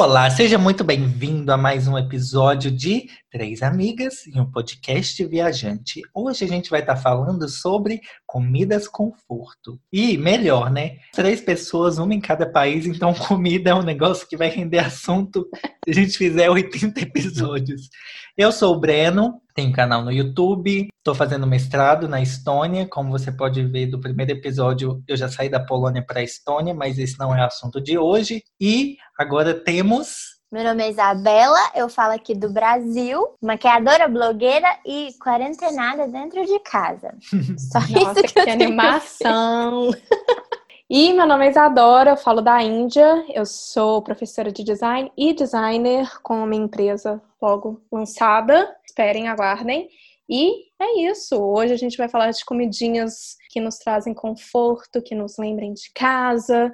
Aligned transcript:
Olá, 0.00 0.30
seja 0.30 0.56
muito 0.56 0.82
bem-vindo 0.82 1.52
a 1.52 1.58
mais 1.58 1.86
um 1.86 1.98
episódio 1.98 2.70
de 2.70 3.10
Três 3.30 3.62
Amigas 3.62 4.26
e 4.26 4.40
um 4.40 4.50
podcast 4.50 5.22
viajante. 5.26 6.00
Hoje 6.14 6.42
a 6.42 6.48
gente 6.48 6.70
vai 6.70 6.80
estar 6.80 6.96
falando 6.96 7.46
sobre 7.46 8.00
comidas 8.26 8.88
conforto. 8.88 9.78
E 9.92 10.16
melhor, 10.16 10.70
né? 10.70 10.96
Três 11.12 11.42
pessoas, 11.42 11.98
uma 11.98 12.14
em 12.14 12.20
cada 12.20 12.46
país, 12.46 12.86
então 12.86 13.12
comida 13.28 13.72
é 13.72 13.74
um 13.74 13.82
negócio 13.82 14.26
que 14.26 14.38
vai 14.38 14.48
render 14.48 14.78
assunto 14.78 15.46
se 15.84 15.90
a 15.90 15.92
gente 15.92 16.16
fizer 16.16 16.48
80 16.48 16.98
episódios. 17.02 17.90
Eu 18.38 18.50
sou 18.52 18.74
o 18.74 18.80
Breno, 18.80 19.34
tenho 19.60 19.72
canal 19.72 20.02
no 20.02 20.10
YouTube, 20.10 20.88
estou 20.96 21.14
fazendo 21.14 21.46
mestrado 21.46 22.08
na 22.08 22.22
Estônia. 22.22 22.88
Como 22.88 23.10
você 23.10 23.30
pode 23.30 23.62
ver 23.62 23.86
do 23.86 24.00
primeiro 24.00 24.32
episódio, 24.32 25.02
eu 25.06 25.16
já 25.16 25.28
saí 25.28 25.50
da 25.50 25.60
Polônia 25.60 26.02
para 26.02 26.20
a 26.20 26.24
Estônia, 26.24 26.72
mas 26.72 26.98
esse 26.98 27.18
não 27.18 27.36
é 27.36 27.42
o 27.42 27.46
assunto 27.46 27.78
de 27.78 27.98
hoje. 27.98 28.42
E 28.58 28.96
agora 29.18 29.52
temos 29.52 30.40
meu 30.52 30.64
nome 30.64 30.82
é 30.82 30.90
Isabela, 30.90 31.60
eu 31.76 31.88
falo 31.88 32.12
aqui 32.12 32.34
do 32.34 32.52
Brasil, 32.52 33.24
maquiadora, 33.40 34.08
blogueira 34.08 34.66
e 34.84 35.10
quarentenada 35.22 36.08
dentro 36.08 36.44
de 36.44 36.58
casa. 36.58 37.14
Só 37.56 37.78
Nossa, 37.78 37.92
isso 37.92 38.34
que, 38.34 38.42
que 38.42 38.50
animação! 38.50 39.90
E 40.92 41.12
meu 41.12 41.24
nome 41.24 41.46
é 41.46 41.50
Isadora, 41.50 42.10
eu 42.10 42.16
falo 42.16 42.40
da 42.40 42.60
Índia, 42.60 43.24
eu 43.32 43.46
sou 43.46 44.02
professora 44.02 44.50
de 44.50 44.64
design 44.64 45.08
e 45.16 45.32
designer 45.32 46.20
com 46.20 46.42
uma 46.42 46.56
empresa 46.56 47.22
logo 47.40 47.80
lançada. 47.92 48.76
Esperem, 49.00 49.28
aguardem. 49.28 49.88
E 50.28 50.52
é 50.78 51.10
isso. 51.10 51.34
Hoje 51.34 51.72
a 51.72 51.76
gente 51.76 51.96
vai 51.96 52.06
falar 52.06 52.30
de 52.32 52.44
comidinhas 52.44 53.34
que 53.48 53.58
nos 53.58 53.78
trazem 53.78 54.12
conforto, 54.12 55.00
que 55.00 55.14
nos 55.14 55.38
lembrem 55.38 55.72
de 55.72 55.90
casa. 55.94 56.70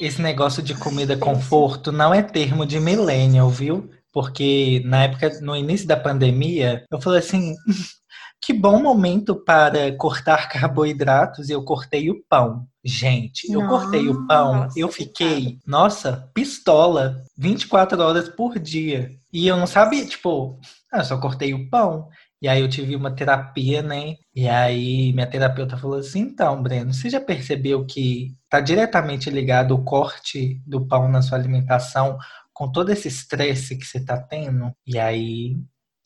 Esse 0.00 0.22
negócio 0.22 0.62
de 0.62 0.74
comida 0.74 1.18
conforto 1.18 1.92
não 1.92 2.14
é 2.14 2.22
termo 2.22 2.64
de 2.64 2.80
millennial, 2.80 3.50
viu? 3.50 3.90
Porque 4.10 4.80
na 4.86 5.04
época, 5.04 5.38
no 5.42 5.54
início 5.54 5.86
da 5.86 5.98
pandemia, 5.98 6.82
eu 6.90 6.98
falei 6.98 7.18
assim: 7.18 7.54
que 8.40 8.54
bom 8.54 8.80
momento 8.80 9.36
para 9.36 9.94
cortar 9.98 10.48
carboidratos 10.48 11.50
e 11.50 11.52
eu 11.52 11.62
cortei 11.62 12.08
o 12.08 12.24
pão. 12.26 12.66
Gente, 12.82 13.52
eu 13.52 13.60
nossa, 13.60 13.82
cortei 13.82 14.08
o 14.08 14.26
pão, 14.26 14.68
eu 14.74 14.88
fiquei, 14.88 15.58
nossa, 15.66 16.30
pistola, 16.32 17.22
24 17.36 18.00
horas 18.00 18.30
por 18.30 18.58
dia. 18.58 19.10
E 19.30 19.46
eu 19.46 19.56
não 19.56 19.66
sabia, 19.66 20.06
tipo, 20.06 20.58
ah, 20.92 20.98
eu 20.98 21.04
só 21.04 21.20
cortei 21.20 21.52
o 21.52 21.68
pão. 21.68 22.08
E 22.40 22.48
aí 22.48 22.60
eu 22.60 22.68
tive 22.68 22.94
uma 22.94 23.14
terapia, 23.14 23.82
né? 23.82 24.14
E 24.34 24.48
aí 24.48 25.12
minha 25.12 25.26
terapeuta 25.26 25.76
falou 25.76 25.98
assim: 25.98 26.20
então, 26.20 26.62
Breno, 26.62 26.92
você 26.92 27.10
já 27.10 27.20
percebeu 27.20 27.84
que 27.86 28.36
está 28.44 28.60
diretamente 28.60 29.30
ligado 29.30 29.74
o 29.74 29.84
corte 29.84 30.60
do 30.66 30.86
pão 30.86 31.08
na 31.08 31.22
sua 31.22 31.38
alimentação 31.38 32.18
com 32.52 32.70
todo 32.70 32.90
esse 32.90 33.08
estresse 33.08 33.76
que 33.76 33.84
você 33.84 33.98
está 33.98 34.16
tendo? 34.16 34.72
E 34.86 34.98
aí 34.98 35.58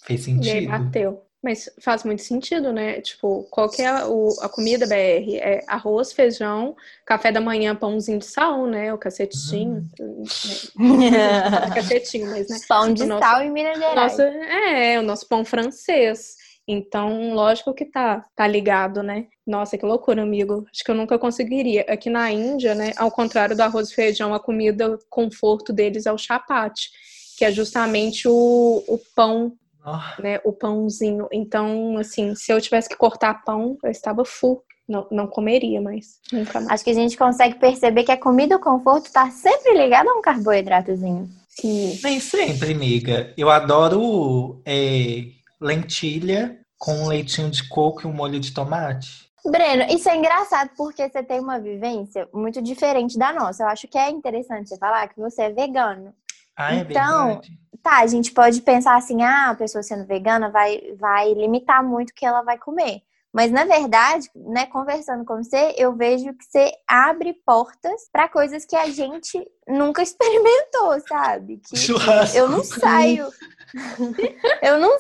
fez 0.05 0.23
sentido. 0.23 0.47
E 0.47 0.59
aí 0.59 0.67
bateu. 0.67 1.30
Mas 1.43 1.71
faz 1.81 2.05
muito 2.05 2.23
sentido, 2.23 2.71
né? 2.71 3.01
Tipo, 3.01 3.45
qual 3.51 3.71
que 3.71 3.81
é 3.81 4.05
o, 4.05 4.29
a 4.41 4.49
comida 4.49 4.87
BR? 4.87 5.37
É 5.37 5.65
arroz, 5.67 6.13
feijão, 6.13 6.77
café 7.07 7.33
da 7.33 7.41
manhã, 7.41 7.75
pãozinho 7.75 8.19
de 8.19 8.27
sal, 8.27 8.67
né? 8.67 8.93
O 8.93 8.99
cacetinho. 8.99 9.83
Hum. 9.99 11.11
Né? 11.11 11.75
cacetinho, 11.75 12.31
mas, 12.31 12.49
né? 12.49 12.59
Pão 12.69 12.93
de 12.93 13.07
nosso, 13.07 13.25
sal 13.25 13.43
em 13.43 13.51
Minas 13.51 13.79
Gerais. 13.79 13.97
Nosso, 13.97 14.23
é, 14.23 14.99
o 14.99 15.03
nosso 15.03 15.27
pão 15.27 15.43
francês. 15.43 16.37
Então, 16.69 17.33
lógico 17.33 17.73
que 17.73 17.87
tá, 17.87 18.25
tá 18.37 18.47
ligado, 18.47 19.03
né? 19.03 19.27
Nossa, 19.47 19.79
que 19.79 19.85
loucura, 19.85 20.23
amigo. 20.23 20.67
Acho 20.73 20.85
que 20.85 20.91
eu 20.91 20.95
nunca 20.95 21.19
conseguiria. 21.19 21.87
Aqui 21.89 22.11
na 22.11 22.31
Índia, 22.31 22.75
né? 22.75 22.93
Ao 22.97 23.11
contrário 23.11 23.57
do 23.57 23.63
arroz 23.63 23.91
e 23.91 23.95
feijão, 23.95 24.35
a 24.35 24.39
comida 24.39 24.99
conforto 25.09 25.73
deles 25.73 26.05
é 26.05 26.13
o 26.13 26.19
chapate, 26.19 26.91
que 27.37 27.45
é 27.45 27.51
justamente 27.51 28.29
o, 28.29 28.85
o 28.87 29.01
pão 29.17 29.57
oh. 29.85 30.23
né, 30.23 30.41
o 30.45 30.53
pãozinho. 30.53 31.29
Então, 31.33 31.97
assim, 31.99 32.35
se 32.35 32.53
eu 32.53 32.61
tivesse 32.61 32.89
que 32.89 32.97
cortar 32.97 33.45
pão, 33.45 33.77
eu 33.83 33.91
estava 33.91 34.25
full. 34.25 34.63
Não, 34.89 35.07
não 35.09 35.27
comeria 35.29 35.81
mais, 35.81 36.19
nunca 36.33 36.59
mais. 36.59 36.73
Acho 36.73 36.85
que 36.85 36.91
a 36.91 36.95
gente 36.95 37.17
consegue 37.17 37.55
perceber 37.61 38.03
que 38.03 38.11
a 38.11 38.19
comida 38.19 38.57
o 38.57 38.61
conforto 38.61 39.07
está 39.07 39.31
sempre 39.31 39.75
ligada 39.75 40.11
a 40.11 40.15
um 40.15 40.21
carboidratozinho. 40.21 41.31
Sim. 41.49 41.99
Nem 42.03 42.19
sempre, 42.19 42.73
amiga. 42.73 43.33
Eu 43.37 43.51
adoro 43.51 44.61
é, 44.67 45.27
lentilha 45.61 46.59
com 46.77 47.07
leitinho 47.07 47.51
de 47.51 47.69
coco 47.69 48.03
e 48.03 48.07
um 48.07 48.13
molho 48.13 48.41
de 48.41 48.53
tomate. 48.53 49.31
Breno, 49.47 49.85
isso 49.95 50.09
é 50.09 50.17
engraçado 50.17 50.71
porque 50.77 51.09
você 51.09 51.23
tem 51.23 51.39
uma 51.39 51.61
vivência 51.61 52.29
muito 52.35 52.61
diferente 52.61 53.17
da 53.17 53.33
nossa. 53.33 53.63
Eu 53.63 53.69
acho 53.69 53.87
que 53.87 53.97
é 53.97 54.11
interessante 54.11 54.71
você 54.71 54.77
falar 54.77 55.07
que 55.09 55.21
você 55.21 55.43
é 55.43 55.53
vegano. 55.53 56.13
Ah, 56.57 56.75
é 56.75 56.79
então, 56.81 57.27
verdade 57.27 57.60
tá, 57.83 58.01
a 58.01 58.07
gente 58.07 58.33
pode 58.33 58.61
pensar 58.63 58.97
assim, 58.97 59.23
ah, 59.23 59.51
a 59.51 59.55
pessoa 59.55 59.83
sendo 59.83 60.07
vegana 60.07 60.51
vai, 60.51 60.95
vai 60.99 61.33
limitar 61.35 61.83
muito 61.83 62.11
o 62.11 62.15
que 62.15 62.27
ela 62.27 62.43
vai 62.43 62.59
comer. 62.59 63.03
Mas 63.33 63.53
na 63.53 63.65
verdade, 63.65 64.29
né, 64.35 64.67
conversando 64.67 65.25
com 65.25 65.43
você, 65.43 65.75
eu 65.79 65.95
vejo 65.95 66.35
que 66.35 66.45
você 66.45 66.73
abre 66.87 67.33
portas 67.47 68.09
para 68.13 68.29
coisas 68.29 68.65
que 68.65 68.75
a 68.75 68.91
gente 68.91 69.41
nunca 69.69 70.03
experimentou, 70.03 71.01
sabe? 71.09 71.59
Que 71.59 71.77
Churrasco. 71.77 72.37
eu 72.37 72.49
não 72.49 72.65
saio. 72.65 73.29
Eu 74.63 74.79
não. 74.79 74.97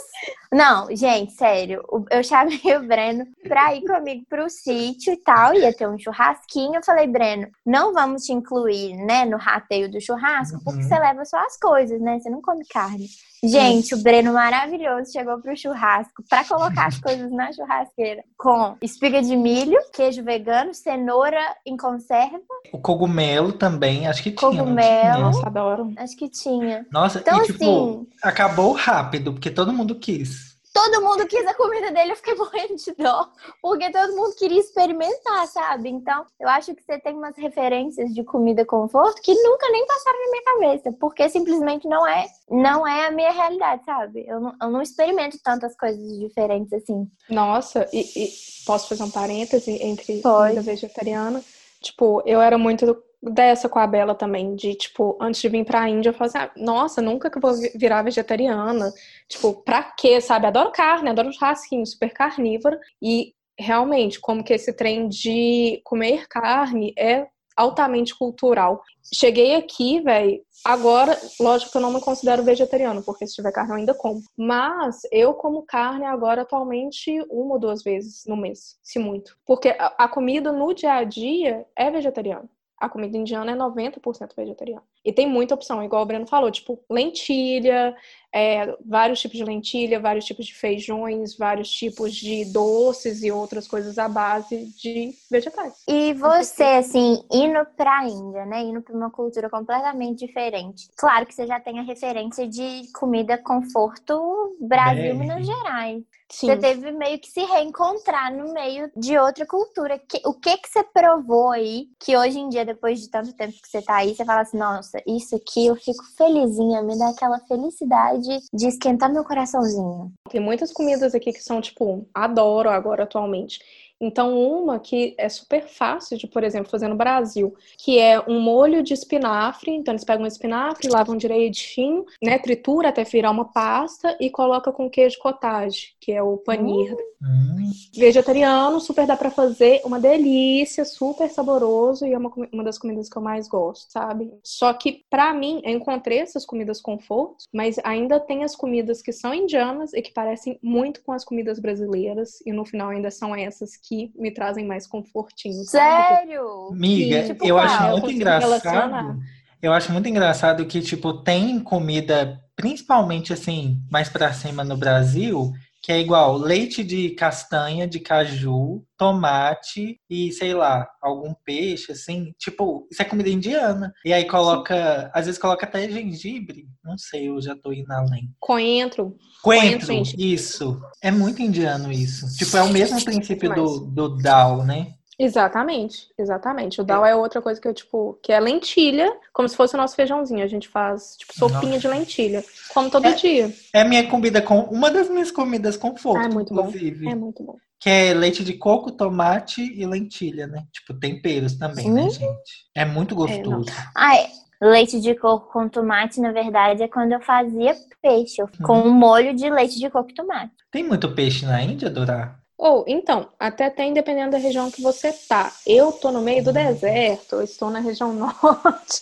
Não, 0.52 0.94
gente, 0.94 1.32
sério. 1.32 1.82
Eu 2.10 2.24
chamei 2.24 2.60
o 2.76 2.86
Breno 2.86 3.24
pra 3.42 3.74
ir 3.74 3.82
comigo 3.82 4.24
pro 4.28 4.50
sítio 4.50 5.12
e 5.12 5.16
tal. 5.16 5.54
Ia 5.54 5.72
ter 5.72 5.88
um 5.88 5.98
churrasquinho. 5.98 6.76
Eu 6.76 6.84
falei, 6.84 7.06
Breno, 7.06 7.48
não 7.64 7.92
vamos 7.92 8.24
te 8.24 8.32
incluir, 8.32 8.96
né, 8.96 9.24
no 9.24 9.36
rateio 9.36 9.90
do 9.90 10.00
churrasco, 10.00 10.60
porque 10.64 10.80
uhum. 10.80 10.88
você 10.88 10.98
leva 10.98 11.24
só 11.24 11.38
as 11.38 11.56
coisas, 11.56 12.00
né? 12.00 12.18
Você 12.18 12.28
não 12.28 12.42
come 12.42 12.64
carne. 12.66 13.06
Gente, 13.42 13.94
o 13.94 14.02
Breno 14.02 14.34
maravilhoso 14.34 15.12
chegou 15.12 15.40
pro 15.40 15.56
churrasco 15.56 16.22
para 16.28 16.44
colocar 16.44 16.88
as 16.88 17.00
coisas 17.00 17.30
na 17.32 17.50
churrasqueira 17.50 18.22
com 18.36 18.76
espiga 18.82 19.22
de 19.22 19.34
milho, 19.34 19.78
queijo 19.94 20.22
vegano, 20.22 20.74
cenoura 20.74 21.40
em 21.64 21.74
conserva. 21.74 22.38
O 22.70 22.78
cogumelo 22.78 23.52
também, 23.52 24.06
acho 24.06 24.22
que 24.22 24.30
tinha. 24.30 24.50
Cogumelo. 24.50 25.20
Nossa, 25.20 25.46
adoro. 25.46 25.90
Acho 25.96 26.16
que 26.16 26.28
tinha. 26.28 26.86
Nossa, 26.92 27.20
então, 27.20 27.42
e 27.42 27.46
tipo, 27.46 27.64
assim, 27.64 28.06
acabou 28.22 28.59
rápido, 28.72 29.32
porque 29.32 29.50
todo 29.50 29.72
mundo 29.72 29.94
quis 29.94 30.50
todo 30.72 31.02
mundo 31.02 31.26
quis 31.26 31.46
a 31.46 31.54
comida 31.54 31.90
dele, 31.90 32.12
eu 32.12 32.16
fiquei 32.16 32.34
morrendo 32.36 32.76
de 32.76 32.92
dó, 32.92 33.28
porque 33.60 33.90
todo 33.90 34.16
mundo 34.16 34.34
queria 34.36 34.60
experimentar, 34.60 35.46
sabe? 35.46 35.88
Então, 35.88 36.24
eu 36.38 36.48
acho 36.48 36.74
que 36.74 36.82
você 36.82 36.98
tem 36.98 37.14
umas 37.14 37.36
referências 37.36 38.12
de 38.14 38.24
comida 38.24 38.64
conforto 38.64 39.20
que 39.22 39.34
nunca 39.34 39.68
nem 39.70 39.86
passaram 39.86 40.18
na 40.18 40.30
minha 40.30 40.44
cabeça, 40.44 40.92
porque 40.98 41.28
simplesmente 41.28 41.88
não 41.88 42.06
é, 42.06 42.26
não 42.48 42.86
é 42.86 43.06
a 43.06 43.10
minha 43.10 43.32
realidade, 43.32 43.84
sabe? 43.84 44.24
Eu 44.26 44.40
não, 44.40 44.54
eu 44.62 44.70
não 44.70 44.82
experimento 44.82 45.38
tantas 45.42 45.76
coisas 45.76 46.00
diferentes 46.18 46.72
assim. 46.72 47.06
Nossa, 47.28 47.88
e, 47.92 48.00
e 48.00 48.32
posso 48.64 48.88
fazer 48.88 49.02
um 49.02 49.10
parêntese 49.10 49.72
entre 49.82 50.20
comida 50.22 50.62
vegetariana? 50.62 51.42
Tipo, 51.82 52.22
eu 52.26 52.40
era 52.40 52.58
muito 52.58 53.02
dessa 53.22 53.68
com 53.68 53.78
a 53.78 53.86
Bela 53.86 54.14
também, 54.14 54.54
de 54.54 54.74
tipo, 54.74 55.16
antes 55.20 55.40
de 55.40 55.48
vir 55.48 55.64
pra 55.64 55.88
Índia, 55.88 56.10
eu 56.10 56.14
falei 56.14 56.28
assim, 56.28 56.38
ah, 56.38 56.50
nossa, 56.56 57.02
nunca 57.02 57.30
que 57.30 57.38
eu 57.38 57.42
vou 57.42 57.52
virar 57.74 58.02
vegetariana. 58.02 58.92
Tipo, 59.28 59.62
pra 59.62 59.82
quê, 59.82 60.20
sabe? 60.20 60.46
Adoro 60.46 60.72
carne, 60.72 61.10
adoro 61.10 61.32
churrasquinho, 61.32 61.86
super 61.86 62.12
carnívora. 62.12 62.78
E 63.02 63.34
realmente, 63.58 64.20
como 64.20 64.42
que 64.42 64.54
esse 64.54 64.72
trem 64.72 65.08
de 65.08 65.80
comer 65.84 66.26
carne 66.28 66.94
é 66.98 67.26
altamente 67.56 68.16
cultural. 68.16 68.82
Cheguei 69.14 69.54
aqui, 69.54 70.00
velho. 70.00 70.40
Agora, 70.64 71.18
lógico 71.38 71.72
que 71.72 71.76
eu 71.76 71.82
não 71.82 71.92
me 71.92 72.00
considero 72.00 72.42
vegetariano, 72.42 73.02
porque 73.02 73.26
se 73.26 73.34
tiver 73.34 73.52
carne 73.52 73.72
eu 73.72 73.76
ainda 73.76 73.94
como. 73.94 74.22
Mas 74.36 75.00
eu 75.12 75.34
como 75.34 75.62
carne 75.62 76.06
agora 76.06 76.42
atualmente 76.42 77.20
uma 77.30 77.54
ou 77.54 77.60
duas 77.60 77.82
vezes 77.82 78.24
no 78.26 78.36
mês, 78.36 78.78
se 78.82 78.98
muito. 78.98 79.36
Porque 79.44 79.74
a 79.78 80.08
comida 80.08 80.52
no 80.52 80.72
dia 80.72 80.94
a 80.94 81.04
dia 81.04 81.66
é 81.76 81.90
vegetariana 81.90 82.48
a 82.80 82.88
comida 82.88 83.16
indiana 83.16 83.52
é 83.52 83.54
90% 83.54 84.34
vegetariana. 84.34 84.82
E 85.04 85.12
tem 85.12 85.28
muita 85.28 85.54
opção, 85.54 85.84
igual 85.84 86.02
o 86.02 86.06
Breno 86.06 86.26
falou, 86.26 86.50
tipo 86.50 86.82
lentilha, 86.90 87.94
é, 88.32 88.76
vários 88.84 89.20
tipos 89.20 89.36
de 89.36 89.44
lentilha, 89.44 90.00
vários 90.00 90.24
tipos 90.24 90.46
de 90.46 90.54
feijões, 90.54 91.36
vários 91.36 91.70
tipos 91.70 92.14
de 92.14 92.44
doces 92.46 93.22
e 93.22 93.30
outras 93.30 93.66
coisas 93.66 93.98
à 93.98 94.08
base 94.08 94.66
de 94.76 95.12
vegetais. 95.30 95.74
E 95.88 96.14
você, 96.14 96.62
assim, 96.62 97.22
indo 97.30 97.64
pra 97.76 98.06
Índia, 98.06 98.46
né? 98.46 98.62
Indo 98.62 98.82
pra 98.82 98.94
uma 98.94 99.10
cultura 99.10 99.50
completamente 99.50 100.26
diferente. 100.26 100.88
Claro 100.96 101.26
que 101.26 101.34
você 101.34 101.46
já 101.46 101.58
tem 101.58 101.78
a 101.78 101.82
referência 101.82 102.46
de 102.46 102.82
comida 102.92 103.36
conforto 103.38 104.56
Brasil, 104.60 105.14
Minas 105.16 105.46
Gerais. 105.46 106.02
Sim. 106.30 106.46
Você 106.46 106.56
teve 106.58 106.92
meio 106.92 107.18
que 107.18 107.28
se 107.28 107.40
reencontrar 107.40 108.32
no 108.32 108.52
meio 108.52 108.88
de 108.96 109.18
outra 109.18 109.44
cultura. 109.44 110.00
o 110.24 110.34
que 110.34 110.56
que 110.58 110.68
você 110.68 110.84
provou 110.84 111.50
aí 111.50 111.88
que 111.98 112.16
hoje 112.16 112.38
em 112.38 112.48
dia, 112.48 112.64
depois 112.64 113.00
de 113.00 113.10
tanto 113.10 113.32
tempo 113.32 113.60
que 113.60 113.68
você 113.68 113.82
tá 113.82 113.96
aí, 113.96 114.14
você 114.14 114.24
fala 114.24 114.42
assim, 114.42 114.56
nossa, 114.56 115.02
isso 115.06 115.34
aqui 115.34 115.66
eu 115.66 115.74
fico 115.74 116.04
felizinha, 116.16 116.82
me 116.82 116.96
dá 116.96 117.08
aquela 117.08 117.40
felicidade 117.40 118.19
de 118.20 118.66
esquentar 118.66 119.12
meu 119.12 119.24
coraçãozinho. 119.24 120.12
Tem 120.28 120.40
muitas 120.40 120.72
comidas 120.72 121.14
aqui 121.14 121.32
que 121.32 121.42
são, 121.42 121.60
tipo, 121.60 122.08
adoro 122.14 122.68
agora 122.70 123.04
atualmente 123.04 123.60
Então, 124.00 124.38
uma 124.38 124.78
que 124.78 125.14
é 125.18 125.28
super 125.28 125.66
fácil 125.68 126.16
de, 126.16 126.26
por 126.26 126.42
exemplo, 126.42 126.70
fazer 126.70 126.88
no 126.88 126.96
Brasil, 126.96 127.54
que 127.76 127.98
é 127.98 128.18
um 128.26 128.40
molho 128.40 128.82
de 128.82 128.94
espinafre. 128.94 129.72
Então, 129.72 129.92
eles 129.92 130.04
pegam 130.04 130.24
o 130.24 130.28
espinafre, 130.28 130.88
lavam 130.88 131.16
direitinho, 131.16 132.06
né? 132.22 132.38
Tritura 132.38 132.88
até 132.88 133.04
virar 133.04 133.30
uma 133.30 133.52
pasta 133.52 134.16
e 134.18 134.30
coloca 134.30 134.72
com 134.72 134.88
queijo 134.88 135.18
cottage, 135.18 135.94
que 136.00 136.12
é 136.12 136.22
o 136.22 136.38
panir. 136.38 136.96
Hum. 137.22 137.70
Vegetariano, 137.94 138.80
super 138.80 139.06
dá 139.06 139.16
para 139.16 139.30
fazer, 139.30 139.82
uma 139.84 140.00
delícia, 140.00 140.86
super 140.86 141.28
saboroso 141.28 142.06
e 142.06 142.14
é 142.14 142.18
uma, 142.18 142.32
uma 142.50 142.64
das 142.64 142.78
comidas 142.78 143.10
que 143.10 143.18
eu 143.18 143.22
mais 143.22 143.46
gosto, 143.46 143.92
sabe? 143.92 144.32
Só 144.42 144.72
que, 144.72 145.04
para 145.10 145.34
mim, 145.34 145.60
eu 145.62 145.72
encontrei 145.72 146.18
essas 146.18 146.46
comidas 146.46 146.80
conforto, 146.80 147.44
mas 147.52 147.78
ainda 147.84 148.18
tem 148.18 148.42
as 148.44 148.56
comidas 148.56 149.02
que 149.02 149.12
são 149.12 149.34
indianas 149.34 149.92
e 149.92 150.00
que 150.00 150.12
parecem 150.12 150.58
muito 150.62 151.02
com 151.02 151.12
as 151.12 151.24
comidas 151.24 151.58
brasileiras, 151.58 152.42
e 152.46 152.52
no 152.52 152.64
final 152.64 152.88
ainda 152.88 153.10
são 153.10 153.36
essas 153.36 153.76
que 153.76 153.89
me 154.16 154.30
trazem 154.30 154.66
mais 154.66 154.86
confortinho. 154.86 155.64
Sério? 155.64 156.70
Miga, 156.72 157.24
tipo, 157.24 157.46
eu 157.46 157.58
acho 157.58 157.82
muito 157.88 158.06
eu 158.06 158.10
engraçado. 158.12 159.18
Eu 159.62 159.72
acho 159.72 159.92
muito 159.92 160.08
engraçado 160.08 160.64
que, 160.64 160.80
tipo, 160.80 161.12
tem 161.12 161.60
comida, 161.60 162.40
principalmente 162.56 163.32
assim, 163.32 163.78
mais 163.90 164.08
pra 164.08 164.32
cima 164.32 164.64
no 164.64 164.76
Brasil, 164.76 165.52
que 165.82 165.90
é 165.90 165.98
igual 165.98 166.36
leite 166.36 166.84
de 166.84 167.10
castanha, 167.10 167.86
de 167.86 168.00
caju, 168.00 168.84
tomate 168.98 169.98
e, 170.10 170.30
sei 170.32 170.52
lá, 170.52 170.86
algum 171.00 171.32
peixe, 171.44 171.92
assim. 171.92 172.34
Tipo, 172.38 172.86
isso 172.90 173.00
é 173.00 173.04
comida 173.04 173.30
indiana. 173.30 173.92
E 174.04 174.12
aí 174.12 174.26
coloca, 174.26 175.10
às 175.14 175.24
vezes 175.24 175.40
coloca 175.40 175.64
até 175.64 175.88
gengibre. 175.88 176.66
Não 176.84 176.98
sei, 176.98 177.28
eu 177.28 177.40
já 177.40 177.56
tô 177.56 177.72
indo 177.72 177.90
além. 177.90 178.30
Coentro. 178.38 179.16
Coentro, 179.42 179.86
Coentro 179.86 180.20
isso. 180.20 180.80
É 181.02 181.10
muito 181.10 181.40
indiano 181.40 181.90
isso. 181.90 182.26
Tipo, 182.36 182.58
é 182.58 182.62
o 182.62 182.70
mesmo 182.70 183.02
princípio 183.02 183.54
do, 183.54 183.80
do 183.80 184.16
dal, 184.18 184.64
né? 184.64 184.94
Exatamente, 185.22 186.08
exatamente. 186.18 186.80
O 186.80 186.84
dal 186.84 187.04
é. 187.04 187.10
é 187.10 187.14
outra 187.14 187.42
coisa 187.42 187.60
que 187.60 187.68
eu, 187.68 187.74
tipo, 187.74 188.18
que 188.22 188.32
é 188.32 188.40
lentilha, 188.40 189.14
como 189.34 189.46
se 189.46 189.54
fosse 189.54 189.74
o 189.74 189.76
nosso 189.76 189.94
feijãozinho. 189.94 190.42
A 190.42 190.46
gente 190.46 190.66
faz, 190.66 191.14
tipo, 191.18 191.34
sopinha 191.34 191.74
Nossa. 191.74 191.78
de 191.80 191.88
lentilha. 191.88 192.44
Como 192.72 192.90
todo 192.90 193.06
é, 193.06 193.12
dia. 193.12 193.52
É 193.74 193.84
minha 193.84 194.08
comida 194.08 194.40
com. 194.40 194.60
Uma 194.60 194.90
das 194.90 195.10
minhas 195.10 195.30
comidas 195.30 195.76
conforto, 195.76 196.22
ah, 196.22 196.24
é 196.24 196.28
muito 196.28 196.54
inclusive. 196.54 197.04
Bom. 197.04 197.10
É 197.10 197.14
muito 197.14 197.42
bom. 197.42 197.56
Que 197.78 197.90
é 197.90 198.14
leite 198.14 198.42
de 198.42 198.54
coco, 198.54 198.90
tomate 198.92 199.60
e 199.60 199.84
lentilha, 199.84 200.46
né? 200.46 200.64
Tipo, 200.72 200.94
temperos 200.94 201.54
também, 201.58 201.90
né, 201.90 202.08
gente? 202.08 202.68
É 202.74 202.86
muito 202.86 203.12
é, 203.12 203.16
gostoso. 203.18 203.68
É, 203.68 203.72
Ai, 203.94 204.26
leite 204.62 204.98
de 205.00 205.14
coco 205.14 205.52
com 205.52 205.68
tomate, 205.68 206.18
na 206.18 206.32
verdade, 206.32 206.82
é 206.82 206.88
quando 206.88 207.12
eu 207.12 207.20
fazia 207.20 207.76
peixe, 208.00 208.42
com 208.62 208.78
hum. 208.78 208.86
um 208.86 208.90
molho 208.90 209.34
de 209.34 209.50
leite 209.50 209.78
de 209.78 209.90
coco 209.90 210.10
e 210.10 210.14
tomate. 210.14 210.52
Tem 210.70 210.82
muito 210.82 211.14
peixe 211.14 211.44
na 211.44 211.62
Índia, 211.62 211.90
Dora? 211.90 212.39
Ou, 212.60 212.84
então, 212.86 213.26
até 213.38 213.70
tem 213.70 213.94
dependendo 213.94 214.32
da 214.32 214.36
região 214.36 214.70
que 214.70 214.82
você 214.82 215.10
tá. 215.26 215.50
Eu 215.66 215.92
tô 215.92 216.12
no 216.12 216.20
meio 216.20 216.44
do 216.44 216.52
deserto, 216.52 217.36
eu 217.36 217.42
estou 217.42 217.70
na 217.70 217.80
região 217.80 218.12
norte. 218.12 219.00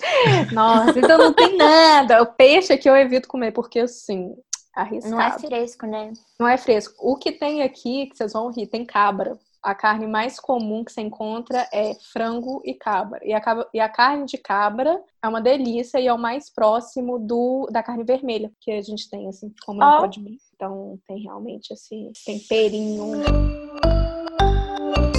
Nossa, 0.53 0.97
então 0.97 1.19
não 1.19 1.33
tem 1.33 1.57
nada. 1.57 2.23
O 2.23 2.27
peixe 2.27 2.73
aqui 2.73 2.89
eu 2.89 2.97
evito 2.97 3.27
comer, 3.27 3.51
porque 3.51 3.81
assim, 3.81 4.33
arriscado. 4.73 5.17
Não 5.17 5.21
é 5.21 5.37
fresco, 5.37 5.87
né? 5.87 6.13
Não 6.39 6.47
é 6.47 6.57
fresco. 6.57 6.95
O 7.01 7.17
que 7.17 7.33
tem 7.33 7.65
aqui, 7.65 8.07
que 8.07 8.17
vocês 8.17 8.33
vão 8.33 8.53
rir, 8.53 8.69
tem 8.69 8.87
cabra. 8.87 9.37
A 9.61 9.75
carne 9.75 10.07
mais 10.07 10.39
comum 10.39 10.85
que 10.85 10.93
você 10.93 11.01
encontra 11.01 11.69
é 11.73 11.97
frango 12.13 12.63
e 12.65 12.75
cabra. 12.75 13.19
E 13.25 13.35
a, 13.35 13.43
e 13.75 13.81
a 13.81 13.89
carne 13.89 14.25
de 14.25 14.39
cabra 14.39 15.03
é 15.21 15.27
uma 15.27 15.41
delícia 15.41 15.99
e 15.99 16.07
é 16.07 16.15
o 16.15 16.19
mais 16.19 16.49
próximo 16.49 17.19
do, 17.19 17.69
da 17.73 17.83
carne 17.83 18.05
vermelha 18.05 18.53
que 18.61 18.71
a 18.71 18.81
gente 18.81 19.11
tem, 19.11 19.29
assim, 19.29 19.53
como 19.67 19.83
oh. 19.83 19.99
pode. 19.99 20.21
Então 20.59 20.99
tem 21.07 21.23
realmente 21.23 21.73
esse 21.73 22.11
temperinho. 22.27 23.23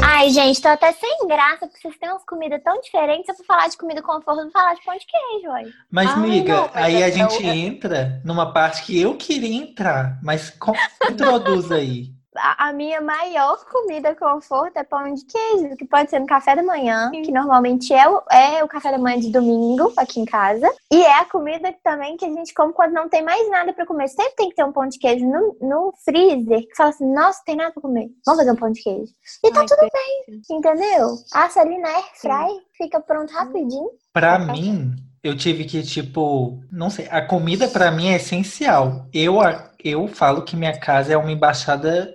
Ai, 0.04 0.30
gente, 0.32 0.62
tô 0.62 0.68
até 0.68 0.92
sem 0.92 1.28
graça, 1.28 1.66
porque 1.66 1.80
vocês 1.80 1.98
têm 1.98 2.10
umas 2.10 2.26
comidas 2.26 2.62
tão 2.62 2.78
diferentes. 2.82 3.26
Se 3.26 3.32
eu 3.32 3.36
for 3.38 3.46
falar 3.46 3.70
de 3.70 3.78
comida 3.78 4.02
conforto, 4.02 4.38
eu 4.38 4.44
vou 4.44 4.52
falar 4.52 4.74
de 4.74 4.84
pão 4.84 4.94
de 4.98 5.06
queijo, 5.06 5.50
aí. 5.52 5.72
Mas, 5.90 6.10
amiga, 6.10 6.70
aí 6.74 7.02
a 7.02 7.10
gente 7.10 7.42
entra 7.48 8.22
numa 8.26 8.52
parte 8.52 8.84
que 8.84 9.00
eu 9.00 9.16
queria 9.16 9.56
entrar, 9.56 10.20
mas 10.22 10.54
introduz 11.10 11.72
aí 11.72 12.19
a 12.42 12.74
minha 12.74 13.02
maior 13.02 13.64
comida 13.66 14.16
conforto 14.16 14.78
é 14.78 14.84
pão 14.84 15.14
de 15.14 15.26
queijo, 15.26 15.76
que 15.76 15.86
pode 15.86 16.10
ser 16.10 16.20
no 16.20 16.26
café 16.26 16.56
da 16.56 16.64
manhã, 16.64 17.12
que 17.12 17.32
normalmente 17.32 17.94
é 17.94 18.08
o, 18.08 18.22
é 18.32 18.64
o 18.64 18.68
café 18.68 18.92
da 18.92 18.98
manhã 18.98 19.20
de 19.20 19.32
domingo 19.32 19.92
aqui 19.98 20.20
em 20.20 20.26
casa. 20.26 20.70
E 20.92 21.04
é 21.04 21.20
a 21.20 21.26
comida 21.26 21.74
também 21.84 22.18
que 22.18 22.26
a 22.26 22.30
gente 22.30 22.54
come 22.54 22.74
quando 22.74 22.94
não 22.94 23.10
tem 23.10 23.22
mais 23.22 23.50
nada 23.50 23.74
para 23.74 23.86
comer. 23.86 24.08
Sempre 24.08 24.36
tem 24.36 24.50
que 24.50 24.56
ter 24.56 24.64
um 24.64 24.72
pão 24.72 24.88
de 24.88 24.98
queijo 24.98 25.26
no, 25.26 25.58
no 25.62 25.94
freezer, 26.04 26.68
que 26.68 26.76
fala 26.76 26.90
assim, 26.90 27.12
nossa, 27.14 27.42
tem 27.46 27.56
nada 27.56 27.72
para 27.72 27.82
comer. 27.82 28.10
Vamos 28.26 28.40
fazer 28.40 28.52
um 28.52 28.56
pão 28.56 28.72
de 28.72 28.82
queijo. 28.82 29.12
E 29.44 29.52
tá 29.52 29.62
Ai, 29.62 29.66
tudo 29.66 29.80
bem, 29.80 30.42
entendeu? 30.50 31.16
Assa 31.34 31.62
ali 31.62 31.78
na 31.78 31.90
airfry, 31.90 32.62
fica 32.78 33.00
pronto 33.00 33.34
rapidinho. 33.34 33.90
Pra 34.14 34.40
mim, 34.40 34.96
eu 35.24 35.36
tive 35.36 35.66
que, 35.66 35.84
tipo, 35.84 36.60
não 36.72 36.90
sei, 36.90 37.08
a 37.10 37.22
comida 37.22 37.68
para 37.68 37.92
mim 37.92 38.10
é 38.10 38.16
essencial. 38.16 39.08
Eu, 39.14 39.38
eu 39.84 40.08
falo 40.08 40.44
que 40.44 40.56
minha 40.56 40.78
casa 40.78 41.14
é 41.14 41.18
uma 41.18 41.32
embaixada 41.32 42.14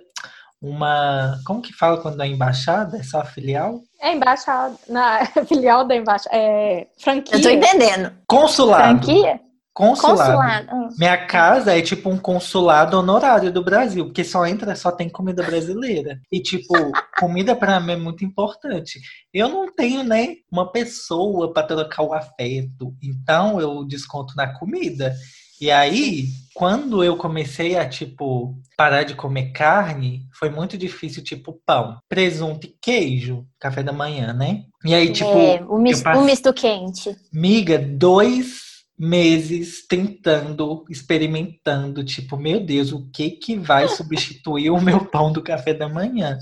uma. 0.65 1.39
Como 1.45 1.61
que 1.61 1.71
fala 1.71 2.01
quando 2.01 2.21
é 2.21 2.27
embaixada? 2.27 2.97
É 2.97 3.03
só 3.03 3.23
filial? 3.23 3.81
É 4.01 4.13
embaixada. 4.13 4.75
Na 4.89 5.25
filial 5.47 5.85
da 5.85 5.95
embaixada. 5.95 6.35
É 6.35 6.87
franquia. 6.97 7.37
Eu 7.37 7.41
tô 7.41 7.49
entendendo. 7.49 8.11
Consulado. 8.27 9.05
Franquia? 9.05 9.39
Consulado. 9.73 10.17
consulado. 10.17 10.67
Ah. 10.71 10.89
Minha 10.97 11.27
casa 11.27 11.77
é 11.77 11.81
tipo 11.81 12.09
um 12.09 12.17
consulado 12.17 12.97
honorário 12.97 13.51
do 13.51 13.61
Brasil, 13.61 14.05
porque 14.05 14.23
só 14.23 14.45
entra, 14.47 14.73
só 14.75 14.89
tem 14.89 15.09
comida 15.09 15.43
brasileira. 15.43 16.19
E 16.31 16.41
tipo, 16.41 16.73
comida 17.19 17.55
para 17.55 17.79
mim 17.79 17.91
é 17.91 17.97
muito 17.97 18.23
importante. 18.23 18.99
Eu 19.33 19.49
não 19.49 19.71
tenho, 19.71 20.01
né, 20.01 20.35
uma 20.49 20.71
pessoa 20.71 21.53
para 21.53 21.67
trocar 21.67 22.03
o 22.03 22.13
afeto, 22.13 22.95
então 23.03 23.59
eu 23.59 23.85
desconto 23.85 24.33
na 24.35 24.57
comida. 24.57 25.13
E 25.59 25.71
aí, 25.71 26.25
quando 26.53 27.03
eu 27.03 27.17
comecei 27.17 27.77
a, 27.77 27.87
tipo, 27.87 28.55
parar 28.77 29.03
de 29.03 29.15
comer 29.15 29.51
carne, 29.51 30.27
foi 30.33 30.49
muito 30.49 30.77
difícil, 30.77 31.23
tipo, 31.23 31.59
pão, 31.65 31.97
presunto 32.09 32.67
e 32.67 32.75
queijo, 32.81 33.45
café 33.59 33.81
da 33.81 33.93
manhã, 33.93 34.33
né? 34.33 34.63
E 34.83 34.93
aí, 34.93 35.11
tipo. 35.11 35.29
É, 35.29 35.63
o, 35.67 35.77
misto, 35.77 36.03
passe... 36.03 36.21
o 36.21 36.25
misto 36.25 36.53
quente. 36.53 37.15
Miga, 37.33 37.77
dois 37.79 38.65
meses 38.97 39.85
tentando, 39.87 40.85
experimentando, 40.89 42.03
tipo, 42.03 42.37
meu 42.37 42.59
Deus, 42.59 42.93
o 42.93 43.09
que 43.11 43.31
que 43.31 43.57
vai 43.57 43.87
substituir 43.89 44.69
o 44.69 44.81
meu 44.81 45.05
pão 45.05 45.31
do 45.31 45.41
café 45.41 45.73
da 45.73 45.89
manhã? 45.89 46.37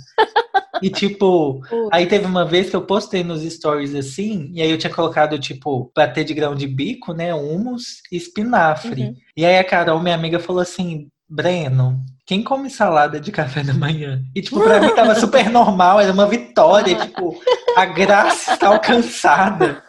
E 0.84 0.90
tipo, 0.90 1.62
aí 1.92 2.06
teve 2.06 2.26
uma 2.26 2.46
vez 2.46 2.70
que 2.70 2.76
eu 2.76 2.82
postei 2.82 3.24
nos 3.24 3.42
stories 3.42 3.96
assim, 3.96 4.52
e 4.54 4.62
aí 4.62 4.70
eu 4.70 4.78
tinha 4.78 4.94
colocado, 4.94 5.40
tipo, 5.40 5.90
patê 5.96 6.24
de 6.24 6.34
grão 6.34 6.54
de 6.54 6.68
bico, 6.68 7.14
né? 7.14 7.34
Humus 7.34 8.02
e 8.12 8.18
espinafre. 8.18 9.04
Uhum. 9.04 9.16
E 9.38 9.46
aí 9.46 9.58
a 9.58 9.64
Carol, 9.64 10.02
minha 10.02 10.16
amiga, 10.16 10.40
falou 10.40 10.62
assim: 10.62 11.08
Breno, 11.30 12.04
quem 12.26 12.44
come 12.44 12.70
salada 12.70 13.20
de 13.20 13.32
café 13.32 13.64
da 13.64 13.74
manhã? 13.74 14.22
E, 14.36 14.42
tipo, 14.42 14.60
pra 14.62 14.80
mim 14.80 14.94
tava 14.94 15.16
super 15.16 15.50
normal, 15.50 16.02
era 16.02 16.12
uma 16.12 16.28
vitória, 16.28 16.96
tipo, 16.96 17.40
a 17.78 17.86
graça 17.86 18.54
está 18.54 18.68
alcançada. 18.68 19.82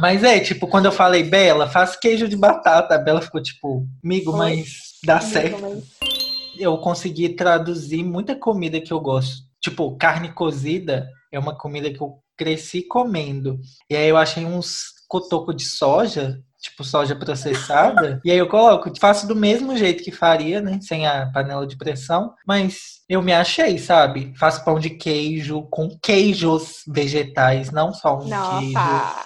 Mas 0.00 0.24
é, 0.24 0.40
tipo, 0.40 0.66
quando 0.66 0.86
eu 0.86 0.92
falei, 0.92 1.22
Bela, 1.22 1.68
faz 1.68 1.96
queijo 1.96 2.28
de 2.28 2.36
batata, 2.36 2.94
a 2.94 2.98
Bela 2.98 3.22
ficou 3.22 3.40
tipo, 3.40 3.86
amigo, 4.04 4.36
mas 4.36 4.94
dá 5.04 5.18
amigo, 5.18 5.30
certo. 5.30 5.60
Mas 5.60 5.84
eu 6.58 6.76
consegui 6.78 7.30
traduzir 7.30 8.02
muita 8.02 8.34
comida 8.34 8.80
que 8.80 8.92
eu 8.92 9.00
gosto. 9.00 9.42
Tipo, 9.60 9.96
carne 9.96 10.32
cozida 10.32 11.08
é 11.32 11.38
uma 11.38 11.56
comida 11.56 11.92
que 11.92 12.00
eu 12.00 12.18
cresci 12.36 12.82
comendo. 12.82 13.58
E 13.88 13.96
aí 13.96 14.08
eu 14.08 14.16
achei 14.16 14.44
uns 14.44 14.94
cotoco 15.08 15.54
de 15.54 15.64
soja, 15.64 16.40
tipo 16.60 16.82
soja 16.82 17.14
processada, 17.14 18.20
e 18.24 18.30
aí 18.30 18.38
eu 18.38 18.48
coloco, 18.48 18.90
faço 18.98 19.28
do 19.28 19.36
mesmo 19.36 19.76
jeito 19.76 20.02
que 20.02 20.10
faria, 20.10 20.60
né, 20.60 20.78
sem 20.80 21.06
a 21.06 21.30
panela 21.30 21.66
de 21.66 21.76
pressão, 21.76 22.32
mas 22.46 23.02
eu 23.08 23.20
me 23.20 23.32
achei, 23.32 23.78
sabe? 23.78 24.32
Faço 24.38 24.64
pão 24.64 24.78
de 24.78 24.90
queijo 24.90 25.62
com 25.70 25.90
queijos 26.02 26.82
vegetais, 26.88 27.70
não 27.70 27.92
só 27.92 28.18
um 28.18 28.26
Nossa. 28.26 28.58
queijo. 28.58 28.78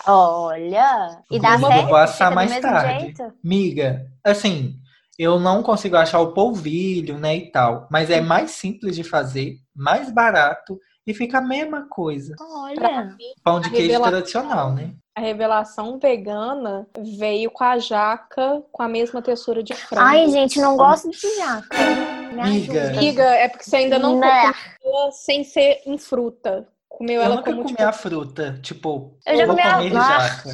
Olha, 0.07 1.23
e 1.31 1.39
dá 1.39 1.59
certo? 1.59 1.73
Eu 1.73 1.87
vou 1.87 1.97
assar 1.97 2.35
mais 2.35 2.59
tarde. 2.59 3.05
Jeito? 3.05 3.33
Miga, 3.43 4.07
assim, 4.25 4.75
eu 5.19 5.41
não 5.41 5.63
consigo 5.63 5.97
achar 5.97 6.21
o 6.21 6.33
polvilho, 6.33 7.19
né, 7.19 7.37
e 7.37 7.51
tal. 7.51 7.89
Mas 7.91 8.09
é 8.09 8.21
mais 8.21 8.53
simples 8.53 8.95
de 8.95 9.03
fazer, 9.03 9.57
mais 9.75 10.11
barato 10.11 10.79
e 11.07 11.15
fica 11.15 11.39
a 11.39 11.43
mesma 11.43 11.89
coisa. 11.89 12.37
Olha, 12.39 13.17
pão 13.43 13.61
de 13.61 13.71
queijo 13.71 13.93
revelação, 13.93 14.11
tradicional, 14.11 14.75
né? 14.75 14.93
A 15.17 15.21
revelação 15.21 15.99
vegana 15.99 16.87
veio 17.19 17.51
com 17.51 17.65
a 17.65 17.79
jaca 17.79 18.63
com 18.71 18.83
a 18.83 18.89
mesma 18.89 19.23
textura 19.23 19.63
de 19.63 19.75
frango. 19.75 20.07
Ai, 20.07 20.29
gente, 20.29 20.61
não 20.61 20.77
gosto 20.77 21.11
de 21.11 21.37
jaca. 21.37 21.77
Miga. 22.45 22.91
Miga, 22.91 23.25
é 23.25 23.49
porque 23.49 23.65
você 23.65 23.77
ainda 23.77 23.99
não 23.99 24.19
né? 24.19 24.53
comeu 24.81 25.11
sem 25.13 25.43
ser 25.43 25.81
em 25.87 25.97
fruta. 25.97 26.69
Comeu 26.89 27.17
eu 27.17 27.23
ela 27.23 27.37
nunca 27.37 27.51
como 27.51 27.63
comi 27.63 27.75
tipo... 27.75 27.89
a 27.89 27.93
fruta, 27.93 28.59
tipo, 28.63 29.17
eu 29.27 29.37
já 29.37 29.47
comi 29.47 29.63
a 29.63 29.89
jaca. 29.89 30.51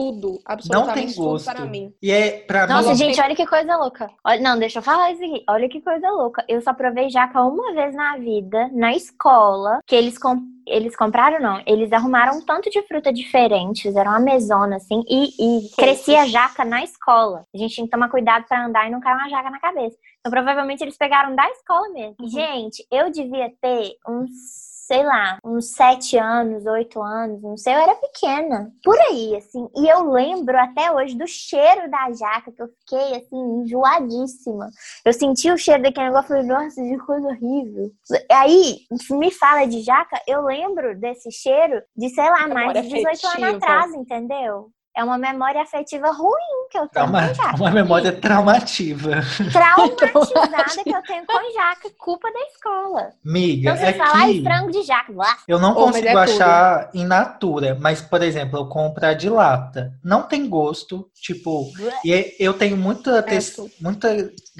Tudo, 0.00 0.40
absolutamente 0.46 0.86
não 0.86 0.94
tem 0.94 1.14
gosto. 1.14 1.44
tudo 1.44 1.56
para 1.56 1.66
mim. 1.66 1.94
E 2.02 2.10
é 2.10 2.38
pra 2.40 2.66
Nossa, 2.66 2.90
mim. 2.90 2.94
gente, 2.96 3.20
olha 3.20 3.36
que 3.36 3.46
coisa 3.46 3.76
louca. 3.76 4.10
Olha, 4.24 4.40
não, 4.40 4.58
deixa 4.58 4.78
eu 4.78 4.82
falar 4.82 5.12
isso 5.12 5.22
aqui. 5.22 5.44
Olha 5.48 5.68
que 5.68 5.80
coisa 5.80 6.10
louca. 6.10 6.44
Eu 6.48 6.60
só 6.62 6.72
provei 6.72 7.10
jaca 7.10 7.42
uma 7.42 7.74
vez 7.74 7.94
na 7.94 8.16
vida, 8.16 8.70
na 8.72 8.94
escola, 8.94 9.80
que 9.86 9.94
eles 9.94 10.18
eles 10.66 10.96
compraram, 10.96 11.40
não. 11.40 11.62
Eles 11.66 11.92
arrumaram 11.92 12.38
um 12.38 12.40
tanto 12.44 12.70
de 12.70 12.80
fruta 12.82 13.12
diferente, 13.12 13.82
fizeram 13.82 14.12
uma 14.12 14.20
mesona, 14.20 14.76
assim, 14.76 15.02
e, 15.08 15.32
e 15.38 15.68
crescia 15.76 16.26
jaca 16.28 16.64
na 16.64 16.82
escola. 16.84 17.44
A 17.52 17.58
gente 17.58 17.74
tinha 17.74 17.86
que 17.86 17.90
tomar 17.90 18.08
cuidado 18.08 18.44
para 18.48 18.66
andar 18.66 18.86
e 18.86 18.90
não 18.90 19.00
cair 19.00 19.14
uma 19.14 19.28
jaca 19.28 19.50
na 19.50 19.58
cabeça. 19.58 19.96
Então, 20.20 20.30
provavelmente, 20.30 20.82
eles 20.82 20.96
pegaram 20.96 21.34
da 21.34 21.48
escola 21.50 21.88
mesmo. 21.88 22.16
Uhum. 22.20 22.28
Gente, 22.28 22.86
eu 22.90 23.10
devia 23.10 23.50
ter 23.60 23.96
uns 24.06 24.69
sei 24.90 25.04
lá, 25.04 25.38
uns 25.44 25.66
sete 25.66 26.18
anos, 26.18 26.66
oito 26.66 27.00
anos, 27.00 27.40
não 27.40 27.56
sei, 27.56 27.72
eu 27.72 27.78
era 27.78 27.94
pequena. 27.94 28.72
Por 28.82 28.98
aí, 28.98 29.36
assim. 29.36 29.68
E 29.76 29.86
eu 29.86 30.10
lembro 30.10 30.58
até 30.58 30.90
hoje 30.90 31.16
do 31.16 31.28
cheiro 31.28 31.88
da 31.88 32.10
jaca, 32.10 32.50
que 32.50 32.60
eu 32.60 32.66
fiquei, 32.80 33.18
assim, 33.18 33.36
enjoadíssima. 33.62 34.68
Eu 35.04 35.12
senti 35.12 35.48
o 35.48 35.56
cheiro 35.56 35.84
daquele 35.84 36.06
negócio 36.06 36.26
e 36.26 36.28
falei, 36.28 36.42
nossa, 36.42 36.82
que 36.82 36.98
coisa 36.98 37.28
horrível. 37.28 37.92
Aí, 38.32 38.80
se 39.00 39.14
me 39.14 39.30
fala 39.30 39.64
de 39.64 39.80
jaca, 39.80 40.20
eu 40.26 40.42
lembro 40.42 40.98
desse 40.98 41.30
cheiro 41.30 41.80
de, 41.96 42.08
sei 42.08 42.28
lá, 42.28 42.48
mais 42.48 42.82
de 42.82 42.88
18 42.88 43.26
anos 43.28 43.54
atrás, 43.54 43.94
entendeu? 43.94 44.72
É 44.96 45.04
uma 45.04 45.16
memória 45.16 45.62
afetiva 45.62 46.10
ruim 46.10 46.68
que 46.70 46.76
eu 46.78 46.82
É 46.84 46.88
tenho 46.88 47.06
uma, 47.06 47.28
com 47.28 47.34
jaca. 47.34 47.56
uma 47.56 47.70
memória 47.70 48.12
traumativa. 48.12 49.10
Traumatizada 49.52 50.82
que 50.82 50.90
eu 50.90 51.02
tenho 51.02 51.26
com 51.26 51.52
jaca, 51.54 51.90
culpa 51.98 52.28
da 52.32 52.40
escola. 52.40 53.10
Miga, 53.24 53.70
Então 53.72 53.86
é 53.86 53.92
você 53.92 53.98
fala, 53.98 54.10
ai, 54.18 54.32
que 54.34 54.42
frango 54.42 54.70
de 54.70 54.82
jaca. 54.82 55.12
Blá. 55.12 55.36
eu 55.48 55.58
não 55.58 55.74
consigo 55.74 56.06
é 56.08 56.10
tudo. 56.10 56.18
achar 56.18 56.90
in 56.94 57.04
natura, 57.04 57.76
mas, 57.80 58.00
por 58.00 58.22
exemplo, 58.22 58.58
eu 58.58 58.66
compro 58.66 59.04
a 59.06 59.14
de 59.14 59.28
lata. 59.28 59.92
Não 60.04 60.22
tem 60.22 60.48
gosto, 60.48 61.08
tipo, 61.14 61.70
e 62.04 62.34
eu 62.38 62.52
tenho 62.54 62.76
muita, 62.76 63.22
tes- 63.22 63.54
tudo. 63.54 63.70
muita 63.80 64.08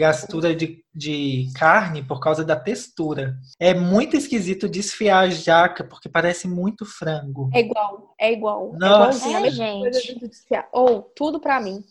gastura 0.01 0.55
de, 0.55 0.83
de 0.95 1.49
carne 1.55 2.03
por 2.03 2.19
causa 2.21 2.45
da 2.45 2.57
textura. 2.57 3.37
É 3.59 3.73
muito 3.75 4.17
esquisito 4.17 4.69
desfiar 4.69 5.21
a 5.21 5.31
jaca, 5.31 5.85
porque 5.85 6.09
parece 6.09 6.49
muito 6.49 6.85
frango. 6.85 7.49
É 7.55 7.61
igual, 7.61 8.15
é 8.19 8.33
igual. 8.33 8.73
Nossa. 8.79 9.29
É 9.29 9.31
igualzinho, 9.31 9.37
a 9.37 9.39
É, 9.39 9.43
mesma 9.43 9.65
gente. 9.65 9.81
coisa 9.81 10.01
de 10.01 10.29
desfiar. 10.29 10.69
Ou, 10.73 11.03
tudo 11.15 11.39
pra 11.39 11.61
mim. 11.61 11.85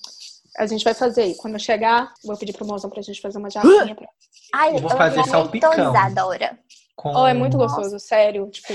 A 0.58 0.66
gente 0.66 0.84
vai 0.84 0.94
fazer 0.94 1.22
aí. 1.22 1.36
Quando 1.36 1.54
eu 1.54 1.60
chegar, 1.60 2.12
vou 2.26 2.36
pedir 2.38 2.54
pro 2.54 2.66
mozão 2.66 2.90
pra 2.90 3.02
gente 3.02 3.22
fazer 3.22 3.38
uma 3.38 3.50
jaquinha. 3.50 3.96
Pra... 3.96 4.08
Ai, 4.54 4.76
Eu 4.76 4.80
vou 4.80 4.90
fazer 4.90 5.20
amei 5.20 5.32
salpicão. 5.32 5.72
Isadora. 5.74 6.60
Com... 6.96 7.14
Oh, 7.16 7.26
é 7.28 7.34
muito 7.34 7.56
gostoso, 7.58 7.98
sério. 8.00 8.50
Tipo, 8.50 8.74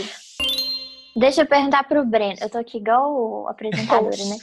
Deixa 1.17 1.43
eu 1.43 1.47
perguntar 1.47 1.85
pro 1.85 2.05
Breno. 2.05 2.37
Eu 2.41 2.49
tô 2.50 2.59
aqui 2.59 2.79
igual 2.79 3.49
apresentadora, 3.49 4.17
né? 4.25 4.37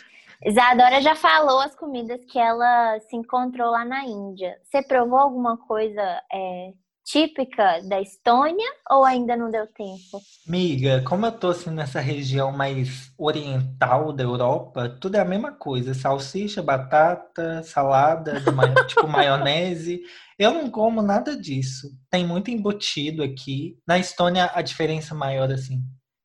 Isadora 0.43 1.01
já 1.01 1.15
falou 1.15 1.59
as 1.59 1.75
comidas 1.75 2.19
que 2.25 2.39
ela 2.39 2.99
se 3.01 3.15
encontrou 3.15 3.69
lá 3.69 3.85
na 3.85 4.03
Índia. 4.05 4.57
Você 4.63 4.81
provou 4.81 5.19
alguma 5.19 5.55
coisa 5.55 6.01
é, 6.33 6.71
típica 7.05 7.81
da 7.81 8.01
Estônia 8.01 8.67
ou 8.89 9.03
ainda 9.03 9.35
não 9.35 9.51
deu 9.51 9.67
tempo? 9.67 10.19
Miga, 10.47 11.03
como 11.03 11.25
eu 11.25 11.31
tô 11.31 11.49
assim 11.49 11.69
nessa 11.69 11.99
região 11.99 12.51
mais 12.51 13.13
oriental 13.17 14.11
da 14.11 14.23
Europa, 14.23 14.89
tudo 14.89 15.15
é 15.15 15.19
a 15.19 15.25
mesma 15.25 15.51
coisa: 15.51 15.93
salsicha, 15.93 16.63
batata, 16.63 17.61
salada, 17.63 18.41
tipo 18.87 19.07
maionese. 19.07 20.01
Eu 20.39 20.53
não 20.53 20.71
como 20.71 21.03
nada 21.03 21.37
disso. 21.37 21.87
Tem 22.09 22.25
muito 22.25 22.49
embutido 22.49 23.21
aqui. 23.21 23.77
Na 23.87 23.99
Estônia, 23.99 24.49
a 24.55 24.63
diferença 24.63 25.13
maior, 25.13 25.51
assim, 25.51 25.83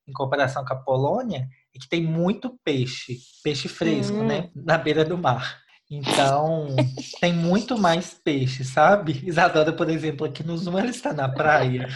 em 0.09 0.13
comparação 0.13 0.65
com 0.65 0.73
a 0.73 0.77
Polônia, 0.77 1.47
é 1.77 1.81
que 1.81 1.89
tem 1.89 2.03
muito 2.03 2.59
peixe, 2.65 3.19
peixe 3.43 3.69
fresco, 3.69 4.23
Hum. 4.23 4.27
né? 4.27 4.51
Na 4.55 4.79
beira 4.79 5.05
do 5.05 5.17
mar. 5.19 5.61
Então, 5.91 6.67
tem 7.21 7.33
muito 7.33 7.79
mais 7.79 8.13
peixe, 8.15 8.65
sabe? 8.65 9.23
Isadora, 9.25 9.73
por 9.73 9.89
exemplo, 9.89 10.27
aqui 10.27 10.43
no 10.43 10.57
Zoom, 10.59 10.79
ela 10.79 10.91
está 10.91 11.13
na 11.13 11.29
praia. 11.29 11.87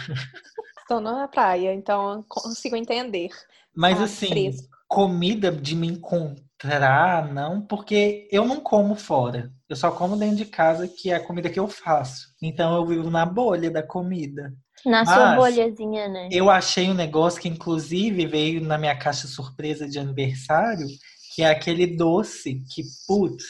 estou 0.81 0.99
na 1.01 1.27
praia, 1.27 1.73
então 1.73 2.13
eu 2.13 2.25
consigo 2.27 2.75
entender. 2.75 3.29
Mas 3.75 3.99
Ah, 3.99 4.03
assim, 4.05 4.27
fresco. 4.27 4.67
comida 4.87 5.51
de 5.51 5.75
me 5.75 5.87
encontrar, 5.87 7.31
não, 7.33 7.61
porque 7.65 8.27
eu 8.31 8.45
não 8.45 8.59
como 8.61 8.95
fora. 8.95 9.51
Eu 9.69 9.75
só 9.75 9.91
como 9.91 10.17
dentro 10.17 10.37
de 10.37 10.45
casa, 10.45 10.87
que 10.87 11.09
é 11.11 11.15
a 11.15 11.25
comida 11.25 11.49
que 11.49 11.59
eu 11.59 11.67
faço. 11.67 12.27
Então 12.41 12.75
eu 12.75 12.85
vivo 12.85 13.09
na 13.09 13.25
bolha 13.25 13.71
da 13.71 13.81
comida. 13.83 14.53
Na 14.85 15.05
sua 15.05 15.35
bolhazinha, 15.35 16.07
né? 16.07 16.29
Eu 16.31 16.49
achei 16.49 16.89
um 16.89 16.93
negócio 16.93 17.41
que 17.41 17.47
inclusive 17.47 18.25
veio 18.25 18.61
na 18.61 18.77
minha 18.77 18.97
caixa 18.97 19.27
surpresa 19.27 19.87
de 19.87 19.99
aniversário, 19.99 20.87
que 21.35 21.41
é 21.43 21.49
aquele 21.49 21.87
doce 21.95 22.61
que, 22.73 22.83
putz, 23.07 23.43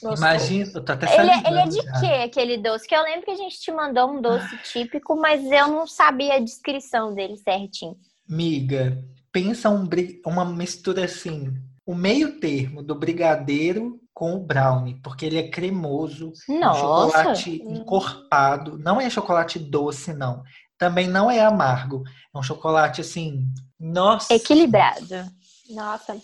Gostoso. 0.00 0.22
imagina, 0.22 0.70
eu 0.74 0.84
tô 0.84 0.92
até 0.92 1.06
Ele, 1.06 1.16
salivando 1.16 1.48
ele 1.48 1.58
é 1.58 1.66
de 1.66 1.76
já. 1.82 2.00
quê, 2.00 2.06
aquele 2.24 2.56
doce? 2.58 2.86
Que 2.86 2.94
eu 2.94 3.02
lembro 3.02 3.24
que 3.24 3.30
a 3.32 3.36
gente 3.36 3.58
te 3.58 3.72
mandou 3.72 4.10
um 4.10 4.20
doce 4.22 4.56
típico, 4.58 5.16
mas 5.16 5.44
eu 5.44 5.68
não 5.68 5.86
sabia 5.86 6.34
a 6.34 6.38
descrição 6.40 7.14
dele 7.14 7.36
certinho. 7.36 7.96
Miga, 8.28 9.02
pensa 9.32 9.68
um, 9.70 9.88
uma 10.26 10.44
mistura 10.44 11.04
assim, 11.04 11.52
o 11.86 11.94
meio 11.94 12.38
termo 12.38 12.82
do 12.82 12.94
brigadeiro 12.94 13.98
com 14.14 14.34
o 14.34 14.40
brownie, 14.40 15.00
porque 15.02 15.24
ele 15.26 15.38
é 15.38 15.48
cremoso, 15.48 16.32
um 16.48 16.58
Nossa! 16.58 16.80
chocolate 16.80 17.62
Hum. 17.64 17.74
encorpado, 17.76 18.78
não 18.78 19.00
é 19.00 19.08
chocolate 19.08 19.58
doce, 19.58 20.12
não. 20.12 20.42
Também 20.78 21.08
não 21.08 21.30
é 21.30 21.40
amargo, 21.40 22.04
é 22.34 22.38
um 22.38 22.42
chocolate 22.42 23.00
assim, 23.00 23.44
nossa, 23.78 24.34
Equilibrado. 24.34 25.30
Nossa, 25.70 26.16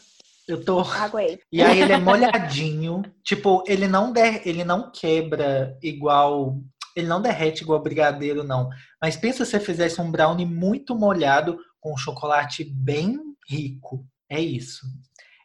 eu 0.47 0.65
tô 0.65 0.81
aguei. 0.81 1.41
E 1.51 1.63
aí 1.63 1.81
ele 1.81 1.93
é 1.93 1.99
molhadinho, 1.99 3.03
tipo, 3.25 3.63
ele 3.67 3.89
não 3.89 4.13
der, 4.13 4.47
ele 4.47 4.65
não 4.65 4.91
quebra 4.91 5.77
igual, 5.83 6.59
ele 6.95 7.07
não 7.07 7.23
derrete 7.23 7.63
igual 7.63 7.83
brigadeiro 7.83 8.45
não. 8.45 8.69
Mas 9.01 9.17
pensa 9.17 9.45
se 9.45 9.53
você 9.53 9.61
fizesse 9.61 10.01
um 10.01 10.11
brownie 10.11 10.47
muito 10.47 10.95
molhado 10.95 11.59
com 11.81 11.95
um 11.95 11.97
chocolate 11.97 12.65
bem 12.65 13.19
rico. 13.49 14.07
É 14.29 14.41
isso. 14.41 14.87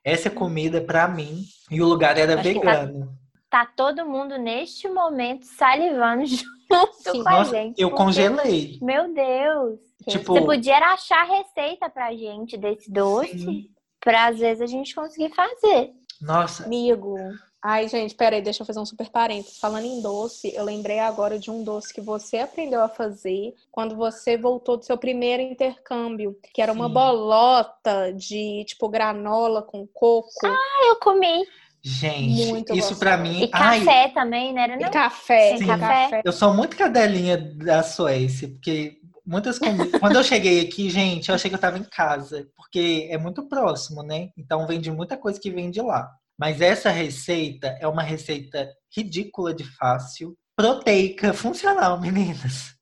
Essa 0.03 0.29
é 0.29 0.31
comida 0.31 0.81
pra 0.81 1.07
mim 1.07 1.43
e 1.69 1.81
o 1.81 1.87
lugar 1.87 2.17
era 2.17 2.35
Acho 2.35 2.43
vegano. 2.43 3.17
Tá 3.49 3.65
todo 3.65 4.05
mundo 4.05 4.37
neste 4.37 4.87
momento 4.87 5.43
salivando 5.45 6.23
junto 6.27 6.93
Sim. 6.93 7.23
com 7.23 7.29
a 7.29 7.31
Nossa, 7.39 7.51
gente. 7.51 7.81
eu 7.81 7.89
porque- 7.89 8.03
congelei. 8.03 8.77
Meu 8.81 9.13
Deus! 9.13 9.79
Tipo- 10.07 10.33
Você 10.33 10.41
podia 10.41 10.77
achar 10.77 11.21
a 11.21 11.37
receita 11.37 11.89
pra 11.89 12.13
gente 12.15 12.57
desse 12.57 12.91
doce, 12.91 13.37
Sim. 13.39 13.69
pra 13.99 14.27
às 14.27 14.39
vezes 14.39 14.61
a 14.61 14.67
gente 14.67 14.93
conseguir 14.95 15.33
fazer. 15.33 15.91
Nossa, 16.21 16.65
Amigo. 16.65 17.15
Ai, 17.61 17.89
gente, 17.89 18.15
peraí, 18.15 18.41
deixa 18.41 18.61
eu 18.61 18.65
fazer 18.65 18.79
um 18.79 18.85
super 18.85 19.09
parênteses. 19.09 19.59
Falando 19.59 19.83
em 19.85 20.01
doce, 20.01 20.53
eu 20.55 20.63
lembrei 20.63 20.99
agora 20.99 21.37
de 21.37 21.51
um 21.51 21.61
doce 21.61 21.93
que 21.93 21.99
você 21.99 22.37
aprendeu 22.37 22.81
a 22.81 22.87
fazer 22.87 23.53
quando 23.69 23.95
você 23.97 24.37
voltou 24.37 24.77
do 24.77 24.85
seu 24.85 24.97
primeiro 24.97 25.43
intercâmbio, 25.43 26.37
que 26.53 26.61
era 26.61 26.71
uma 26.71 26.87
Sim. 26.87 26.93
bolota 26.93 28.13
de, 28.13 28.63
tipo, 28.65 28.87
granola 28.87 29.61
com 29.61 29.85
coco 29.87 30.29
Ah, 30.45 30.87
eu 30.87 30.95
comi. 30.97 31.45
Gente, 31.81 32.45
Muito 32.47 32.75
isso 32.75 32.95
pra 32.97 33.17
gostosa. 33.17 33.37
mim, 33.37 33.43
E 33.45 33.49
ai, 33.53 33.79
café 33.83 34.07
também, 34.09 34.53
né? 34.53 34.63
Era 34.63 34.75
e 34.75 34.79
não? 34.83 34.91
café. 34.91 35.57
Sim. 35.57 35.63
e 35.63 35.67
Café. 35.67 36.21
Eu 36.23 36.31
sou 36.31 36.53
muito 36.53 36.75
cadelinha 36.77 37.37
da 37.37 37.83
Suécia, 37.83 38.47
porque 38.49 38.97
muitas 39.25 39.59
comidas. 39.59 39.91
Quando 39.99 40.15
eu 40.15 40.23
cheguei 40.23 40.61
aqui, 40.61 40.89
gente, 40.89 41.29
eu 41.29 41.35
achei 41.35 41.49
que 41.49 41.55
eu 41.55 41.59
tava 41.59 41.77
em 41.77 41.83
casa, 41.83 42.47
porque 42.55 43.07
é 43.11 43.17
muito 43.17 43.47
próximo, 43.47 44.01
né? 44.03 44.29
Então 44.37 44.65
vende 44.67 44.91
muita 44.91 45.15
coisa 45.17 45.39
que 45.39 45.51
vem 45.51 45.69
de 45.69 45.81
lá. 45.81 46.09
Mas 46.37 46.61
essa 46.61 46.89
receita 46.89 47.77
é 47.81 47.87
uma 47.87 48.01
receita 48.01 48.69
ridícula 48.95 49.53
de 49.53 49.63
fácil, 49.63 50.35
proteica, 50.55 51.33
funcional, 51.33 51.99
meninas. 51.99 52.73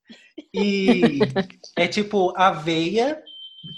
E 0.54 1.18
é 1.76 1.86
tipo 1.88 2.32
aveia. 2.36 3.20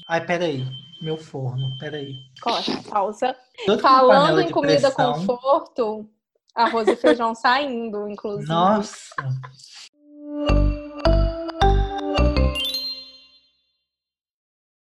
Ai, 0.09 0.25
peraí. 0.25 0.67
Meu 1.01 1.17
forno, 1.17 1.79
peraí. 1.79 2.15
Corta, 2.43 2.83
pausa. 2.91 3.35
Com 3.65 3.79
Falando 3.79 4.41
em 4.41 4.51
comida 4.51 4.91
pressão. 4.91 5.15
conforto, 5.15 6.11
arroz 6.55 6.87
e 6.89 6.97
feijão 6.97 7.35
saindo, 7.35 8.07
inclusive. 8.07 8.47
Nossa! 8.47 9.15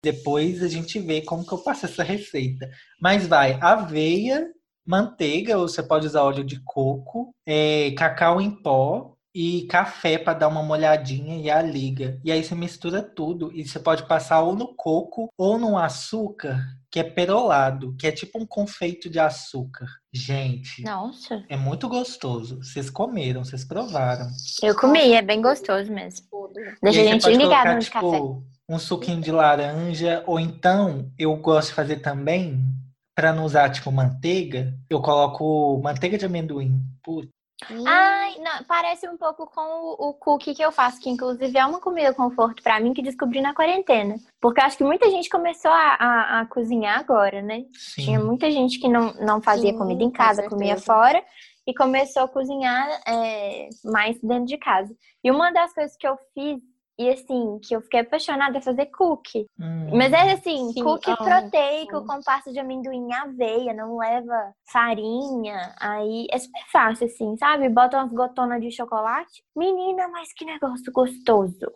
Depois 0.02 0.62
a 0.62 0.68
gente 0.68 0.98
vê 0.98 1.22
como 1.22 1.46
que 1.46 1.52
eu 1.52 1.58
faço 1.58 1.86
essa 1.86 2.02
receita. 2.02 2.70
Mas 3.00 3.26
vai, 3.26 3.58
aveia, 3.62 4.52
manteiga, 4.84 5.56
ou 5.56 5.66
você 5.66 5.82
pode 5.82 6.06
usar 6.06 6.22
óleo 6.22 6.44
de 6.44 6.60
coco, 6.62 7.34
é, 7.46 7.92
cacau 7.92 8.38
em 8.42 8.50
pó 8.50 9.13
e 9.34 9.66
café 9.66 10.16
para 10.16 10.38
dar 10.38 10.48
uma 10.48 10.62
molhadinha 10.62 11.36
e 11.36 11.50
a 11.50 11.60
liga. 11.60 12.20
E 12.22 12.30
aí 12.30 12.44
você 12.44 12.54
mistura 12.54 13.02
tudo 13.02 13.50
e 13.52 13.66
você 13.66 13.80
pode 13.80 14.06
passar 14.06 14.40
ou 14.42 14.54
no 14.54 14.68
coco 14.74 15.28
ou 15.36 15.58
no 15.58 15.76
açúcar, 15.76 16.64
que 16.90 17.00
é 17.00 17.02
perolado, 17.02 17.96
que 17.98 18.06
é 18.06 18.12
tipo 18.12 18.38
um 18.38 18.46
confeito 18.46 19.10
de 19.10 19.18
açúcar. 19.18 19.88
Gente, 20.12 20.82
Nossa. 20.82 21.44
é 21.48 21.56
muito 21.56 21.88
gostoso. 21.88 22.62
Vocês 22.62 22.88
comeram, 22.88 23.44
vocês 23.44 23.64
provaram. 23.64 24.28
Eu 24.62 24.76
comi, 24.76 25.12
é 25.12 25.22
bem 25.22 25.42
gostoso 25.42 25.90
mesmo. 25.90 26.26
Deixa 26.80 27.00
a 27.00 27.04
gente 27.04 27.22
colocar, 27.22 27.74
no 27.74 27.80
café. 27.80 27.80
tipo, 27.80 28.44
um 28.68 28.78
suquinho 28.78 29.20
de 29.20 29.32
laranja, 29.32 30.22
ou 30.26 30.38
então 30.38 31.10
eu 31.18 31.34
gosto 31.36 31.70
de 31.70 31.74
fazer 31.74 31.96
também 31.96 32.62
pra 33.16 33.32
não 33.32 33.44
usar, 33.44 33.70
tipo, 33.70 33.90
manteiga, 33.90 34.72
eu 34.88 35.00
coloco 35.00 35.80
manteiga 35.82 36.16
de 36.16 36.26
amendoim. 36.26 36.80
Putz. 37.02 37.33
Ai, 37.86 38.36
não, 38.38 38.64
parece 38.64 39.08
um 39.08 39.16
pouco 39.16 39.46
com 39.46 39.60
o, 39.60 40.08
o 40.08 40.14
cookie 40.14 40.54
que 40.54 40.62
eu 40.62 40.72
faço, 40.72 41.00
que 41.00 41.08
inclusive 41.08 41.56
é 41.56 41.64
uma 41.64 41.80
comida 41.80 42.12
conforto 42.12 42.62
para 42.62 42.80
mim 42.80 42.92
que 42.92 43.02
descobri 43.02 43.40
na 43.40 43.54
quarentena. 43.54 44.16
Porque 44.40 44.60
acho 44.60 44.76
que 44.76 44.84
muita 44.84 45.08
gente 45.10 45.30
começou 45.30 45.70
a, 45.70 45.94
a, 45.94 46.40
a 46.40 46.46
cozinhar 46.46 46.98
agora, 46.98 47.40
né? 47.40 47.64
Sim. 47.72 48.02
Tinha 48.02 48.20
muita 48.20 48.50
gente 48.50 48.78
que 48.78 48.88
não, 48.88 49.14
não 49.14 49.40
fazia 49.40 49.72
Sim, 49.72 49.78
comida 49.78 50.02
em 50.02 50.10
casa, 50.10 50.48
comia 50.48 50.76
fora 50.76 51.22
e 51.66 51.72
começou 51.72 52.24
a 52.24 52.28
cozinhar 52.28 52.86
é, 53.06 53.68
mais 53.84 54.20
dentro 54.20 54.46
de 54.46 54.58
casa. 54.58 54.94
E 55.22 55.30
uma 55.30 55.50
das 55.50 55.72
coisas 55.72 55.96
que 55.96 56.06
eu 56.06 56.18
fiz 56.34 56.60
e 56.96 57.08
assim, 57.10 57.58
que 57.60 57.74
eu 57.74 57.80
fiquei 57.82 58.00
apaixonada 58.00 58.58
é 58.58 58.60
fazer 58.60 58.86
cookie. 58.86 59.46
Hum. 59.58 59.90
Mas 59.96 60.12
é 60.12 60.32
assim, 60.32 60.72
Sim, 60.72 60.82
cookie 60.82 61.10
amo. 61.10 61.24
proteico 61.24 62.06
com 62.06 62.20
pasta 62.22 62.52
de 62.52 62.60
amendoim 62.60 63.12
aveia, 63.12 63.74
não 63.74 63.98
leva 63.98 64.52
farinha. 64.70 65.74
Aí 65.80 66.26
é 66.30 66.38
super 66.38 66.64
fácil, 66.70 67.06
assim, 67.06 67.36
sabe? 67.36 67.68
Bota 67.68 67.98
umas 67.98 68.12
gotonas 68.12 68.60
de 68.60 68.70
chocolate. 68.70 69.42
Menina, 69.56 70.06
mas 70.08 70.32
que 70.32 70.44
negócio 70.44 70.92
gostoso. 70.92 71.72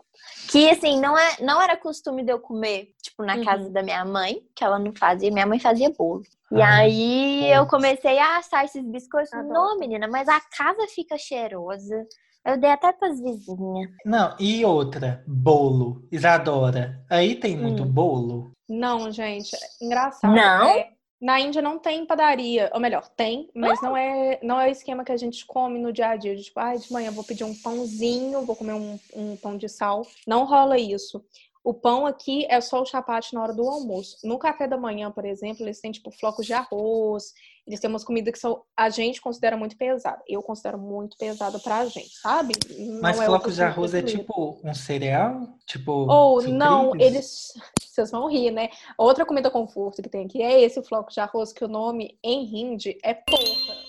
Que 0.50 0.70
assim, 0.70 1.00
não, 1.00 1.18
é, 1.18 1.36
não 1.40 1.60
era 1.60 1.76
costume 1.76 2.22
de 2.22 2.32
eu 2.32 2.38
comer, 2.38 2.94
tipo, 3.02 3.24
na 3.24 3.36
uhum. 3.36 3.44
casa 3.44 3.70
da 3.70 3.82
minha 3.82 4.04
mãe, 4.04 4.40
que 4.54 4.62
ela 4.62 4.78
não 4.78 4.94
fazia, 4.94 5.32
minha 5.32 5.46
mãe 5.46 5.58
fazia 5.58 5.90
bolo. 5.90 6.22
E 6.50 6.62
ah, 6.62 6.76
aí 6.76 7.52
eu 7.52 7.66
comecei 7.66 8.18
a 8.18 8.38
assar 8.38 8.64
esses 8.64 8.84
biscoitos. 8.84 9.32
Adoro. 9.32 9.52
Não, 9.52 9.78
menina, 9.78 10.08
mas 10.08 10.28
a 10.28 10.40
casa 10.40 10.86
fica 10.94 11.18
cheirosa. 11.18 12.06
Eu 12.48 12.56
dei 12.56 12.70
até 12.70 12.90
pras 12.94 13.20
vizinhas. 13.20 13.90
Não, 14.06 14.34
e 14.40 14.64
outra, 14.64 15.22
bolo. 15.26 16.08
Isadora, 16.10 17.04
aí 17.10 17.34
tem 17.34 17.54
muito 17.54 17.82
hum. 17.82 17.92
bolo? 17.92 18.52
Não, 18.66 19.10
gente, 19.10 19.54
é 19.54 19.84
engraçado. 19.84 20.34
Não? 20.34 20.66
É, 20.66 20.88
na 21.20 21.38
Índia 21.38 21.60
não 21.60 21.78
tem 21.78 22.06
padaria, 22.06 22.70
ou 22.72 22.80
melhor, 22.80 23.06
tem, 23.10 23.50
mas 23.54 23.82
não 23.82 23.94
é 23.94 24.38
não 24.42 24.58
é 24.58 24.68
o 24.68 24.70
esquema 24.70 25.04
que 25.04 25.12
a 25.12 25.16
gente 25.18 25.44
come 25.44 25.78
no 25.78 25.92
dia 25.92 26.08
a 26.08 26.16
dia. 26.16 26.34
Tipo, 26.34 26.58
ah, 26.58 26.74
de 26.74 26.90
manhã 26.90 27.10
vou 27.10 27.22
pedir 27.22 27.44
um 27.44 27.54
pãozinho, 27.54 28.46
vou 28.46 28.56
comer 28.56 28.72
um, 28.72 28.98
um 29.14 29.36
pão 29.36 29.54
de 29.58 29.68
sal. 29.68 30.06
Não 30.26 30.46
rola 30.46 30.78
isso. 30.78 31.22
O 31.62 31.74
pão 31.74 32.06
aqui 32.06 32.46
é 32.48 32.62
só 32.62 32.80
o 32.80 32.86
chapate 32.86 33.34
na 33.34 33.42
hora 33.42 33.52
do 33.52 33.68
almoço. 33.68 34.26
No 34.26 34.38
café 34.38 34.66
da 34.66 34.78
manhã, 34.78 35.10
por 35.10 35.26
exemplo, 35.26 35.64
eles 35.64 35.82
têm 35.82 35.92
tipo 35.92 36.10
flocos 36.10 36.46
de 36.46 36.54
arroz, 36.54 37.34
eles 37.68 37.80
têm 37.80 37.90
umas 37.90 38.02
comidas 38.02 38.32
que 38.32 38.38
são, 38.38 38.62
a 38.74 38.88
gente 38.88 39.20
considera 39.20 39.54
muito 39.54 39.76
pesada. 39.76 40.22
Eu 40.26 40.42
considero 40.42 40.78
muito 40.78 41.18
pesada 41.18 41.58
pra 41.58 41.84
gente, 41.84 42.16
sabe? 42.16 42.54
Não 42.78 43.02
Mas 43.02 43.20
é 43.20 43.26
flocos 43.26 43.56
de 43.56 43.62
arroz 43.62 43.92
é 43.92 44.00
tipo 44.00 44.58
um 44.64 44.74
cereal? 44.74 45.46
Tipo. 45.66 45.92
Ou 45.92 46.42
não, 46.48 46.96
eles. 46.98 47.52
Vocês 47.78 48.10
vão 48.10 48.30
rir, 48.30 48.50
né? 48.50 48.70
Outra 48.96 49.26
comida 49.26 49.50
conforto 49.50 50.00
que 50.00 50.08
tem 50.08 50.24
aqui 50.24 50.40
é 50.40 50.62
esse 50.62 50.82
floco 50.82 51.12
de 51.12 51.20
arroz, 51.20 51.52
que 51.52 51.64
o 51.64 51.68
nome 51.68 52.16
em 52.22 52.44
hindi 52.44 52.96
é 53.04 53.12
porra. 53.12 53.88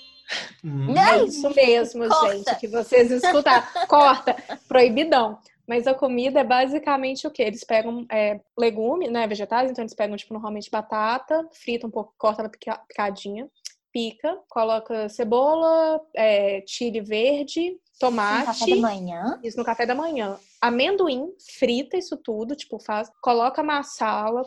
Hum. 0.64 0.94
É 0.98 1.24
isso 1.24 1.50
mesmo, 1.56 2.08
Corta. 2.08 2.36
gente, 2.36 2.56
que 2.60 2.68
vocês 2.68 3.12
escutaram. 3.12 3.66
Corta, 3.88 4.36
proibidão. 4.68 5.40
Mas 5.70 5.86
a 5.86 5.94
comida 5.94 6.40
é 6.40 6.44
basicamente 6.44 7.28
o 7.28 7.32
que? 7.32 7.44
Eles 7.44 7.64
pegam 7.64 8.04
é, 8.12 8.40
legume, 8.58 9.08
né, 9.08 9.28
vegetais, 9.28 9.70
então 9.70 9.84
eles 9.84 9.94
pegam, 9.94 10.18
tipo, 10.18 10.34
normalmente 10.34 10.72
batata, 10.72 11.48
frita 11.52 11.86
um 11.86 11.92
pouco, 11.92 12.12
corta 12.18 12.42
ela 12.42 12.50
picadinha, 12.50 13.48
pica, 13.92 14.38
coloca 14.50 15.10
cebola, 15.10 16.02
é, 16.16 16.64
chile 16.68 17.02
verde, 17.02 17.78
tomate. 18.00 18.40
No 18.40 18.46
café 18.46 18.76
da 18.76 18.82
manhã? 18.82 19.40
Isso, 19.44 19.58
no 19.58 19.66
café 19.66 19.86
da 19.86 19.96
manhã. 19.96 20.40
Amendoim, 20.62 21.34
frita 21.58 21.98
isso 21.98 22.18
tudo, 22.18 22.56
tipo, 22.56 22.80
faz. 22.80 23.12
Coloca 23.22 23.64
massala, 23.64 24.44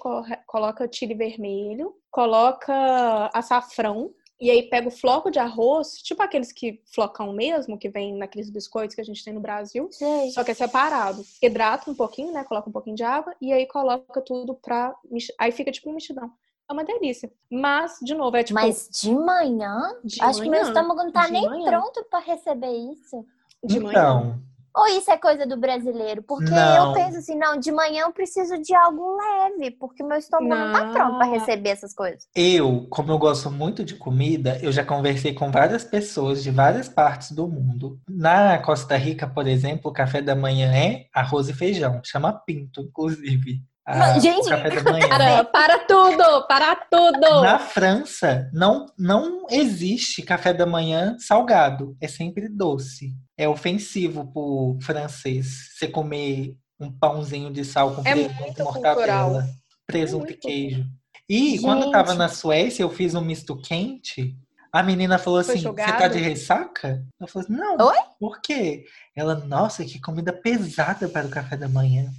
coloca 0.47 0.89
chile 0.93 1.15
vermelho, 1.15 1.95
coloca 2.11 3.31
açafrão, 3.33 4.13
e 4.43 4.51
aí 4.51 4.65
pega 4.65 4.89
o 4.89 4.91
floco 4.91 5.31
de 5.31 5.39
arroz, 5.39 5.99
tipo 6.03 6.21
aqueles 6.21 6.51
que 6.51 6.83
flocam 6.93 7.33
mesmo, 7.33 7.79
que 7.79 7.89
vem 7.89 8.13
naqueles 8.17 8.51
biscoitos 8.51 8.93
que 8.93 9.01
a 9.01 9.05
gente 9.05 9.25
tem 9.25 9.33
no 9.33 9.39
Brasil, 9.41 9.89
Sei. 9.93 10.33
só 10.33 10.43
que 10.43 10.51
é 10.51 10.55
separado. 10.55 11.25
Hidrata 11.41 11.89
um 11.89 11.95
pouquinho, 11.95 12.33
né? 12.33 12.43
Coloca 12.43 12.69
um 12.69 12.73
pouquinho 12.73 12.97
de 12.97 13.05
água 13.05 13.33
e 13.41 13.53
aí 13.53 13.67
coloca 13.67 14.21
tudo 14.21 14.57
pra. 14.57 14.97
Aí 15.39 15.53
fica 15.53 15.71
tipo 15.71 15.89
um 15.89 15.95
mexidão. 15.95 16.29
É 16.73 16.75
uma 16.75 16.85
delícia. 16.85 17.31
Mas, 17.50 17.99
de 18.02 18.14
novo, 18.14 18.35
é 18.35 18.43
tipo. 18.43 18.59
Mas 18.59 18.88
de 18.91 19.14
manhã? 19.14 19.79
De 20.02 20.23
Acho 20.23 20.38
manhã, 20.38 20.43
que 20.43 20.50
meu 20.50 20.62
estômago 20.62 21.02
não 21.05 21.12
tá 21.12 21.29
nem 21.29 21.47
manhã. 21.47 21.71
pronto 21.71 22.02
para 22.11 22.25
receber 22.25 22.73
isso. 22.73 23.27
De 23.62 23.77
então, 23.77 24.25
manhã. 24.25 24.42
Ou 24.75 24.87
isso 24.87 25.11
é 25.11 25.18
coisa 25.18 25.47
do 25.47 25.55
brasileiro? 25.55 26.23
Porque 26.23 26.51
não. 26.51 26.88
eu 26.88 26.94
penso 26.94 27.18
assim, 27.18 27.37
não, 27.37 27.59
de 27.59 27.70
manhã 27.70 28.05
eu 28.05 28.12
preciso 28.12 28.57
de 28.57 28.75
algo 28.75 29.18
leve, 29.18 29.73
porque 29.73 30.03
meu 30.03 30.16
estômago 30.16 30.49
não, 30.49 30.68
não 30.68 30.73
tá 30.73 30.92
pronto 30.92 31.18
para 31.18 31.27
receber 31.27 31.68
essas 31.68 31.92
coisas. 31.92 32.27
Eu, 32.35 32.87
como 32.88 33.12
eu 33.12 33.18
gosto 33.18 33.51
muito 33.51 33.85
de 33.85 33.94
comida, 33.97 34.59
eu 34.62 34.73
já 34.73 34.83
conversei 34.83 35.35
com 35.35 35.51
várias 35.51 35.85
pessoas 35.85 36.42
de 36.42 36.51
várias 36.51 36.88
partes 36.88 37.33
do 37.33 37.47
mundo. 37.47 38.01
Na 38.09 38.59
Costa 38.61 38.97
Rica, 38.97 39.27
por 39.27 39.47
exemplo, 39.47 39.90
o 39.90 39.94
café 39.94 40.23
da 40.23 40.35
manhã 40.35 40.73
é 40.75 41.07
arroz 41.12 41.51
e 41.51 41.53
feijão, 41.53 42.01
chama 42.03 42.33
pinto, 42.33 42.81
inclusive. 42.81 43.61
Ah, 43.85 44.18
gente, 44.18 44.49
para, 45.09 45.45
para 45.45 45.79
tudo, 45.81 46.47
para 46.47 46.77
tudo. 46.77 47.42
Na 47.42 47.59
França, 47.59 48.49
não, 48.53 48.87
não 48.97 49.47
existe 49.51 50.23
café 50.23 50.53
da 50.53 50.64
manhã 50.64 51.16
salgado, 51.18 51.97
é 52.01 52.07
sempre 52.07 52.49
doce. 52.49 53.12
É 53.37 53.49
ofensivo 53.49 54.33
pro 54.33 54.79
francês 54.81 55.73
você 55.75 55.88
comer 55.88 56.57
um 56.79 56.90
pãozinho 56.92 57.53
de 57.53 57.64
sal 57.64 57.95
com 57.95 58.03
é 58.07 58.12
presunto, 58.12 58.64
mortadela, 58.64 59.47
presunto 59.87 60.29
é 60.29 60.33
e 60.33 60.37
queijo. 60.37 60.87
E 61.29 61.51
gente. 61.51 61.62
quando 61.62 61.85
eu 61.85 61.90
tava 61.90 62.14
na 62.14 62.29
Suécia, 62.29 62.83
eu 62.83 62.90
fiz 62.90 63.14
um 63.14 63.21
misto 63.21 63.57
quente. 63.57 64.37
A 64.73 64.83
menina 64.83 65.18
falou 65.18 65.40
assim: 65.40 65.62
Você 65.62 65.73
tá 65.73 66.09
de 66.09 66.18
ressaca? 66.18 67.05
Eu 67.21 67.27
falei 67.27 67.47
assim, 67.47 67.57
não. 67.57 67.87
Oi? 67.87 67.97
Por 68.18 68.40
quê? 68.40 68.85
Ela, 69.14 69.35
nossa, 69.35 69.85
que 69.85 70.01
comida 70.01 70.33
pesada 70.33 71.09
para 71.09 71.27
o 71.27 71.31
café 71.31 71.57
da 71.57 71.68
manhã. 71.68 72.11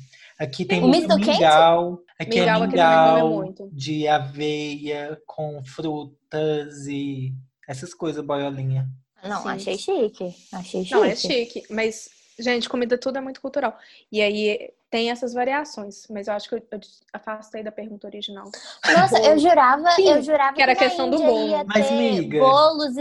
Aqui 0.43 0.65
tem 0.65 0.83
o 0.83 0.87
muito 0.87 1.15
mingau. 1.15 1.99
Aqui 2.19 2.39
é 2.39 2.59
mingau, 2.59 2.63
é 2.63 2.67
mingau 2.67 3.69
de 3.71 4.07
aveia 4.09 5.17
com 5.25 5.63
frutas 5.63 6.85
e 6.85 7.33
essas 7.67 7.93
coisas, 7.93 8.25
boiolinha. 8.25 8.89
Não, 9.23 9.41
Sim. 9.41 9.49
achei 9.49 9.77
chique. 9.77 10.35
Achei 10.51 10.83
chique. 10.83 10.93
Não, 10.93 11.05
é 11.05 11.15
chique. 11.15 11.63
Mas, 11.69 12.09
gente, 12.39 12.69
comida 12.69 12.97
tudo 12.97 13.17
é 13.17 13.21
muito 13.21 13.41
cultural. 13.41 13.77
E 14.11 14.21
aí 14.21 14.71
tem 14.93 15.09
essas 15.09 15.33
variações, 15.33 16.05
mas 16.07 16.27
eu 16.27 16.35
acho 16.35 16.47
que 16.47 16.53
eu, 16.53 16.61
eu 16.71 16.79
afastei 17.11 17.63
da 17.63 17.71
pergunta 17.71 18.05
original. 18.05 18.51
Nossa, 18.95 19.17
eu 19.23 19.39
jurava, 19.39 19.89
Sim, 19.93 20.07
eu 20.07 20.21
jurava 20.21 20.53
que 20.53 20.61
era 20.61 20.75
que 20.75 20.83
questão 20.83 21.09
do 21.09 21.17
bolo. 21.17 21.65
Mas 21.65 21.89
miga. 21.89 22.37
bolos 22.37 22.93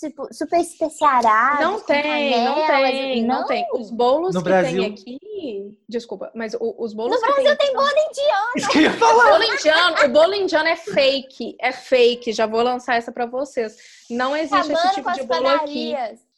tipo, 0.00 0.28
super 0.30 0.60
especiarados. 0.60 1.60
Não 1.60 1.80
tem, 1.80 2.44
não 2.44 2.66
tem, 2.66 3.24
não, 3.24 3.38
não 3.38 3.46
tem. 3.46 3.66
Os 3.72 3.90
bolos 3.90 4.34
no 4.34 4.42
que 4.42 4.48
Brasil... 4.50 4.82
tem 4.82 4.92
aqui, 4.92 5.78
desculpa, 5.88 6.30
mas 6.34 6.52
o, 6.52 6.74
os 6.78 6.92
bolos 6.92 7.18
No 7.18 7.26
Brasil 7.26 7.56
tem, 7.56 7.72
bolo 7.72 7.88
indiano. 7.88 8.52
Isso 8.56 8.68
que 8.68 8.78
eu 8.78 8.82
ia 8.82 8.92
falar. 8.92 9.26
O 9.26 9.30
bolo 9.30 9.44
indiano, 9.44 10.04
o 10.04 10.08
bolo 10.10 10.34
indiano 10.34 10.68
é 10.68 10.76
fake, 10.76 11.56
é 11.58 11.72
fake. 11.72 12.32
Já 12.32 12.44
vou 12.44 12.60
lançar 12.62 12.96
essa 12.96 13.10
para 13.10 13.24
vocês. 13.24 13.78
Não 14.10 14.36
existe 14.36 14.54
Acabando 14.54 14.84
esse 14.84 14.94
tipo 14.96 15.12
de 15.12 15.22
bolo 15.22 15.48
aqui. 15.48 15.94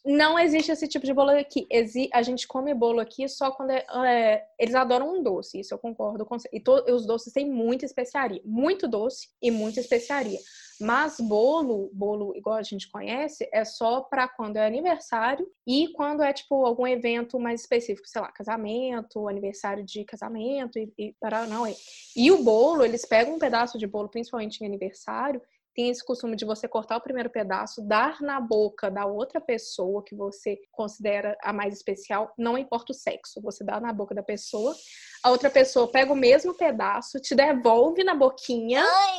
Não 0.07 0.39
existe 0.39 0.71
esse 0.71 0.87
tipo 0.87 1.05
de 1.05 1.13
bolo 1.13 1.31
aqui. 1.31 1.67
A 2.13 2.21
gente 2.21 2.47
come 2.47 2.73
bolo 2.73 3.01
aqui 3.01 3.27
só 3.27 3.51
quando 3.51 3.71
é, 3.71 3.85
é, 4.05 4.47
eles 4.57 4.73
adoram 4.73 5.17
um 5.17 5.21
doce, 5.21 5.59
isso 5.59 5.73
eu 5.73 5.77
concordo 5.77 6.25
com. 6.25 6.37
E 6.53 6.61
to, 6.61 6.71
os 6.89 7.05
doces 7.05 7.33
têm 7.33 7.51
muita 7.51 7.83
especiaria, 7.83 8.41
muito 8.45 8.87
doce 8.87 9.27
e 9.41 9.51
muita 9.51 9.81
especiaria. 9.81 10.39
Mas 10.79 11.17
bolo, 11.19 11.89
bolo 11.91 12.33
igual 12.37 12.55
a 12.55 12.63
gente 12.63 12.89
conhece, 12.89 13.49
é 13.51 13.65
só 13.65 13.99
para 13.99 14.29
quando 14.29 14.55
é 14.55 14.65
aniversário 14.65 15.45
e 15.65 15.89
quando 15.89 16.23
é 16.23 16.31
tipo 16.31 16.65
algum 16.65 16.87
evento 16.87 17.37
mais 17.37 17.61
específico, 17.61 18.07
sei 18.07 18.21
lá, 18.21 18.31
casamento, 18.31 19.27
aniversário 19.27 19.83
de 19.83 20.05
casamento 20.05 20.79
e, 20.79 20.93
e 20.97 21.15
para 21.19 21.47
não 21.47 21.65
é. 21.65 21.75
E 22.15 22.31
o 22.31 22.43
bolo, 22.43 22.85
eles 22.85 23.05
pegam 23.05 23.35
um 23.35 23.39
pedaço 23.39 23.77
de 23.77 23.87
bolo, 23.87 24.07
principalmente 24.07 24.61
em 24.61 24.67
aniversário, 24.67 25.41
tem 25.77 25.89
esse 25.89 26.03
costume 26.03 26.35
de 26.35 26.43
você 26.43 26.67
cortar 26.67 26.97
o 26.97 27.01
primeiro 27.01 27.29
pedaço, 27.29 27.83
dar 27.83 28.19
na 28.19 28.41
boca 28.41 28.89
da 28.89 29.05
outra 29.05 29.39
pessoa 29.39 30.03
que 30.03 30.15
você 30.15 30.59
considera 30.71 31.37
a 31.39 31.53
mais 31.53 31.71
especial, 31.71 32.33
não 32.35 32.57
importa 32.57 32.91
o 32.91 32.95
sexo, 32.95 33.39
você 33.39 33.63
dá 33.63 33.79
na 33.79 33.93
boca 33.93 34.15
da 34.15 34.23
pessoa, 34.23 34.75
a 35.21 35.29
outra 35.29 35.51
pessoa 35.51 35.87
pega 35.87 36.11
o 36.11 36.15
mesmo 36.15 36.55
pedaço, 36.55 37.19
te 37.19 37.35
devolve 37.35 38.03
na 38.03 38.15
boquinha. 38.15 38.81
Ai, 38.81 39.17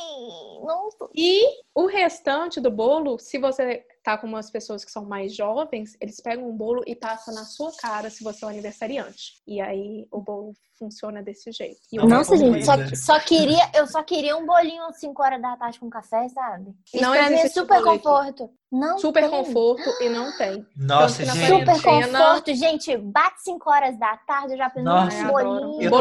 não. 0.61 0.89
E 1.15 1.45
o 1.73 1.85
restante 1.85 2.59
do 2.59 2.69
bolo, 2.69 3.17
se 3.17 3.37
você 3.37 3.85
tá 4.03 4.17
com 4.17 4.27
umas 4.27 4.49
pessoas 4.49 4.85
que 4.85 4.91
são 4.91 5.05
mais 5.05 5.35
jovens, 5.35 5.95
eles 6.01 6.19
pegam 6.21 6.49
um 6.49 6.55
bolo 6.55 6.83
e 6.85 6.95
passam 6.95 7.33
na 7.33 7.43
sua 7.43 7.71
cara 7.77 8.09
se 8.09 8.23
você 8.23 8.43
é 8.43 8.47
um 8.47 8.51
aniversariante. 8.51 9.41
E 9.47 9.59
aí 9.61 10.07
o 10.11 10.21
bolo 10.21 10.53
funciona 10.77 11.21
desse 11.21 11.51
jeito. 11.51 11.77
Nossa, 12.07 12.37
gente, 12.37 12.65
só, 12.65 12.73
só, 12.95 13.19
queria, 13.19 13.69
eu 13.75 13.85
só 13.85 14.01
queria 14.01 14.37
um 14.37 14.45
bolinho 14.45 14.83
às 14.85 14.99
5 14.99 15.21
horas 15.21 15.41
da 15.41 15.57
tarde 15.57 15.79
com 15.79 15.89
café, 15.89 16.29
sabe? 16.29 16.73
Isso 16.93 17.03
não 17.03 17.11
pra 17.11 17.29
mim 17.29 17.35
é 17.35 17.49
super 17.49 17.83
conforto. 17.83 18.49
Não 18.71 18.97
super 18.97 19.29
tem. 19.29 19.29
conforto 19.29 19.89
e 19.99 20.09
não 20.09 20.37
tem. 20.37 20.65
Nossa, 20.77 21.25
gente. 21.25 21.47
Super 21.47 21.81
conforto, 21.81 22.55
gente. 22.55 22.97
Bate 22.97 23.41
5 23.43 23.69
horas 23.69 23.99
da 23.99 24.15
tarde, 24.17 24.53
eu 24.53 24.57
já 24.57 24.69
pedi 24.69 24.87
um 24.87 25.27
bolinho, 25.27 25.81
eu 25.81 25.91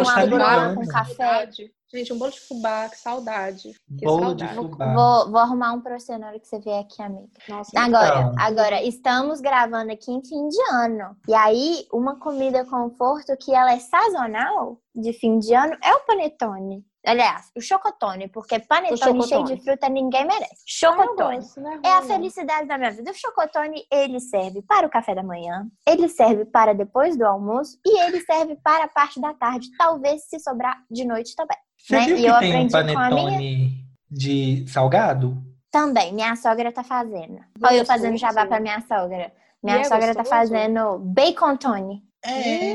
com 0.75 0.87
café. 0.87 1.51
Gente, 1.93 2.13
um 2.13 2.19
bolo 2.19 2.31
de 2.31 2.41
fubá, 2.41 2.87
que 2.91 2.99
saudade. 2.99 3.73
Que 3.99 4.05
Bolo 4.05 4.25
saudade. 4.27 4.51
de 4.51 4.55
fubá. 4.57 4.95
Vou, 4.95 5.31
vou 5.31 5.39
arrumar 5.41 5.73
um 5.73 5.81
pra 5.81 5.99
você 5.99 6.19
na 6.19 6.29
hora 6.29 6.39
que 6.39 6.47
você 6.47 6.59
vier 6.59 6.81
aqui, 6.81 7.01
amiga. 7.01 7.29
Nossa, 7.49 7.71
Agora, 7.81 8.21
Então. 8.21 8.35
agora, 8.39 8.83
estamos 8.83 9.41
gravando 9.41 9.91
aqui 9.91 10.11
em 10.13 10.23
fim 10.23 10.49
de 10.49 10.61
ano. 10.71 11.17
E 11.27 11.35
aí, 11.35 11.87
uma 11.91 12.19
comida 12.21 12.65
conforto 12.67 13.35
que 13.39 13.55
ela 13.55 13.73
é 13.73 13.79
sazonal 13.79 14.79
de 14.95 15.15
fim 15.15 15.39
de 15.39 15.55
ano 15.55 15.77
é 15.83 15.95
o 15.95 16.01
panetone. 16.01 16.85
Aliás, 17.07 17.51
o 17.57 17.61
chocotone, 17.63 18.29
porque 18.29 18.59
panetone 18.59 18.99
cheio 18.99 19.23
chocotone. 19.23 19.57
de 19.57 19.65
fruta 19.65 19.89
ninguém 19.89 20.27
merece. 20.27 20.65
Eu 20.83 20.93
Chocotone. 20.93 21.37
gosto, 21.39 21.61
né, 21.61 21.81
É 21.83 21.93
a 21.95 22.03
felicidade 22.03 22.67
da 22.69 22.77
minha 22.77 22.91
vida. 22.91 23.11
O 23.13 23.15
chocotone, 23.15 23.87
ele 23.91 24.21
serve 24.21 24.61
para 24.61 24.87
o 24.87 24.91
café 24.91 25.15
da 25.15 25.23
manhã, 25.23 25.67
ele 25.87 26.07
serve 26.09 26.45
para 26.45 26.75
depois 26.75 27.17
do 27.17 27.25
almoço 27.25 27.79
e 27.87 27.99
ele 28.03 28.21
serve 28.21 28.57
para 28.57 28.85
a 28.85 28.89
parte 28.89 29.19
da 29.21 29.33
tarde, 29.33 29.69
talvez 29.79 30.25
se 30.29 30.39
sobrar 30.39 30.77
de 30.91 31.07
noite 31.07 31.35
também. 31.35 31.57
Você 31.79 31.97
né? 31.97 32.07
viu 32.07 32.17
E 32.17 32.21
que 32.23 32.27
eu 32.27 32.39
tem 32.39 32.53
um 32.53 32.67
aprendi 32.67 32.73
com 32.73 32.77
a 32.79 32.83
minha- 32.85 32.99
panetone 32.99 33.85
de 34.11 34.65
salgado? 34.69 35.43
Também, 35.71 36.13
minha 36.15 36.35
sogra 36.37 36.73
tá 36.73 36.83
fazendo. 36.83 37.39
Olha 37.63 37.77
eu 37.77 37.85
fazendo 37.87 38.17
jabá 38.17 38.47
pra 38.47 38.59
minha 38.61 38.81
sogra. 38.81 39.33
Minha 39.63 39.79
E 39.79 39.81
é 39.81 39.85
sogra 39.85 40.15
tá 40.15 40.23
gostoso? 40.23 40.29
fazendo 40.31 40.99
bacon 40.99 41.57
tone. 41.57 42.03
É. 42.25 42.75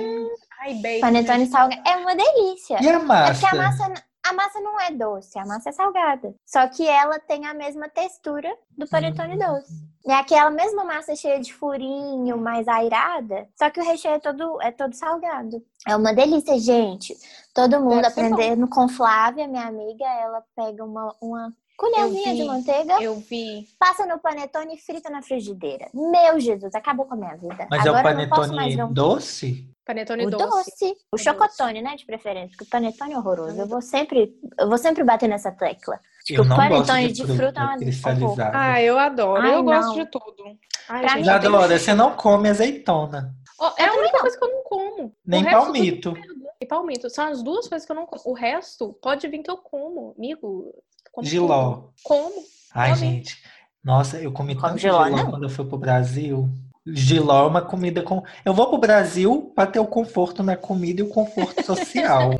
Ai, 0.61 0.75
bacon. 0.75 1.01
Panetone 1.01 1.45
salgado. 1.47 1.81
É 1.87 1.95
uma 1.97 2.15
delícia. 2.15 2.77
E 2.81 2.87
a 2.87 2.91
É 2.93 2.99
porque 2.99 3.05
massa? 3.07 3.47
a 3.49 3.55
massa, 3.55 3.93
a 4.25 4.33
massa 4.33 4.59
não 4.61 4.79
é 4.79 4.91
doce, 4.91 5.37
a 5.37 5.45
massa 5.45 5.69
é 5.69 5.71
salgada. 5.71 6.33
Só 6.45 6.67
que 6.67 6.87
ela 6.87 7.19
tem 7.19 7.45
a 7.45 7.53
mesma 7.53 7.89
textura 7.89 8.55
do 8.77 8.87
panetone 8.87 9.37
doce. 9.37 9.73
É 10.05 10.13
aquela 10.13 10.49
mesma 10.49 10.83
massa 10.83 11.15
cheia 11.15 11.39
de 11.39 11.53
furinho, 11.53 12.37
mais 12.37 12.67
airada, 12.67 13.47
só 13.57 13.69
que 13.69 13.79
o 13.79 13.83
recheio 13.83 14.15
é 14.15 14.19
todo, 14.19 14.61
é 14.61 14.71
todo 14.71 14.93
salgado. 14.93 15.63
É 15.87 15.95
uma 15.95 16.13
delícia, 16.13 16.57
gente. 16.59 17.15
Todo 17.53 17.79
mundo 17.79 18.05
aprendendo 18.05 18.67
com 18.67 18.89
Flávia, 18.89 19.47
minha 19.47 19.67
amiga, 19.67 20.05
ela 20.05 20.43
pega 20.55 20.83
uma, 20.83 21.15
uma 21.21 21.53
colherzinha 21.77 22.29
Eu 22.31 22.35
de 22.35 22.43
manteiga, 22.45 23.01
Eu 23.01 23.15
vi. 23.15 23.67
passa 23.79 24.05
no 24.05 24.19
panetone 24.19 24.75
e 24.75 24.77
frita 24.79 25.09
na 25.09 25.21
frigideira. 25.21 25.87
Meu 25.93 26.39
Jesus, 26.39 26.73
acabou 26.75 27.05
com 27.05 27.13
a 27.13 27.17
minha 27.17 27.35
vida. 27.35 27.67
Mas 27.69 27.85
Agora 27.85 28.11
é 28.11 28.15
o 28.15 28.19
eu 28.19 28.27
não 28.27 28.29
posso 28.29 28.53
mais 28.53 28.75
panetone 28.75 28.81
um 28.83 28.93
doce? 28.93 29.69
Panetone 29.85 30.25
o 30.25 30.29
doce. 30.29 30.45
doce. 30.45 30.85
O 31.11 31.15
O 31.15 31.17
chocotone, 31.17 31.81
né, 31.81 31.95
de 31.95 32.05
preferência, 32.05 32.49
porque 32.51 32.63
o 32.63 32.69
panetone 32.69 33.13
é 33.13 33.17
horroroso. 33.17 33.59
Eu 33.59 33.67
vou 33.67 33.81
sempre, 33.81 34.33
eu 34.57 34.69
vou 34.69 34.77
sempre 34.77 35.03
bater 35.03 35.27
nessa 35.27 35.51
tecla. 35.51 35.99
Eu 36.29 36.43
o 36.43 36.45
não 36.45 36.55
panetone 36.55 37.07
gosto 37.09 37.13
de 37.13 37.25
de 37.25 37.35
fruta 37.37 37.59
é 37.59 37.63
uma- 37.63 37.77
cristalizada. 37.77 38.51
Ah, 38.57 38.81
eu 38.81 38.97
adoro. 38.97 39.41
Ai, 39.41 39.55
eu 39.55 39.63
gosto 39.63 39.87
não. 39.89 39.95
de 39.95 40.05
tudo. 40.09 40.57
Ai, 40.87 41.01
Pra 41.01 41.09
gente, 41.15 41.25
mim, 41.25 41.31
eu 41.33 41.39
tenho- 41.41 41.55
Adora, 41.55 41.77
você 41.79 41.93
não 41.93 42.15
come 42.15 42.49
azeitona. 42.49 43.35
Ó, 43.59 43.73
é 43.77 43.85
a 43.85 43.93
única 43.93 44.19
coisa 44.19 44.37
que 44.37 44.43
eu 44.45 44.51
não 44.51 44.63
como. 44.63 45.15
Nem 45.25 45.43
palmito. 45.43 46.13
E 46.61 46.65
palmito. 46.65 47.09
São 47.09 47.27
as 47.27 47.43
duas 47.43 47.67
coisas 47.67 47.85
que 47.85 47.91
eu 47.91 47.95
não 47.95 48.05
como. 48.05 48.21
O 48.25 48.33
resto 48.33 48.93
pode 49.01 49.27
vir 49.27 49.39
que 49.43 49.51
eu 49.51 49.57
como. 49.57 50.13
Amigo, 50.17 50.73
como 51.13 51.27
Giló. 51.27 51.89
Como. 52.03 52.43
Ai, 52.73 52.89
Come. 52.89 52.99
gente. 53.01 53.37
Nossa, 53.83 54.17
eu 54.19 54.31
comi 54.31 54.55
Come 54.55 54.67
tanto 54.69 54.79
giló, 54.81 55.05
giló 55.05 55.29
quando 55.29 55.43
eu 55.43 55.49
fui 55.49 55.63
pro 55.65 55.77
Brasil. 55.77 56.49
Giló 56.85 57.45
é 57.45 57.47
uma 57.47 57.61
comida 57.61 58.01
com. 58.01 58.23
Eu 58.43 58.53
vou 58.53 58.67
pro 58.69 58.77
Brasil 58.77 59.51
pra 59.55 59.65
ter 59.67 59.79
o 59.79 59.85
conforto 59.87 60.41
na 60.43 60.57
comida 60.57 60.99
e 60.99 61.03
o 61.03 61.09
conforto 61.09 61.63
social. 61.63 62.31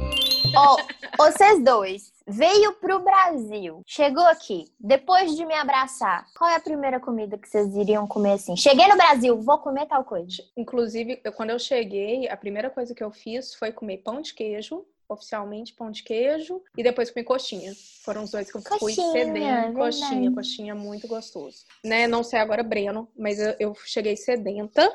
Ó, 0.56 0.78
vocês 1.18 1.64
dois, 1.64 2.12
veio 2.28 2.74
pro 2.74 3.00
Brasil, 3.00 3.82
chegou 3.88 4.24
aqui, 4.26 4.66
depois 4.80 5.36
de 5.36 5.46
me 5.46 5.54
abraçar, 5.54 6.26
qual 6.38 6.50
é 6.50 6.56
a 6.56 6.60
primeira 6.60 7.00
comida 7.00 7.38
que 7.38 7.48
vocês 7.48 7.74
iriam 7.76 8.06
comer 8.06 8.34
assim? 8.34 8.56
Cheguei 8.58 8.88
no 8.88 8.98
Brasil, 8.98 9.40
vou 9.42 9.58
comer 9.60 9.86
tal 9.86 10.04
coisa. 10.04 10.44
Inclusive, 10.58 11.22
eu- 11.24 11.32
quando 11.32 11.52
eu 11.52 11.60
cheguei, 11.60 12.28
a 12.28 12.36
primeira 12.36 12.70
coisa 12.70 12.94
que 12.94 13.04
eu 13.04 13.12
fiz 13.12 13.54
foi 13.56 13.72
comer 13.72 14.00
pão 14.00 14.22
de 14.22 14.34
queijo, 14.34 14.84
oficialmente 15.08 15.74
pão 15.74 15.92
de 15.92 16.04
queijo, 16.04 16.62
e 16.78 16.84
depois 16.84 17.10
comer 17.12 17.24
coxinha. 17.24 17.74
Foram 18.04 18.24
os 18.24 18.32
dois 18.32 18.52
que 18.52 18.58
eu 18.58 18.62
fui 18.62 18.80
Coxinha, 18.80 19.12
sedenta. 19.12 19.74
Coxinha, 19.74 20.10
verdade. 20.10 20.36
coxinha 20.36 20.76
muito 20.76 21.08
gostoso. 21.08 21.66
Né? 21.84 22.08
Não 22.08 22.24
sei 22.24 22.40
agora 22.40 22.64
Breno, 22.64 23.08
mas 23.18 23.40
eu, 23.40 23.56
eu 23.60 23.76
cheguei 23.86 24.18
sedenta. 24.18 24.90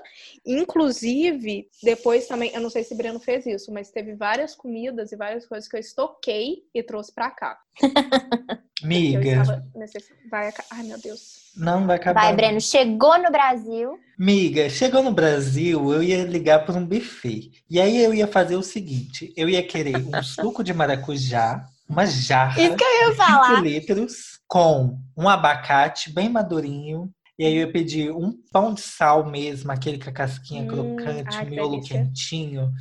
Inclusive, 0.44 1.68
depois 1.82 2.26
também, 2.26 2.50
eu 2.52 2.60
não 2.60 2.70
sei 2.70 2.84
se 2.84 2.94
Breno 2.94 3.18
fez 3.18 3.46
isso, 3.46 3.72
mas 3.72 3.90
teve 3.90 4.14
várias 4.14 4.54
comidas 4.54 5.12
e 5.12 5.16
várias 5.16 5.46
coisas 5.46 5.68
que 5.68 5.76
eu 5.76 5.80
estoquei 5.80 6.64
e 6.74 6.82
trouxe 6.82 7.12
pra 7.12 7.30
cá. 7.30 7.58
Miga, 8.82 9.64
necess... 9.74 10.08
Vai, 10.30 10.52
ai 10.70 10.82
meu 10.84 10.98
Deus. 10.98 11.47
Não 11.58 11.86
vai 11.86 11.96
acabar. 11.96 12.20
Vai, 12.20 12.30
não. 12.30 12.36
Breno, 12.36 12.60
chegou 12.60 13.18
no 13.18 13.30
Brasil. 13.30 13.98
Miga, 14.18 14.68
chegou 14.70 15.02
no 15.02 15.12
Brasil, 15.12 15.92
eu 15.92 16.02
ia 16.02 16.24
ligar 16.24 16.64
para 16.64 16.74
um 16.76 16.84
buffet. 16.86 17.50
E 17.70 17.80
aí 17.80 18.02
eu 18.02 18.12
ia 18.14 18.26
fazer 18.26 18.56
o 18.56 18.62
seguinte: 18.62 19.32
eu 19.36 19.48
ia 19.48 19.62
querer 19.62 19.96
um 19.96 20.10
suco 20.22 20.64
de 20.64 20.72
maracujá, 20.74 21.64
uma 21.88 22.04
jarra, 22.06 22.60
Isso 22.60 22.76
que 22.76 22.84
eu 22.84 22.88
ia 23.08 23.14
5 23.14 23.16
falar. 23.16 23.60
litros, 23.62 24.40
com 24.46 24.98
um 25.16 25.28
abacate 25.28 26.12
bem 26.12 26.28
madurinho. 26.28 27.10
E 27.38 27.44
aí 27.46 27.54
eu 27.54 27.66
ia 27.66 27.72
pedir 27.72 28.10
um 28.10 28.32
pão 28.50 28.74
de 28.74 28.80
sal 28.80 29.24
mesmo, 29.30 29.70
aquele 29.70 29.96
com 29.98 30.10
a 30.10 30.12
casquinha 30.12 30.64
Hum, 30.64 30.66
crocante, 30.66 31.36
ai, 31.36 31.44
que 31.44 31.50
miolo 31.52 31.70
delícia. 31.76 31.98
quentinho. 31.98 32.72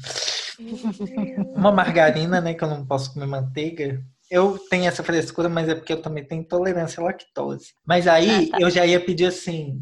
Uma 1.55 1.71
margarina, 1.71 2.41
né? 2.41 2.55
Que 2.55 2.63
eu 2.63 2.67
não 2.69 2.83
posso 2.83 3.13
comer 3.13 3.27
manteiga. 3.27 4.01
Eu 4.29 4.57
tenho 4.69 4.85
essa 4.85 5.03
frescura, 5.03 5.47
mas 5.47 5.69
é 5.69 5.75
porque 5.75 5.93
eu 5.93 6.01
também 6.01 6.23
tenho 6.23 6.41
intolerância 6.41 7.01
à 7.01 7.05
lactose. 7.05 7.73
Mas 7.85 8.07
aí 8.07 8.49
Ah, 8.49 8.51
tá. 8.51 8.57
eu 8.61 8.69
já 8.69 8.85
ia 8.85 8.99
pedir 8.99 9.25
assim: 9.25 9.81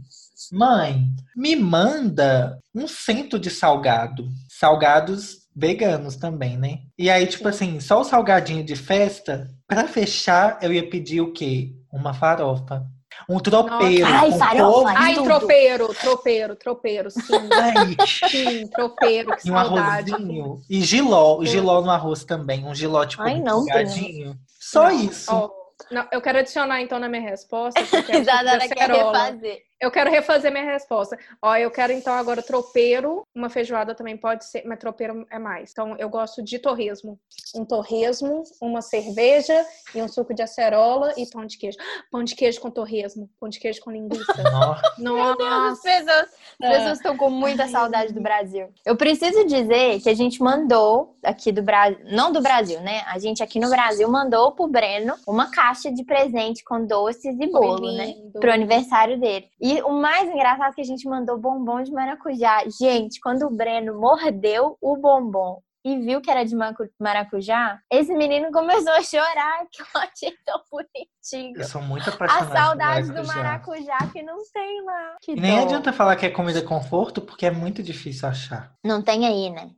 mãe, 0.51 1.07
me 1.35 1.55
manda 1.55 2.59
um 2.73 2.87
cento 2.87 3.39
de 3.39 3.49
salgado. 3.49 4.27
Salgados 4.49 5.45
veganos 5.55 6.15
também, 6.17 6.57
né? 6.57 6.79
E 6.97 7.09
aí, 7.09 7.25
tipo 7.25 7.47
assim, 7.47 7.79
só 7.79 8.01
o 8.01 8.03
salgadinho 8.03 8.63
de 8.63 8.75
festa, 8.75 9.49
pra 9.67 9.87
fechar, 9.87 10.59
eu 10.61 10.73
ia 10.73 10.87
pedir 10.89 11.21
o 11.21 11.31
quê? 11.31 11.71
Uma 11.91 12.13
farofa. 12.13 12.85
Um 13.29 13.39
tropeiro. 13.39 14.07
Nossa. 14.09 14.15
Ai, 14.23 14.31
com 14.31 14.37
farofa. 14.37 14.93
Ai, 14.95 15.13
tudo. 15.15 15.25
tropeiro, 15.25 15.93
tropeiro, 15.93 16.55
tropeiro, 16.55 17.11
sim. 17.11 17.49
Ai, 17.53 17.95
Sim, 18.29 18.67
tropeiro, 18.67 19.35
que 19.35 19.47
E 19.47 19.51
um 19.51 19.55
saudade. 19.55 20.13
arrozinho. 20.13 20.61
E 20.69 20.81
giló. 20.81 21.43
Giló 21.43 21.81
no 21.81 21.89
arroz 21.91 22.23
também. 22.23 22.65
Um 22.65 22.75
giló, 22.75 23.05
tipo, 23.05 23.23
Ai, 23.23 23.39
não, 23.41 23.63
salgadinho. 23.63 24.35
Só 24.59 24.83
Não, 24.83 24.91
isso. 24.91 25.31
ó, 25.31 25.49
não, 25.91 26.07
eu 26.11 26.21
quero 26.21 26.39
adicionar 26.39 26.81
então 26.81 26.99
na 26.99 27.07
minha 27.09 27.21
resposta. 27.21 27.81
que 27.83 27.95
eu 27.97 28.03
quero 28.03 28.21
Isadora 28.21 28.61
suco 28.61 28.67
de 28.69 28.75
quer 28.75 28.91
acerola. 28.91 29.23
refazer. 29.25 29.57
Eu 29.85 29.91
quero 29.91 30.09
refazer 30.09 30.51
minha 30.51 30.63
resposta. 30.63 31.15
Ó, 31.39 31.55
eu 31.55 31.69
quero 31.69 31.93
então 31.93 32.11
agora 32.15 32.41
tropeiro. 32.41 33.21
Uma 33.35 33.51
feijoada 33.51 33.93
também 33.93 34.17
pode 34.17 34.43
ser, 34.43 34.63
mas 34.65 34.79
tropeiro 34.79 35.27
é 35.29 35.37
mais. 35.37 35.69
Então 35.71 35.95
eu 35.99 36.09
gosto 36.09 36.41
de 36.41 36.57
torresmo. 36.57 37.19
Um 37.55 37.63
torresmo, 37.63 38.41
uma 38.59 38.81
cerveja 38.81 39.53
e 39.93 40.01
um 40.01 40.07
suco 40.07 40.33
de 40.33 40.41
acerola 40.41 41.13
e 41.15 41.29
pão 41.29 41.45
de 41.45 41.59
queijo. 41.59 41.77
Pão 42.11 42.23
de 42.23 42.35
queijo 42.35 42.59
com 42.59 42.71
torresmo, 42.71 43.29
pão 43.39 43.47
de 43.47 43.59
queijo 43.59 43.79
com 43.81 43.91
linguiça. 43.91 44.25
Nossa. 44.97 45.29
As 45.29 45.37
Nossa. 45.37 45.81
pessoas, 45.83 46.29
as 46.63 46.69
pessoas 46.69 46.97
estão 46.97 47.15
com 47.15 47.29
muita 47.29 47.67
saudade 47.67 48.11
do 48.11 48.21
Brasil. 48.21 48.73
Eu 48.83 48.95
preciso 48.95 49.45
dizer 49.45 50.01
que 50.01 50.09
a 50.09 50.15
gente 50.15 50.41
mandou 50.41 51.15
aqui 51.23 51.51
do 51.51 51.61
Brasil, 51.61 51.99
não 52.05 52.31
do 52.31 52.41
Brasil, 52.41 52.81
né? 52.81 53.03
A 53.05 53.19
gente 53.19 53.43
aqui 53.43 53.59
no 53.59 53.69
Brasil 53.69 54.09
mandou 54.09 54.51
pro 54.53 54.67
Breno 54.67 55.13
uma 55.27 55.51
caixa 55.51 55.91
de 55.91 56.03
presente 56.03 56.63
com 56.63 56.87
doces 56.87 57.39
e 57.39 57.47
bolo, 57.47 57.91
né? 57.91 58.15
Pro 58.33 58.51
aniversário 58.51 59.19
dele. 59.19 59.47
E 59.61 59.74
o 59.83 59.91
mais 59.93 60.27
engraçado 60.29 60.71
é 60.71 60.73
que 60.73 60.81
a 60.81 60.85
gente 60.85 61.07
mandou 61.07 61.37
bombom 61.39 61.81
de 61.81 61.91
maracujá. 61.91 62.63
Gente, 62.79 63.19
quando 63.19 63.43
o 63.43 63.55
Breno 63.55 63.99
mordeu 63.99 64.77
o 64.81 64.97
bombom 64.97 65.61
e 65.83 65.99
viu 65.99 66.19
que 66.19 66.31
era 66.31 66.43
de 66.43 66.55
maracujá, 66.99 67.79
esse 67.91 68.13
menino 68.15 68.51
começou 68.51 68.91
a 68.93 69.03
chorar, 69.03 69.65
que 69.71 69.81
eu 69.81 69.85
achei 69.93 70.33
tão 70.45 70.59
bonitinho. 70.71 71.57
Eu 71.57 71.63
sou 71.63 71.81
muito 71.81 72.09
A 72.09 72.13
apaixonado 72.13 72.51
saudade 72.53 73.07
por 73.07 73.21
do 73.21 73.27
maracujá 73.27 73.97
que 74.11 74.23
não 74.23 74.37
tem 74.51 74.83
lá. 74.83 75.15
Que 75.21 75.33
E 75.33 75.39
nem 75.39 75.57
dó. 75.57 75.63
adianta 75.63 75.93
falar 75.93 76.15
que 76.15 76.25
é 76.25 76.29
comida 76.31 76.61
conforto, 76.61 77.21
porque 77.21 77.45
é 77.45 77.51
muito 77.51 77.83
difícil 77.83 78.27
achar. 78.27 78.73
Não 78.83 79.01
tem 79.01 79.25
aí, 79.27 79.49
né? 79.51 79.69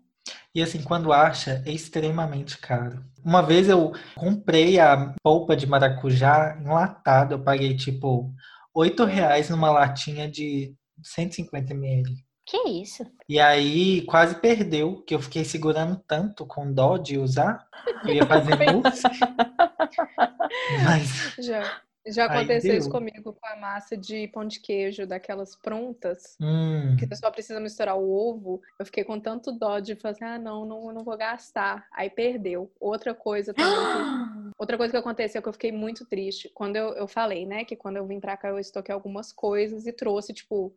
E 0.56 0.62
assim, 0.64 0.82
quando 0.82 1.14
acha, 1.14 1.62
é 1.66 1.72
extremamente 1.72 2.58
caro. 2.58 3.04
Uma 3.24 3.44
vez 3.44 3.68
eu 3.70 3.92
comprei 4.16 4.80
a 4.80 5.14
polpa 5.22 5.56
de 5.56 5.68
maracujá 5.68 6.58
enlatada. 6.60 7.36
Eu 7.36 7.44
paguei, 7.44 7.76
tipo, 7.76 8.34
8 8.78 9.06
reais 9.06 9.50
numa 9.50 9.72
latinha 9.72 10.30
de 10.30 10.72
150 11.02 11.74
ml. 11.74 12.16
Que 12.46 12.58
isso? 12.70 13.04
E 13.28 13.40
aí 13.40 14.06
quase 14.06 14.36
perdeu, 14.36 15.02
que 15.02 15.16
eu 15.16 15.20
fiquei 15.20 15.44
segurando 15.44 16.00
tanto 16.08 16.46
com 16.46 16.72
dó 16.72 16.96
de 16.96 17.18
usar. 17.18 17.68
Eu 18.06 18.14
ia 18.14 18.26
fazer 18.28 18.56
mousse. 18.72 19.02
Mas 20.86 21.36
Já, 21.44 21.82
Já 22.12 22.26
aconteceu 22.26 22.76
isso 22.76 22.90
comigo 22.90 23.34
com 23.34 23.48
a 23.48 23.56
massa 23.56 23.98
de 23.98 24.28
pão 24.28 24.46
de 24.46 24.60
queijo, 24.60 25.06
daquelas 25.06 25.56
prontas, 25.56 26.38
hum. 26.42 26.96
que 26.98 27.06
você 27.06 27.18
só 27.18 27.32
precisa 27.32 27.60
misturar 27.60 27.98
o 27.98 28.10
ovo. 28.10 28.62
Eu 28.80 28.86
fiquei 28.86 29.04
com 29.04 29.20
tanto 29.20 29.52
dó 29.52 29.80
de 29.80 29.96
fazer, 29.96 30.26
ah, 30.26 30.40
não, 30.40 30.66
não, 30.66 30.94
não 30.94 31.04
vou 31.04 31.18
gastar. 31.18 31.88
Aí 31.92 32.10
perdeu. 32.10 32.72
Outra 32.80 33.14
coisa 33.14 33.54
também. 33.54 33.72
Outra 34.58 34.78
coisa 34.78 34.92
que 34.92 34.98
aconteceu 34.98 35.42
que 35.42 35.48
eu 35.48 35.54
fiquei 35.54 35.72
muito 35.72 36.06
triste. 36.06 36.50
Quando 36.54 36.76
eu, 36.76 36.94
eu 36.94 37.08
falei, 37.08 37.46
né, 37.46 37.64
que 37.64 37.76
quando 37.76 37.98
eu 37.98 38.08
vim 38.08 38.20
pra 38.20 38.38
cá 38.38 38.50
eu 38.50 38.60
estoquei 38.60 38.94
algumas 38.94 39.32
coisas 39.32 39.86
e 39.86 39.94
trouxe, 39.94 40.34
tipo, 40.34 40.74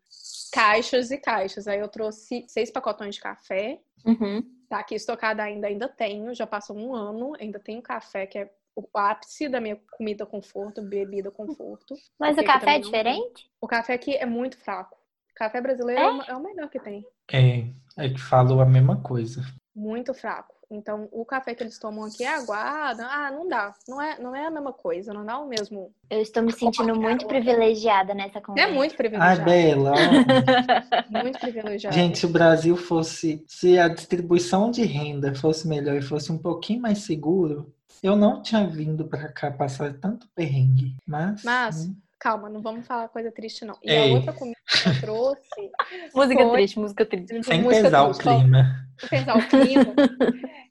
caixas 0.53 1.11
e 1.11 1.19
caixas. 1.19 1.67
Aí 1.67 1.79
eu 1.79 1.89
trouxe 1.89 2.45
seis 2.49 2.71
pacotões 2.71 3.15
de 3.15 3.21
café. 3.21 3.81
Uhum. 4.05 4.43
Tá 4.69 4.81
aqui 4.81 4.95
estocada 4.95 5.43
ainda, 5.43 5.67
ainda 5.67 5.89
tenho. 5.89 6.35
Já 6.35 6.47
passou 6.47 6.77
um 6.77 6.95
ano, 6.95 7.33
ainda 7.41 7.59
tenho 7.59 7.83
café 7.83 8.27
que 8.27 8.39
é 8.39 8.51
o 8.77 8.87
ápice 8.95 9.49
da 9.49 9.61
minha 9.61 9.79
comida 9.93 10.25
conforto, 10.25 10.83
bebida 10.83 11.31
conforto. 11.31 11.95
Mas 12.19 12.37
o 12.37 12.45
café 12.45 12.77
é 12.77 12.79
diferente? 12.79 13.51
O 13.61 13.67
café 13.67 13.95
aqui 13.95 14.17
é 14.17 14.27
muito 14.27 14.57
fraco. 14.59 14.97
O 15.31 15.35
café 15.35 15.61
brasileiro 15.61 16.23
é, 16.23 16.31
é 16.31 16.37
o 16.37 16.43
melhor 16.43 16.69
que 16.69 16.81
tem. 16.81 17.05
É, 17.33 17.67
é 17.97 18.09
que 18.09 18.21
falou 18.21 18.61
a 18.61 18.67
mesma 18.67 19.01
coisa. 19.03 19.43
Muito 19.75 20.13
fraco. 20.13 20.61
Então, 20.73 21.09
o 21.11 21.25
café 21.25 21.53
que 21.53 21.65
eles 21.65 21.79
tomam 21.79 22.05
aqui 22.05 22.23
é 22.23 22.33
aguado. 22.33 23.03
Ah, 23.03 23.29
não 23.33 23.49
dá. 23.49 23.75
Não 23.89 24.01
é, 24.01 24.19
não 24.21 24.37
é 24.37 24.47
a 24.47 24.51
mesma 24.51 24.73
coisa, 24.73 25.13
não 25.13 25.27
dá 25.27 25.37
o 25.39 25.49
mesmo. 25.49 25.93
Eu 26.09 26.23
estou 26.23 26.45
me 26.45 26.53
sentindo 26.53 26.95
muito 26.95 27.27
privilegiada 27.27 28.15
nessa 28.15 28.41
conversa. 28.41 28.71
É 28.71 28.73
muito 28.73 28.95
privilegiada. 28.95 29.43
Ah, 29.43 29.45
Bela. 29.45 29.93
muito 31.11 31.41
privilegiada. 31.41 31.97
Gente, 31.97 32.21
se 32.21 32.27
o 32.27 32.29
Brasil 32.29 32.77
fosse. 32.77 33.45
Se 33.49 33.81
a 33.81 33.89
distribuição 33.89 34.71
de 34.71 34.85
renda 34.85 35.35
fosse 35.35 35.67
melhor 35.67 35.97
e 35.97 36.03
fosse 36.03 36.31
um 36.31 36.39
pouquinho 36.39 36.83
mais 36.83 36.99
seguro, 36.99 37.75
eu 38.03 38.17
não 38.17 38.43
tinha 38.43 38.67
vindo 38.67 39.07
pra 39.07 39.29
cá 39.29 39.51
passar 39.51 39.93
tanto 39.95 40.29
perrengue, 40.35 40.97
mas. 41.07 41.43
Mas, 41.45 41.87
hum. 41.87 41.97
calma, 42.19 42.49
não 42.49 42.61
vamos 42.61 42.87
falar 42.87 43.09
coisa 43.09 43.31
triste, 43.31 43.65
não. 43.65 43.77
E 43.83 43.91
Ei. 43.91 44.11
a 44.11 44.15
outra 44.17 44.33
comida 44.33 44.59
que 44.67 44.89
eu 44.89 45.01
trouxe. 45.01 45.71
música 46.15 46.43
foi... 46.43 46.53
triste, 46.53 46.79
música 46.79 47.07
triste. 47.07 47.45
Sem 47.45 47.63
música 47.63 47.83
pesar 47.83 48.05
triste. 48.05 48.21
o 48.21 48.23
clima. 48.23 48.87
Sem 48.99 49.09
pesar 49.09 49.37
o 49.37 49.49
clima. 49.49 49.95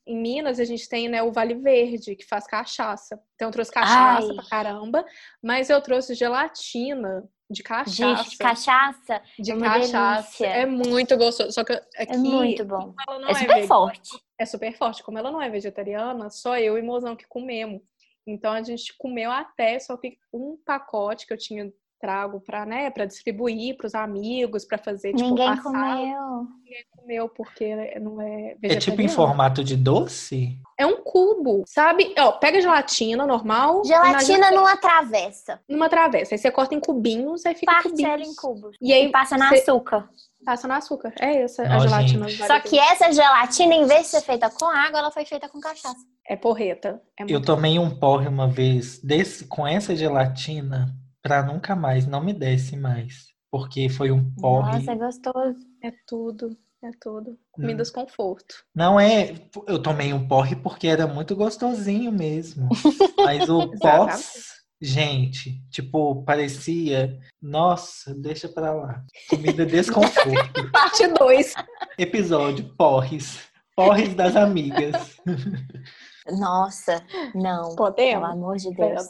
em 0.08 0.17
Minas, 0.21 0.60
a 0.60 0.65
gente 0.65 0.89
tem 0.89 1.08
né, 1.08 1.21
o 1.21 1.32
Vale 1.32 1.55
Verde, 1.55 2.15
que 2.15 2.25
faz 2.25 2.47
cachaça. 2.47 3.19
Então, 3.36 3.49
eu 3.49 3.51
trouxe 3.51 3.71
cachaça 3.71 4.27
Ai. 4.27 4.36
pra 4.36 4.45
caramba, 4.45 5.05
mas 5.41 5.69
eu 5.69 5.79
trouxe 5.82 6.15
gelatina 6.15 7.23
de 7.49 7.62
cachaça. 7.62 8.29
De 8.29 8.38
cachaça? 8.38 9.21
De 9.38 9.51
é 9.51 9.58
cachaça. 9.60 10.39
Delícia. 10.39 10.47
É 10.47 10.65
muito 10.65 11.17
gostoso. 11.17 11.51
Só 11.51 11.63
que 11.63 11.73
aqui, 11.73 12.13
é 12.13 12.17
muito 12.17 12.65
bom. 12.65 12.93
É 13.27 13.34
super 13.34 13.58
é 13.58 13.67
forte 13.67 14.29
é 14.39 14.45
super 14.45 14.75
forte. 14.75 15.04
Como 15.04 15.17
ela 15.17 15.32
não 15.32 15.41
é 15.41 15.49
vegetariana, 15.49 16.30
só 16.30 16.58
eu 16.58 16.78
e 16.78 16.82
mozão 16.82 17.15
que 17.15 17.28
comemos. 17.28 17.82
Então 18.25 18.52
a 18.52 18.63
gente 18.63 18.95
comeu 18.97 19.30
até 19.32 19.80
só 19.80 19.97
que 19.97 20.17
um 20.34 20.58
pacote 20.65 21.28
que 21.28 21.34
eu 21.34 21.38
tinha 21.38 21.71
trago 21.99 22.39
para 22.39 22.65
né, 22.65 22.89
para 22.89 23.05
distribuir 23.05 23.75
para 23.75 23.88
os 23.88 23.95
amigos, 23.95 24.65
para 24.65 24.77
fazer 24.77 25.13
tipo 25.13 25.29
Ninguém 25.29 25.47
passar. 25.49 25.63
comeu. 25.63 26.47
Ninguém 26.63 26.85
comeu 26.95 27.29
porque 27.29 27.99
não 27.99 28.21
é 28.21 28.55
vegetariano. 28.59 28.73
É 28.73 28.75
tipo 28.77 29.01
em 29.01 29.07
formato 29.07 29.63
de 29.63 29.75
doce? 29.75 30.57
É 30.77 30.85
um 30.85 31.01
cubo, 31.03 31.63
sabe? 31.67 32.13
Ó, 32.17 32.31
pega 32.33 32.62
gelatina 32.62 33.25
normal. 33.25 33.83
Gelatina 33.83 34.51
numa 34.51 34.77
travessa. 34.77 35.59
Numa 35.67 35.89
travessa. 35.89 36.35
Aí 36.35 36.38
você 36.38 36.49
corta 36.49 36.73
em 36.73 36.79
cubinhos, 36.79 37.45
aí 37.45 37.53
fica 37.53 37.71
Parcela 37.71 37.91
cubinhos. 37.91 38.27
em 38.27 38.35
cubos. 38.35 38.77
E 38.81 38.93
aí 38.93 39.05
e 39.07 39.12
passa 39.12 39.38
no 39.38 39.43
açúcar. 39.43 40.09
Passa 40.45 40.67
no 40.67 40.73
açúcar. 40.73 41.13
É 41.19 41.41
essa 41.41 41.63
a 41.63 41.79
gelatina. 41.79 42.29
Só 42.29 42.59
que 42.62 42.79
essa 42.79 43.12
gelatina, 43.12 43.75
em 43.75 43.85
vez 43.85 44.03
de 44.03 44.07
ser 44.07 44.21
feita 44.21 44.49
com 44.49 44.65
água, 44.65 44.99
ela 44.99 45.12
foi 45.12 45.25
feita 45.25 45.49
com 45.49 45.59
cachaça. 45.59 45.99
É 46.25 46.35
porreta. 46.35 47.01
É 47.19 47.25
eu 47.27 47.41
tomei 47.41 47.77
um 47.77 47.89
porre 47.89 48.27
uma 48.27 48.47
vez 48.47 48.99
desse, 48.99 49.45
com 49.45 49.67
essa 49.67 49.95
gelatina 49.95 50.95
pra 51.21 51.43
nunca 51.43 51.75
mais, 51.75 52.05
não 52.05 52.23
me 52.23 52.34
desce 52.34 52.75
mais. 52.75 53.27
Porque 53.51 53.89
foi 53.89 54.12
um 54.12 54.32
porre. 54.36 54.79
Nossa, 54.79 54.91
é 54.91 54.95
gostoso. 54.95 55.60
É 55.84 55.91
tudo. 56.05 56.58
É 56.82 56.91
tudo. 57.01 57.38
Comidas 57.51 57.89
hum. 57.89 57.93
conforto. 57.93 58.63
Não 58.73 58.99
é. 58.99 59.34
Eu 59.67 59.82
tomei 59.82 60.13
um 60.13 60.27
porre 60.27 60.55
porque 60.55 60.88
era 60.88 61.08
muito 61.08 61.36
gostosinho 61.36 62.12
mesmo. 62.12 62.69
Mas 63.17 63.49
o 63.49 63.69
pós 63.79 64.60
Gente, 64.82 65.62
tipo, 65.69 66.23
parecia. 66.23 67.19
Nossa, 67.41 68.15
deixa 68.15 68.47
pra 68.47 68.73
lá. 68.73 69.03
Comida 69.29 69.65
desconforto. 69.67 70.71
Parte 70.71 71.05
2. 71.05 71.53
Episódio: 71.97 72.73
Porres. 72.77 73.39
Porres 73.75 74.13
das 74.13 74.38
amigas. 74.38 75.17
Nossa, 76.27 77.03
não. 77.34 77.75
Podemos? 77.75 78.21
Pelo 78.21 78.25
amor 78.25 78.58
de 78.58 78.73
Deus. 78.73 79.08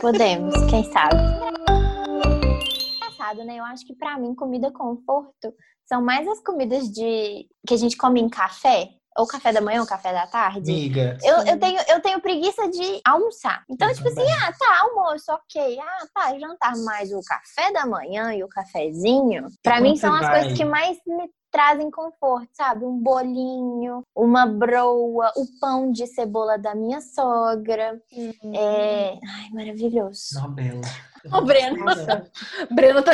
Podemos, 0.00 0.54
quem 0.70 0.84
sabe. 0.92 1.16
Engraçado, 2.96 3.44
né? 3.44 3.58
Eu 3.58 3.64
acho 3.64 3.86
que 3.86 3.94
pra 3.94 4.18
mim, 4.18 4.34
comida 4.34 4.70
conforto 4.70 5.54
são 5.86 6.02
mais 6.02 6.26
as 6.28 6.40
comidas 6.42 6.90
de 6.90 7.46
que 7.66 7.74
a 7.74 7.76
gente 7.76 7.96
come 7.96 8.20
em 8.20 8.28
café 8.28 8.88
ou 9.16 9.26
café 9.26 9.52
da 9.52 9.60
manhã 9.60 9.80
ou 9.80 9.86
café 9.86 10.12
da 10.12 10.26
tarde. 10.26 10.72
Miga. 10.72 11.18
Eu, 11.22 11.38
eu, 11.46 11.58
tenho, 11.58 11.80
eu 11.88 12.00
tenho 12.00 12.20
preguiça 12.20 12.68
de 12.68 13.00
almoçar. 13.04 13.64
Então, 13.68 13.88
eu 13.88 13.94
tipo 13.94 14.08
assim, 14.08 14.30
ah, 14.42 14.52
tá, 14.58 14.80
almoço, 14.82 15.32
ok. 15.32 15.78
Ah, 15.80 16.06
tá, 16.14 16.38
jantar. 16.38 16.72
Mas 16.84 17.12
o 17.12 17.20
café 17.22 17.72
da 17.72 17.86
manhã 17.86 18.34
e 18.34 18.44
o 18.44 18.48
cafezinho, 18.48 19.46
para 19.62 19.80
mim 19.80 19.96
são 19.96 20.14
as 20.14 20.22
vai? 20.22 20.40
coisas 20.40 20.58
que 20.58 20.64
mais 20.64 20.98
me 21.06 21.28
trazem 21.50 21.90
conforto, 21.90 22.48
sabe? 22.52 22.84
Um 22.84 22.98
bolinho, 22.98 24.02
uma 24.14 24.44
broa, 24.44 25.32
o 25.36 25.46
pão 25.58 25.90
de 25.90 26.06
cebola 26.06 26.58
da 26.58 26.74
minha 26.74 27.00
sogra. 27.00 27.98
Uhum. 28.12 28.54
É... 28.54 29.18
Ai, 29.26 29.50
maravilhoso. 29.52 30.34
Não, 30.34 30.50
bela. 30.50 30.82
O 31.32 31.40
Breno. 31.40 31.84
Nossa. 31.84 32.30
Breno 32.70 33.02
tá, 33.02 33.12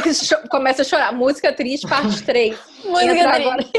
começa 0.51 0.83
a 0.83 0.85
chorar. 0.85 1.13
Música 1.13 1.53
triste, 1.53 1.89
parte 1.89 2.23
3. 2.27 2.59
Música 2.85 3.33
triste. 3.33 3.73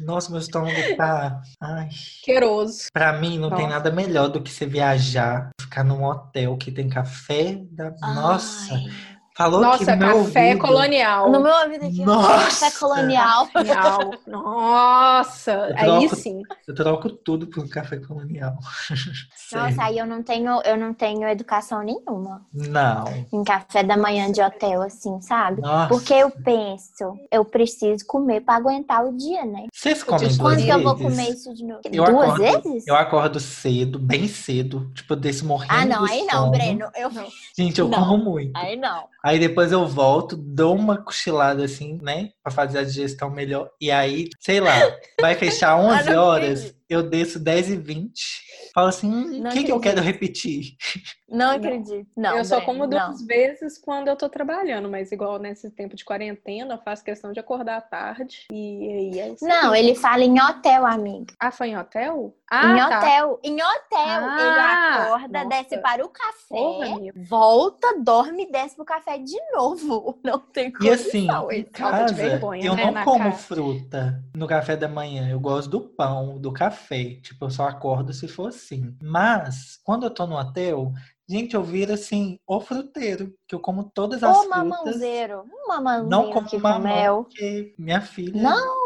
Nossa, 0.00 0.30
meu 0.30 0.40
estômago 0.40 0.76
tá. 0.96 1.40
Ai. 1.60 1.88
Queiroso. 2.22 2.88
Pra 2.92 3.12
mim, 3.12 3.38
não 3.38 3.50
Nossa. 3.50 3.62
tem 3.62 3.70
nada 3.70 3.90
melhor 3.90 4.28
do 4.28 4.42
que 4.42 4.50
você 4.50 4.66
viajar, 4.66 5.50
ficar 5.60 5.84
num 5.84 6.04
hotel 6.04 6.56
que 6.56 6.72
tem 6.72 6.88
café 6.88 7.58
da. 7.70 7.94
Ai. 8.02 8.14
Nossa! 8.14 8.74
Falou 9.36 9.60
Nossa, 9.60 9.96
café 9.96 10.12
ouvido... 10.12 10.58
colonial. 10.58 11.30
No 11.30 11.40
meu 11.40 11.52
ouvido 11.62 11.86
aqui, 11.86 12.04
Nossa. 12.04 12.66
café 12.66 12.78
colonial. 12.78 13.48
Nossa, 14.26 15.72
aí 15.76 16.08
sim. 16.10 16.42
Eu 16.66 16.74
troco 16.74 17.08
tudo 17.08 17.46
por 17.46 17.66
café 17.68 17.98
colonial. 17.98 18.56
Nossa, 19.52 19.84
aí 19.84 19.98
eu 19.98 20.06
não 20.06 20.22
tenho, 20.22 20.60
eu 20.62 20.76
não 20.76 20.92
tenho 20.92 21.28
educação 21.28 21.82
nenhuma. 21.82 22.44
Não. 22.52 23.04
Em 23.32 23.44
café 23.44 23.82
da 23.82 23.96
manhã 23.96 24.30
de 24.30 24.42
hotel, 24.42 24.82
assim, 24.82 25.20
sabe? 25.22 25.62
Nossa. 25.62 25.88
Porque 25.88 26.12
eu 26.12 26.30
penso, 26.30 27.16
eu 27.30 27.44
preciso 27.44 28.04
comer 28.06 28.40
pra 28.42 28.56
aguentar 28.56 29.04
o 29.04 29.16
dia, 29.16 29.44
né? 29.44 29.66
Vocês 29.72 30.02
comem 30.02 30.26
duas 30.26 30.38
Quando 30.38 30.56
vezes? 30.56 30.64
que 30.66 30.72
eu 30.72 30.82
vou 30.82 30.96
comer 30.96 31.30
isso 31.30 31.54
de 31.54 31.64
novo? 31.64 31.80
Eu 31.84 32.04
duas 32.04 32.08
acordo, 32.08 32.62
vezes? 32.62 32.86
Eu 32.86 32.96
acordo 32.96 33.40
cedo, 33.40 33.98
bem 33.98 34.28
cedo, 34.28 34.90
tipo, 34.92 35.16
desse 35.16 35.44
morrendo 35.44 35.72
Ah, 35.72 35.84
não, 35.86 36.04
aí 36.04 36.22
não, 36.26 36.40
sono. 36.40 36.50
Breno. 36.50 36.90
Eu... 36.96 37.10
Gente, 37.56 37.80
eu 37.80 37.88
não, 37.88 37.98
como 38.06 38.24
muito. 38.24 38.56
Aí 38.56 38.76
não. 38.76 39.04
Aí 39.24 39.38
depois 39.38 39.70
eu 39.70 39.86
volto, 39.86 40.36
dou 40.36 40.74
uma 40.74 40.96
cochilada 41.02 41.64
assim, 41.64 41.98
né? 42.02 42.30
Pra 42.42 42.52
fazer 42.52 42.78
a 42.78 42.84
digestão 42.84 43.30
melhor. 43.30 43.70
E 43.80 43.90
aí, 43.90 44.28
sei 44.40 44.60
lá, 44.60 44.72
vai 45.20 45.34
fechar 45.34 45.76
11 45.80 46.14
horas 46.14 46.74
eu 46.90 47.04
desço 47.04 47.38
10 47.38 47.70
e 47.70 47.76
20. 47.76 48.12
Falo 48.74 48.88
assim, 48.88 49.46
o 49.46 49.50
que, 49.50 49.62
que 49.62 49.72
eu 49.72 49.78
quero 49.78 50.02
repetir? 50.02 50.76
Não 51.30 51.52
acredito. 51.52 52.08
Não, 52.16 52.36
eu 52.36 52.44
só 52.44 52.60
como 52.60 52.86
duas 52.86 53.20
não. 53.20 53.26
vezes 53.26 53.78
quando 53.78 54.08
eu 54.08 54.16
tô 54.16 54.28
trabalhando, 54.28 54.88
mas 54.88 55.12
igual 55.12 55.38
nesse 55.38 55.70
tempo 55.70 55.96
de 55.96 56.04
quarentena, 56.04 56.74
eu 56.74 56.78
faço 56.78 57.04
questão 57.04 57.32
de 57.32 57.40
acordar 57.40 57.78
à 57.78 57.80
tarde. 57.80 58.46
E 58.52 59.14
aí 59.14 59.20
é 59.20 59.28
isso. 59.30 59.44
Não, 59.44 59.74
ele 59.74 59.94
fala 59.94 60.24
em 60.24 60.40
hotel, 60.40 60.84
amiga. 60.86 61.32
Ah, 61.38 61.50
foi 61.50 61.68
em 61.68 61.78
hotel? 61.78 62.34
Ah, 62.50 62.66
em 62.66 62.76
tá. 62.76 62.98
hotel. 62.98 63.40
Em 63.44 63.54
hotel, 63.54 64.24
ah, 64.28 64.36
ele 64.40 65.04
acorda, 65.06 65.44
nossa. 65.44 65.48
desce 65.48 65.78
para 65.78 66.04
o 66.04 66.08
café, 66.08 66.48
Porra, 66.48 66.96
volta, 67.16 67.98
dorme 68.00 68.44
e 68.44 68.50
desce 68.50 68.74
pro 68.74 68.84
café 68.84 69.18
de 69.18 69.38
novo. 69.52 70.18
Não 70.24 70.38
tem 70.38 70.72
como. 70.72 70.84
E 70.84 70.92
assim, 70.92 71.28
em 71.52 71.62
casa, 71.64 72.12
vergonha, 72.12 72.64
eu 72.64 72.74
né, 72.74 72.90
não 72.90 73.04
como 73.04 73.18
cara. 73.18 73.32
fruta 73.32 74.24
no 74.34 74.46
café 74.46 74.76
da 74.76 74.88
manhã. 74.88 75.28
Eu 75.30 75.38
gosto 75.38 75.70
do 75.70 75.80
pão, 75.80 76.38
do 76.38 76.52
café 76.52 76.70
café. 76.70 77.16
Tipo, 77.22 77.46
eu 77.46 77.50
só 77.50 77.66
acordo 77.68 78.12
se 78.12 78.26
for 78.26 78.48
assim. 78.48 78.96
Mas, 79.02 79.78
quando 79.84 80.04
eu 80.04 80.10
tô 80.10 80.26
no 80.26 80.36
hotel, 80.36 80.92
gente, 81.30 81.54
eu 81.54 81.62
viro 81.62 81.92
assim, 81.92 82.38
o 82.46 82.60
fruteiro, 82.60 83.32
que 83.46 83.54
eu 83.54 83.60
como 83.60 83.84
todas 83.84 84.22
as 84.22 84.36
o 84.36 84.42
frutas. 84.42 84.58
mamãozeiro. 84.58 85.44
Um 85.44 85.68
mamãozinho 85.68 86.10
não 86.10 86.32
como 86.32 86.48
que 86.48 86.58
mamão, 86.58 86.80
mel. 86.80 87.24
porque 87.24 87.72
minha 87.78 88.00
filha... 88.00 88.42
Não! 88.42 88.80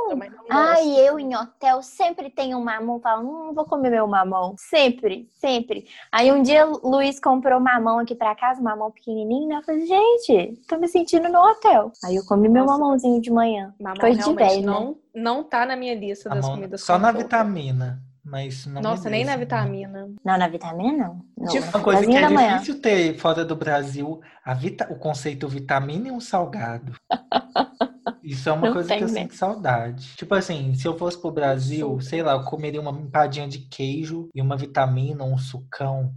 Ai, 0.50 1.00
eu 1.00 1.18
em 1.18 1.34
hotel 1.34 1.82
sempre 1.82 2.28
tenho 2.28 2.58
um 2.58 2.64
mamão. 2.64 3.00
Falo, 3.00 3.22
hum, 3.22 3.46
não 3.46 3.54
vou 3.54 3.64
comer 3.64 3.90
meu 3.90 4.06
mamão. 4.06 4.54
Sempre, 4.58 5.28
sempre. 5.32 5.86
Aí 6.12 6.30
um 6.30 6.42
dia 6.42 6.66
o 6.66 6.88
Luiz 6.88 7.18
comprou 7.18 7.58
mamão 7.58 7.98
aqui 7.98 8.14
pra 8.14 8.34
casa, 8.34 8.60
mamão 8.60 8.90
pequenininho. 8.90 9.48
Né? 9.48 9.56
Eu 9.56 9.62
falei, 9.62 9.86
gente, 9.86 10.60
tô 10.68 10.76
me 10.76 10.86
sentindo 10.88 11.28
no 11.30 11.40
hotel. 11.40 11.90
Aí 12.04 12.16
eu 12.16 12.24
comi 12.26 12.48
meu 12.48 12.66
mamãozinho 12.66 13.20
de 13.20 13.30
manhã. 13.30 13.74
Mamão 13.80 13.98
Coisa 13.98 14.22
de 14.22 14.34
velho, 14.34 14.60
né? 14.60 14.66
não, 14.66 14.90
né? 14.90 14.96
não 15.14 15.42
tá 15.42 15.64
na 15.64 15.74
minha 15.74 15.94
lista 15.94 16.28
das 16.28 16.46
comidas 16.46 16.82
Só 16.82 16.98
na 16.98 17.10
vitamina. 17.10 18.02
Mas 18.24 18.66
não 18.66 18.80
Nossa, 18.80 19.04
me 19.10 19.16
nem 19.16 19.24
na 19.24 19.32
não. 19.32 19.38
vitamina. 19.38 20.08
Não, 20.24 20.38
na 20.38 20.48
vitamina 20.48 20.92
não. 21.08 21.24
No, 21.36 21.52
De- 21.52 21.60
no 21.60 21.66
Uma 21.66 21.80
coisa 21.82 22.06
que 22.06 22.16
é 22.16 22.28
manhã. 22.28 22.52
difícil 22.54 22.80
ter 22.80 23.18
fora 23.18 23.44
do 23.44 23.54
Brasil, 23.54 24.20
a 24.44 24.54
vita- 24.54 24.88
o 24.90 24.96
conceito 24.96 25.46
vitamina 25.48 26.08
e 26.08 26.10
um 26.10 26.20
salgado. 26.20 26.92
Isso 28.22 28.48
é 28.48 28.52
uma 28.52 28.66
Não 28.68 28.72
coisa 28.72 28.96
que 28.96 29.04
eu 29.04 29.08
sinto 29.08 29.34
saudade. 29.34 30.14
Tipo 30.16 30.34
assim, 30.34 30.74
se 30.74 30.86
eu 30.88 30.96
fosse 30.96 31.20
pro 31.20 31.30
Brasil, 31.30 32.00
sei 32.00 32.22
lá, 32.22 32.32
eu 32.32 32.42
comeria 32.44 32.80
uma 32.80 32.90
empadinha 32.90 33.46
de 33.46 33.58
queijo 33.58 34.28
e 34.34 34.40
uma 34.40 34.56
vitamina, 34.56 35.22
um 35.24 35.36
sucão. 35.36 36.10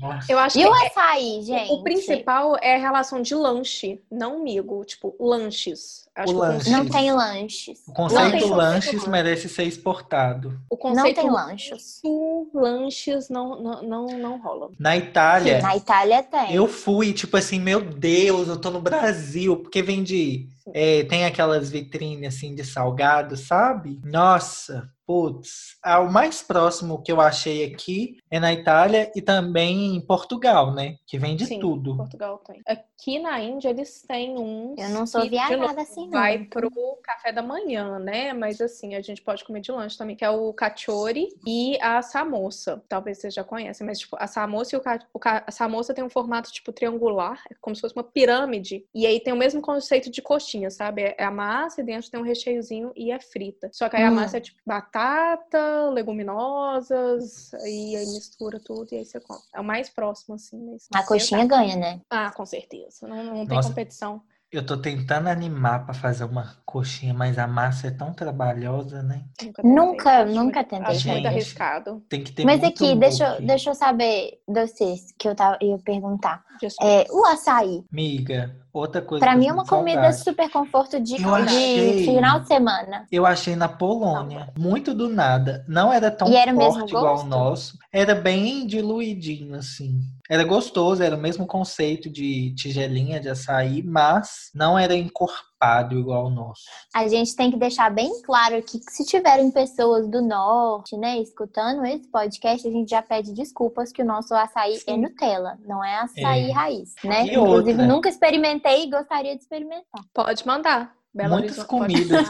Nossa. 0.00 0.30
Eu 0.32 0.38
acho 0.38 0.58
E 0.58 0.62
que 0.62 0.68
o 0.68 0.74
é- 0.74 0.86
açaí, 0.86 1.42
gente? 1.42 1.72
o 1.72 1.82
principal 1.82 2.56
é 2.60 2.74
a 2.76 2.78
relação 2.78 3.22
de 3.22 3.34
lanche, 3.34 4.00
não 4.10 4.42
migo. 4.42 4.84
Tipo, 4.84 5.14
lanches. 5.18 6.04
Acho 6.14 6.30
O 6.32 6.34
que 6.34 6.40
lanche. 6.46 6.70
Não 6.70 6.86
tem 6.86 7.12
lanches. 7.12 7.78
O 7.86 7.88
Não 7.88 7.94
conceito 7.94 8.46
lanches 8.54 8.90
conceito, 8.92 9.10
merece 9.10 9.48
ser 9.48 9.64
exportado. 9.64 10.48
O 10.70 10.76
Não 10.76 10.76
conceito 10.76 11.20
tem 11.20 11.30
lanches. 11.30 12.00
lanche, 12.04 12.50
lanches 12.54 13.28
não, 13.28 13.60
não, 13.60 13.82
não, 13.82 14.06
não 14.18 14.38
rola. 14.40 14.70
Na 14.78 14.96
Itália, 14.96 15.60
Na 15.60 15.76
Itália 15.76 16.22
tem. 16.22 16.54
eu 16.54 16.68
fui, 16.68 17.12
tipo 17.12 17.36
assim, 17.36 17.58
meu 17.58 17.80
Deus, 17.80 18.46
eu 18.48 18.60
tô 18.60 18.70
no 18.70 18.80
Brasil, 18.80 19.56
porque 19.56 19.82
vende. 19.82 20.48
é, 20.72 21.02
tem 21.04 21.24
aquelas 21.24 21.68
vitrines 21.70 22.34
assim 22.34 22.54
de 22.54 22.64
salgado, 22.64 23.36
sabe? 23.36 24.00
Nossa, 24.04 24.88
putz. 25.06 25.76
ah, 25.82 26.00
O 26.00 26.10
mais 26.12 26.42
próximo 26.42 27.02
que 27.02 27.10
eu 27.12 27.20
achei 27.20 27.64
aqui 27.64 28.16
é 28.30 28.40
na 28.40 28.52
Itália 28.52 29.10
e 29.14 29.22
também 29.22 29.96
em 29.96 30.00
Portugal, 30.00 30.72
né? 30.74 30.96
Que 31.06 31.18
vende 31.18 31.46
Sim, 31.46 31.60
tudo. 31.60 31.96
Portugal 31.96 32.38
tem. 32.38 32.60
Aqui 32.66 33.18
na 33.18 33.40
Índia 33.40 33.68
eles 33.70 34.02
têm 34.02 34.38
uns. 34.38 34.78
Eu 34.78 34.88
não 34.90 35.06
sou 35.06 35.22
que, 35.22 35.28
de 35.30 35.36
novo, 35.36 35.48
viajada 35.58 35.82
assim, 35.82 36.04
não. 36.04 36.10
Vai 36.10 36.44
pro 36.44 36.70
café 37.02 37.32
da 37.32 37.42
manhã, 37.42 37.98
né? 37.98 38.32
Mas 38.32 38.60
assim, 38.60 38.94
a 38.94 39.00
gente 39.02 39.22
pode 39.22 39.44
comer 39.44 39.60
de 39.60 39.70
lanche 39.72 39.96
também, 39.98 40.16
que 40.16 40.24
é 40.24 40.30
o 40.30 40.52
cachori 40.52 41.28
e 41.46 41.78
a 41.80 42.00
samosa. 42.02 42.82
Talvez 42.88 43.18
vocês 43.18 43.34
já 43.34 43.44
conhecem, 43.44 43.86
mas 43.86 43.98
tipo, 43.98 44.16
a 44.18 44.26
samosa 44.26 44.74
e 44.74 44.78
o, 44.78 44.80
ca... 44.80 44.98
o 45.12 45.18
ca- 45.18 45.44
a 45.46 45.50
samosa 45.50 45.92
tem 45.94 46.02
um 46.04 46.10
formato 46.10 46.50
tipo 46.50 46.72
triangular, 46.72 47.42
é 47.50 47.54
como 47.60 47.74
se 47.76 47.80
fosse 47.82 47.94
uma 47.94 48.04
pirâmide. 48.04 48.84
E 48.94 49.06
aí 49.06 49.20
tem 49.20 49.32
o 49.32 49.36
mesmo 49.36 49.60
conceito 49.60 50.10
de 50.10 50.22
coxinha, 50.22 50.70
sabe? 50.70 51.14
É 51.18 51.24
a 51.24 51.30
massa 51.30 51.80
e 51.80 51.84
dentro 51.84 52.10
tem 52.10 52.18
um 52.20 52.24
recheiozinho 52.24 52.92
e 52.96 53.10
é 53.10 53.20
frita. 53.20 53.68
Só 53.72 53.88
que 53.88 53.96
aí 53.96 54.04
a 54.04 54.10
Hum. 54.10 54.14
massa 54.14 54.36
é 54.36 54.40
tipo 54.40 54.60
batata, 54.94 55.90
leguminosas, 55.92 57.52
e 57.64 57.96
aí 57.96 58.06
mistura 58.06 58.60
tudo 58.64 58.88
e 58.92 58.96
aí 58.98 59.04
você 59.04 59.20
come. 59.20 59.40
É 59.54 59.60
o 59.60 59.64
mais 59.64 59.88
próximo, 59.90 60.34
assim. 60.36 60.58
Mas 60.64 60.86
A 60.94 61.06
coxinha 61.06 61.44
ganha, 61.46 61.76
né? 61.76 62.00
ah, 62.10 62.30
com 62.30 62.46
certeza. 62.46 63.06
Não, 63.06 63.24
não 63.24 63.46
tem 63.46 63.56
Nossa. 63.56 63.68
competição. 63.68 64.22
Eu 64.52 64.64
tô 64.64 64.76
tentando 64.76 65.28
animar 65.28 65.84
pra 65.84 65.92
fazer 65.92 66.22
uma 66.24 66.56
coxinha, 66.64 67.12
mas 67.12 67.38
a 67.38 67.46
massa 67.46 67.88
é 67.88 67.90
tão 67.90 68.12
trabalhosa, 68.14 69.02
né? 69.02 69.24
Nunca, 69.42 69.62
Nunca- 69.64 70.18
tentei. 70.24 70.34
Nunca 70.34 70.58
muito- 70.60 70.68
tentei 70.70 70.96
Acho 70.96 71.08
muito 71.08 71.26
arriscado. 71.26 72.00
Tem 72.08 72.22
que 72.22 72.30
ter 72.32 72.44
Mas 72.44 72.60
muito 72.60 72.72
aqui, 72.72 72.94
deixa, 72.94 73.40
deixa 73.40 73.70
eu 73.70 73.74
saber 73.74 74.40
de 74.48 74.60
vocês, 74.66 75.12
que 75.18 75.26
eu 75.28 75.34
tava, 75.34 75.58
ia 75.60 75.76
perguntar. 75.78 76.44
É, 76.80 77.04
o 77.10 77.24
açaí, 77.26 77.82
Miga, 77.90 78.54
outra 78.74 79.00
coisa 79.00 79.24
eu 79.24 79.36
mim 79.36 79.46
é 79.46 79.52
uma 79.52 79.64
comida 79.64 80.12
saudade. 80.12 80.24
super 80.24 80.50
conforto 80.50 81.00
de, 81.00 81.24
achei. 81.24 81.98
de 81.98 82.04
final 82.04 82.40
de 82.40 82.48
semana. 82.48 83.06
Eu 83.10 83.24
achei 83.24 83.54
na 83.54 83.68
Polônia, 83.68 84.52
muito 84.58 84.92
do 84.92 85.08
nada. 85.08 85.64
Não 85.68 85.92
era 85.92 86.10
tão 86.10 86.28
E 86.28 86.36
era 86.36 86.52
forte 86.52 86.90
igual 86.90 87.20
o 87.20 87.24
nosso. 87.24 87.78
Era 87.92 88.14
bem 88.14 88.66
diluidinho, 88.66 89.54
assim. 89.54 90.00
Era 90.28 90.42
gostoso, 90.42 91.02
era 91.02 91.14
o 91.14 91.20
mesmo 91.20 91.46
conceito 91.46 92.10
de 92.10 92.54
tigelinha 92.54 93.20
de 93.20 93.28
açaí, 93.28 93.82
mas 93.82 94.50
não 94.54 94.78
era 94.78 94.94
encorpado 94.94 95.53
igual 95.98 96.26
o 96.26 96.30
nosso. 96.30 96.62
A 96.94 97.06
gente 97.08 97.34
tem 97.36 97.50
que 97.50 97.56
deixar 97.56 97.90
bem 97.90 98.22
claro 98.22 98.56
aqui 98.56 98.78
que 98.78 98.92
se 98.92 99.04
tiverem 99.04 99.50
pessoas 99.50 100.08
do 100.08 100.20
norte, 100.22 100.96
né, 100.96 101.18
escutando 101.18 101.84
esse 101.84 102.06
podcast, 102.08 102.66
a 102.66 102.70
gente 102.70 102.90
já 102.90 103.02
pede 103.02 103.32
desculpas 103.32 103.92
que 103.92 104.02
o 104.02 104.04
nosso 104.04 104.34
açaí 104.34 104.74
é 104.74 104.78
Sim. 104.78 104.98
Nutella, 104.98 105.58
não 105.66 105.84
é 105.84 105.96
açaí 106.00 106.50
É. 106.50 106.52
raiz, 106.52 106.94
né? 107.04 107.26
E 107.26 107.34
Inclusive, 107.34 107.70
outra? 107.72 107.86
nunca 107.86 108.08
experimentei 108.08 108.84
e 108.84 108.90
gostaria 108.90 109.34
de 109.36 109.42
experimentar. 109.42 110.02
Pode 110.12 110.46
mandar. 110.46 110.94
Belo 111.14 111.34
Muitas 111.38 111.58
Horizonte, 111.58 111.68
comidas. 111.68 112.28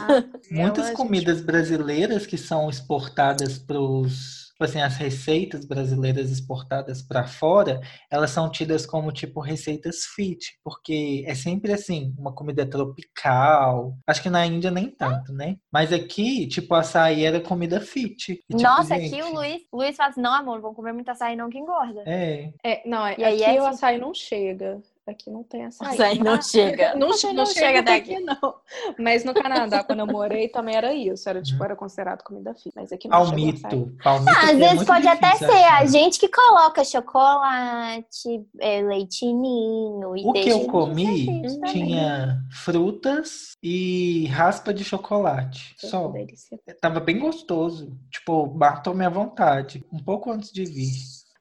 Muitas 0.51 0.89
comidas 0.91 1.41
brasileiras 1.41 2.27
que 2.27 2.37
são 2.37 2.69
exportadas 2.69 3.57
para 3.57 3.79
os. 3.79 4.44
Tipo 4.55 4.63
assim, 4.63 4.79
as 4.81 4.95
receitas 4.95 5.65
brasileiras 5.65 6.31
exportadas 6.31 7.01
para 7.01 7.27
fora, 7.27 7.81
elas 8.09 8.29
são 8.31 8.49
tidas 8.49 8.85
como 8.85 9.11
tipo 9.11 9.41
receitas 9.41 10.05
fit, 10.15 10.57
porque 10.63 11.25
é 11.27 11.35
sempre 11.35 11.73
assim, 11.73 12.15
uma 12.17 12.33
comida 12.33 12.65
tropical. 12.65 13.97
Acho 14.07 14.23
que 14.23 14.29
na 14.29 14.45
Índia 14.45 14.71
nem 14.71 14.89
tanto, 14.89 15.33
né? 15.33 15.57
Mas 15.69 15.91
aqui, 15.91 16.47
tipo, 16.47 16.73
açaí 16.73 17.25
era 17.25 17.41
comida 17.41 17.81
fit. 17.81 18.31
E, 18.31 18.35
tipo, 18.35 18.61
Nossa, 18.61 18.95
gente, 18.95 19.13
aqui 19.13 19.23
o 19.23 19.33
Luiz, 19.35 19.61
Luiz 19.73 19.97
fala 19.97 20.09
assim, 20.11 20.21
não, 20.21 20.33
amor, 20.33 20.55
não 20.55 20.61
vamos 20.61 20.77
comer 20.77 20.93
muito 20.93 21.09
açaí 21.09 21.35
não 21.35 21.49
que 21.49 21.57
engorda. 21.57 22.03
É, 22.05 22.53
É, 22.63 22.81
não, 22.87 23.05
é, 23.05 23.15
E 23.17 23.23
aí 23.25 23.43
aqui 23.43 23.57
é 23.57 23.61
o 23.61 23.65
assim- 23.65 23.75
açaí 23.75 23.97
não 23.99 24.13
chega. 24.13 24.81
Aqui 25.07 25.29
não 25.29 25.43
tem 25.43 25.65
açaí. 25.65 25.87
Açaí 25.93 26.17
não 26.23 26.35
Mas- 26.35 26.49
chega. 26.49 26.93
Não, 26.95 26.99
não, 27.09 27.33
não 27.33 27.45
chega 27.45 27.45
chega 27.45 27.83
daqui. 27.83 28.15
aqui, 28.15 28.23
não. 28.23 28.55
Mas 28.97 29.23
no 29.23 29.33
Canadá, 29.35 29.83
quando 29.83 29.99
eu 29.99 30.07
morei, 30.07 30.47
também 30.49 30.75
era 30.75 30.93
isso. 30.93 31.29
Era 31.29 31.41
tipo, 31.43 31.63
era 31.63 31.75
considerado 31.75 32.23
comida 32.23 32.53
fit. 32.55 32.73
Mas 32.75 32.91
aqui 32.91 33.07
não 33.07 33.19
chega 33.25 33.29
palmito. 33.35 33.95
Palmito 34.03 34.31
Ah, 34.31 34.43
às 34.45 34.49
é 34.49 34.55
vezes 34.55 34.83
pode 34.83 35.07
até 35.07 35.27
difícil 35.33 35.47
ser 35.47 35.63
achar. 35.63 35.81
a 35.81 35.85
gente 35.85 36.19
que 36.19 36.27
coloca 36.27 36.83
chocolate, 36.83 38.45
é, 38.59 38.81
leitinho 38.81 40.15
e 40.15 40.25
O 40.25 40.33
que 40.33 40.49
eu 40.49 40.65
comi 40.67 41.43
tinha 41.71 42.39
frutas 42.51 43.55
e 43.61 44.25
raspa 44.27 44.73
de 44.73 44.83
chocolate. 44.83 45.75
Que 45.79 45.87
Só. 45.87 46.07
delícia. 46.07 46.59
Tava 46.81 46.99
bem 46.99 47.19
gostoso. 47.19 47.95
Tipo, 48.11 48.47
matou 48.55 48.93
minha 48.93 49.09
vontade. 49.09 49.83
Um 49.91 49.99
pouco 50.03 50.31
antes 50.31 50.51
de 50.51 50.65
vir. 50.65 50.91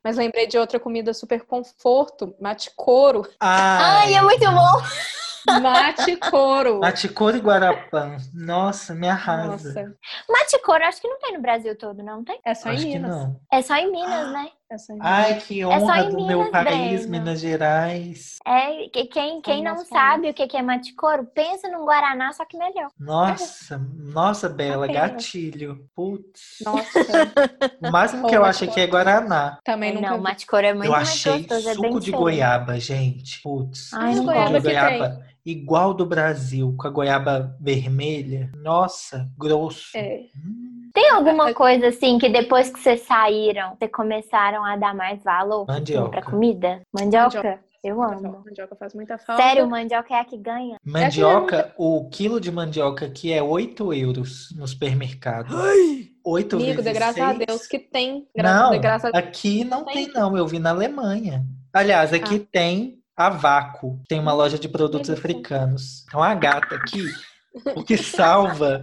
Mas 0.05 0.19
lembrei 0.19 0.47
de 0.47 0.59
outra 0.59 0.79
comida 0.79 1.15
super 1.15 1.43
conforto, 1.45 2.37
mate 2.39 2.71
couro. 2.77 3.27
Ai, 3.41 4.15
é 4.15 4.21
muito 4.21 4.45
bom! 4.51 4.83
Mate 5.61 6.17
couro. 6.17 6.81
Maticor 6.81 7.37
e 7.37 7.39
Guarapã. 7.39 8.17
Nossa, 8.33 8.95
me 8.95 9.07
arrasa. 9.09 9.69
Nossa, 9.75 9.97
Mate 10.29 10.59
couro, 10.63 10.85
acho 10.85 11.01
que 11.03 11.09
não 11.09 11.19
tem 11.19 11.35
no 11.35 11.41
Brasil 11.43 11.77
todo, 11.77 12.03
não 12.03 12.25
tem? 12.25 12.41
é 12.45 12.55
só 12.55 12.71
em 12.71 12.75
Acho 12.75 12.83
que 12.87 12.95
Minas. 12.95 13.11
não. 13.11 13.41
É 13.53 13.61
só 13.63 13.75
em 13.77 13.91
Minas, 13.93 14.33
né? 14.33 14.51
É. 14.75 14.97
Ai, 15.01 15.39
que 15.41 15.61
É 15.61 15.67
honra 15.67 16.01
em 16.03 16.11
do 16.11 16.27
meu 16.27 16.39
Minas, 16.45 16.51
país, 16.51 17.07
Breno. 17.07 17.11
Minas 17.11 17.41
Gerais. 17.41 18.37
É, 18.47 18.89
que- 18.89 19.07
quem, 19.07 19.41
quem 19.41 19.63
não 19.63 19.77
sabe 19.85 20.29
o 20.31 20.35
que 20.35 20.57
é 20.57 20.63
mate 20.63 20.95
couro, 20.95 21.25
pensa 21.35 21.69
num 21.69 21.85
Guaraná, 21.85 22.33
só 22.33 22.45
que 22.45 22.57
melhor. 22.59 22.89
Nossa, 22.99 23.79
nossa, 23.79 24.49
Bela, 24.49 24.85
Apenas. 24.87 25.11
gatilho. 25.13 25.87
Putz. 25.95 26.59
Nossa, 26.65 27.33
O 27.81 27.91
máximo 27.91 28.27
que 28.29 28.37
eu 28.37 28.45
acho 28.45 28.65
aqui 28.65 28.81
é 28.81 28.87
Guaraná. 28.87 29.59
também 29.65 29.91
É, 29.91 29.95
nunca 29.95 30.09
não, 30.11 30.17
vi. 30.17 30.23
mate 30.23 30.47
couro 30.47 30.67
é 30.67 30.73
muito 30.75 30.87
eu 30.87 30.93
mais 30.93 31.09
achei 31.09 31.39
gostoso, 31.39 31.69
é 31.69 31.75
bem 31.75 31.75
suco 31.75 32.01
de 32.01 32.05
diferente. 32.07 32.23
goiaba, 32.23 32.81
gente. 32.81 33.43
Putz, 33.43 33.93
Ai, 33.95 34.13
suco 34.15 34.27
goiaba 34.27 34.49
de 34.49 34.55
que 34.55 34.63
goiaba 34.63 35.23
igual 35.47 35.93
do 35.95 36.07
Brasil, 36.07 36.75
com 36.79 36.87
a 36.87 36.91
goiaba 36.91 37.57
vermelha. 37.61 38.51
Nossa, 38.57 39.29
grosso. 39.37 39.91
É. 39.97 40.21
Hum, 40.37 40.64
Tem 40.95 41.11
alguma 41.11 41.53
coisa 41.53 41.89
assim 41.89 42.19
que 42.19 42.29
depois 42.29 42.71
que 42.71 42.79
vocês 42.79 43.03
saíram, 43.03 43.77
vocês 43.77 43.91
começaram 43.93 44.65
a 44.65 44.77
dar 44.77 44.95
mais 44.95 45.23
valor 45.23 45.65
assim, 45.69 45.81
Mandioca. 45.81 46.11
pra 46.11 46.23
comida? 46.23 46.81
Mandioca? 46.93 47.37
Mandioca. 47.37 47.61
Eu 47.85 48.03
amo. 48.03 48.43
Mandioca 48.47 48.75
faz 48.77 48.95
muita 48.95 49.19
falta. 49.19 49.43
Sério, 49.43 49.69
mandioca 49.69 50.15
é 50.15 50.21
a 50.21 50.25
que 50.25 50.39
ganha? 50.39 50.79
Mandioca, 50.83 51.75
o 51.77 52.09
quilo 52.09 52.41
de 52.41 52.51
mandioca 52.51 53.05
aqui 53.05 53.31
é 53.31 53.43
8 53.43 53.93
euros 53.93 54.49
no 54.57 54.67
supermercado. 54.67 55.55
8 56.25 56.57
Amigo, 56.57 56.77
vezes 56.77 56.85
de 56.85 56.93
graças 56.95 57.21
a. 57.21 57.33
Deus 57.35 57.67
que 57.67 57.79
tem. 57.79 58.27
Gra 58.35 58.55
Não, 58.55 58.71
de 58.71 58.79
graça 58.79 59.11
a... 59.13 59.19
aqui 59.19 59.65
não 59.65 59.85
tem. 59.85 60.07
Tem? 60.07 60.15
não. 60.15 60.35
Eu 60.35 60.47
vi 60.47 60.59
na 60.59 60.71
Alemanha. 60.71 61.45
Aliás, 61.75 62.15
aqui 62.15 62.39
tem 62.39 63.01
a 63.15 63.29
Vaco. 63.29 64.01
Tem 64.09 64.19
uma 64.19 64.33
loja 64.33 64.59
de 64.59 64.69
produtos 64.69 65.11
africanos. 65.11 66.05
Então 66.09 66.23
a 66.23 66.35
gata 66.35 66.77
aqui, 66.77 67.05
o 67.77 67.85
que 67.85 67.97
salva 67.97 68.83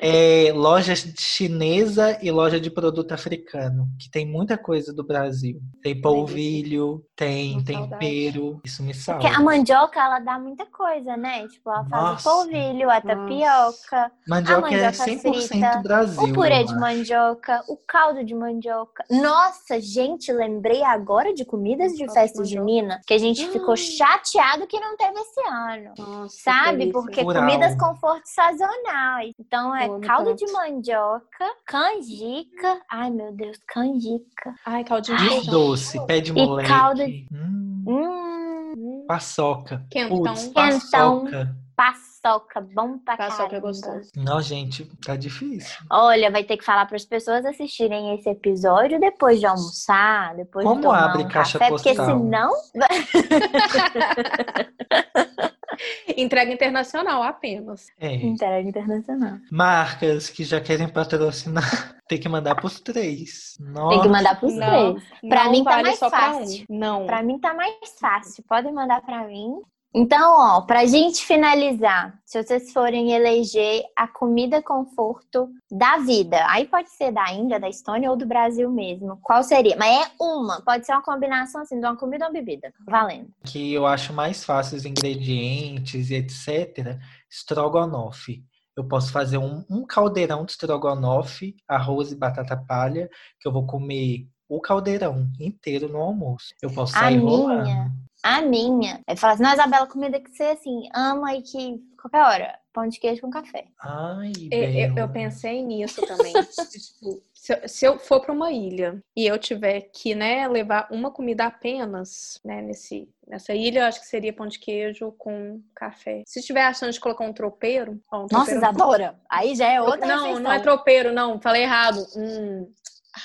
é 0.00 0.52
loja 0.54 0.94
chinesa 1.18 2.18
e 2.22 2.30
loja 2.30 2.58
de 2.60 2.70
produto 2.70 3.12
africano, 3.12 3.88
que 4.00 4.10
tem 4.10 4.26
muita 4.26 4.56
coisa 4.56 4.92
do 4.92 5.04
Brasil. 5.04 5.60
Tem 5.82 6.00
polvilho, 6.00 7.04
tem 7.14 7.52
saudade. 7.64 7.90
tempero. 7.90 8.60
Isso 8.64 8.82
me 8.82 8.94
salva. 8.94 9.20
Porque 9.20 9.34
a 9.34 9.40
mandioca, 9.40 10.00
ela 10.00 10.18
dá 10.20 10.38
muita 10.38 10.64
coisa, 10.66 11.16
né? 11.16 11.46
Tipo, 11.48 11.70
ela 11.70 11.84
faz 11.84 12.02
Nossa. 12.02 12.28
o 12.28 12.32
polvilho, 12.32 12.90
a 12.90 13.00
tapioca, 13.00 14.12
Mandioca, 14.28 14.66
a 14.66 14.70
é 14.70 14.82
mandioca 14.82 14.92
100% 14.92 15.48
frita, 15.48 15.78
Brasil. 15.82 16.22
o 16.24 16.32
purê 16.32 16.64
de 16.64 16.74
mandioca, 16.74 17.62
o 17.68 17.76
caldo 17.76 18.24
de 18.24 18.34
mandioca. 18.34 19.04
Nossa, 19.10 19.80
gente, 19.80 20.32
lembrei 20.32 20.82
agora 20.82 21.32
de 21.34 21.44
comidas 21.44 21.92
de 21.92 22.06
de 22.06 22.12
festa 22.12 22.38
mandioca. 22.40 22.44
junina 22.62 23.00
que 23.06 23.14
a 23.14 23.18
gente 23.18 23.46
ficou 23.48 23.72
Hum. 23.74 23.76
chateado 23.76 24.66
que 24.66 24.78
não 24.78 24.96
teve 24.96 25.18
esse 25.18 25.40
ano. 25.48 25.92
Nossa, 25.98 26.36
Sabe? 26.38 26.92
Porque 26.92 27.22
Rural. 27.22 27.42
comidas 27.42 27.74
conforto 28.06 28.26
sazonais. 28.26 29.32
Então 29.38 29.74
é 29.74 29.88
caldo 30.00 30.30
tanto. 30.30 30.46
de 30.46 30.52
mandioca, 30.52 31.44
canjica. 31.66 32.80
Ai, 32.90 33.10
meu 33.10 33.32
Deus, 33.32 33.58
canjica. 33.66 34.54
Ai, 34.64 34.84
caldinho 34.84 35.16
E 35.18 35.22
de 35.22 35.28
feijão. 35.28 35.52
doce, 35.54 36.06
pé 36.06 36.20
de 36.20 36.30
E 36.30 36.34
moleque. 36.34 36.68
caldo- 36.68 37.02
Hum, 37.02 37.84
Hum, 37.88 38.72
Hum, 38.76 39.04
paçoca. 39.08 39.84
Quentão. 39.90 40.22
Quentão. 40.22 40.52
paçoca. 40.52 41.56
paçoca. 41.76 42.60
bom 42.74 42.98
pra 42.98 43.16
Paçoca 43.16 43.44
é 43.44 43.46
caramba. 43.60 43.68
gostoso. 43.68 44.10
Não, 44.16 44.40
gente, 44.40 44.84
tá 45.04 45.14
difícil. 45.14 45.76
Olha, 45.88 46.28
vai 46.30 46.42
ter 46.42 46.56
que 46.56 46.64
falar 46.64 46.84
para 46.86 46.96
as 46.96 47.04
pessoas 47.04 47.44
assistirem 47.46 48.14
esse 48.14 48.28
episódio 48.28 48.98
depois 48.98 49.38
de 49.38 49.46
almoçar, 49.46 50.34
depois 50.34 50.64
Como 50.66 50.80
de 50.80 50.86
tomar 50.86 51.04
abre 51.10 51.22
um 51.22 51.28
caixa 51.28 51.56
café, 51.58 51.70
porque 51.70 51.94
postal? 51.94 52.18
senão 52.18 52.50
Entrega 56.16 56.52
internacional 56.52 57.22
apenas. 57.22 57.86
É. 57.98 58.14
entrega 58.14 58.68
internacional. 58.68 59.38
Marcas 59.50 60.30
que 60.30 60.44
já 60.44 60.60
querem 60.60 60.88
patrocinar, 60.88 61.96
tem 62.08 62.18
que 62.18 62.28
mandar 62.28 62.54
pros 62.54 62.80
três. 62.80 63.56
Nossa. 63.60 63.90
Tem 63.90 64.02
que 64.02 64.08
mandar 64.08 64.38
pros 64.38 64.54
Não, 64.54 64.94
três. 64.94 65.08
Pra 65.28 65.44
não 65.44 65.52
mim 65.52 65.64
tá 65.64 65.70
vale 65.70 65.82
mais 65.84 65.98
só 65.98 66.08
pra 66.10 66.18
fácil. 66.34 66.64
um. 66.70 66.78
Não. 66.78 67.06
Pra 67.06 67.22
mim 67.22 67.38
tá 67.38 67.54
mais 67.54 67.74
fácil. 68.00 68.44
Podem 68.48 68.72
mandar 68.72 69.00
pra 69.02 69.26
mim. 69.26 69.60
Então, 69.98 70.38
ó, 70.38 70.60
pra 70.60 70.84
gente 70.84 71.24
finalizar, 71.24 72.20
se 72.22 72.42
vocês 72.42 72.70
forem 72.70 73.12
eleger 73.12 73.82
a 73.96 74.06
comida 74.06 74.62
conforto 74.62 75.48
da 75.70 75.96
vida, 75.96 76.36
aí 76.50 76.66
pode 76.66 76.90
ser 76.90 77.10
da 77.12 77.32
Índia, 77.32 77.58
da 77.58 77.66
Estônia 77.66 78.10
ou 78.10 78.16
do 78.16 78.26
Brasil 78.26 78.70
mesmo. 78.70 79.18
Qual 79.22 79.42
seria? 79.42 79.74
Mas 79.78 80.06
é 80.06 80.10
uma, 80.20 80.60
pode 80.60 80.84
ser 80.84 80.92
uma 80.92 81.02
combinação 81.02 81.62
assim 81.62 81.80
de 81.80 81.86
uma 81.86 81.96
comida 81.96 82.26
ou 82.26 82.30
uma 82.30 82.34
bebida. 82.38 82.70
Valendo. 82.86 83.30
que 83.46 83.72
eu 83.72 83.86
acho 83.86 84.12
mais 84.12 84.44
fácil 84.44 84.76
os 84.76 84.84
ingredientes 84.84 86.10
e 86.10 86.16
etc. 86.16 86.98
Estrogonofe. 87.30 88.44
Eu 88.76 88.86
posso 88.86 89.10
fazer 89.10 89.38
um, 89.38 89.64
um 89.70 89.86
caldeirão 89.86 90.44
de 90.44 90.50
estrogonofe, 90.50 91.56
arroz 91.66 92.12
e 92.12 92.16
batata 92.16 92.54
palha, 92.54 93.08
que 93.40 93.48
eu 93.48 93.52
vou 93.52 93.66
comer 93.66 94.28
o 94.46 94.60
caldeirão 94.60 95.26
inteiro 95.40 95.88
no 95.88 96.02
almoço. 96.02 96.48
Eu 96.60 96.70
posso 96.70 96.94
A 96.94 97.00
sair 97.00 97.18
minha? 97.18 97.90
A 98.22 98.40
minha, 98.42 99.00
é 99.06 99.14
falar 99.16 99.34
assim, 99.34 99.42
não, 99.42 99.52
Isabela, 99.52 99.86
comida 99.86 100.20
que 100.20 100.30
você 100.30 100.44
assim 100.44 100.88
ama 100.94 101.34
e 101.34 101.42
que 101.42 101.78
qualquer 102.00 102.22
hora, 102.22 102.58
pão 102.72 102.88
de 102.88 102.98
queijo 103.00 103.20
com 103.20 103.30
café. 103.30 103.66
Ai, 103.80 104.32
Eu, 104.50 104.62
eu- 104.62 104.96
eu 104.96 105.08
pensei 105.08 105.62
nisso 105.62 106.04
também. 106.06 106.32
Tipo, 106.70 107.22
se, 107.32 107.52
eu- 107.54 107.68
se 107.68 107.84
eu 107.84 107.98
for 107.98 108.20
para 108.20 108.32
uma 108.32 108.50
ilha 108.52 109.00
e 109.16 109.26
eu 109.26 109.38
tiver 109.38 109.82
que, 109.92 110.14
né, 110.14 110.46
levar 110.48 110.88
uma 110.90 111.10
comida 111.10 111.46
apenas, 111.46 112.40
né, 112.44 112.60
nesse, 112.62 113.08
nessa 113.26 113.54
ilha, 113.54 113.80
eu 113.80 113.84
acho 113.86 114.00
que 114.00 114.06
seria 114.06 114.32
pão 114.32 114.46
de 114.46 114.58
queijo 114.58 115.12
com 115.12 115.60
café. 115.74 116.22
Se 116.26 116.42
tiver 116.42 116.64
achando 116.64 116.92
de 116.92 117.00
colocar 117.00 117.24
um 117.24 117.32
tropeiro, 117.32 118.00
ó, 118.10 118.18
um 118.18 118.20
Nossa, 118.22 118.34
tropeiro- 118.52 118.58
Isadora, 118.60 119.20
aí 119.30 119.54
já 119.54 119.68
é 119.70 119.80
outra 119.80 120.06
Não, 120.06 120.16
refeição. 120.18 120.40
não 120.42 120.52
é 120.52 120.58
tropeiro, 120.60 121.12
não. 121.12 121.40
Falei 121.40 121.62
errado. 121.62 122.04
Hum. 122.16 122.68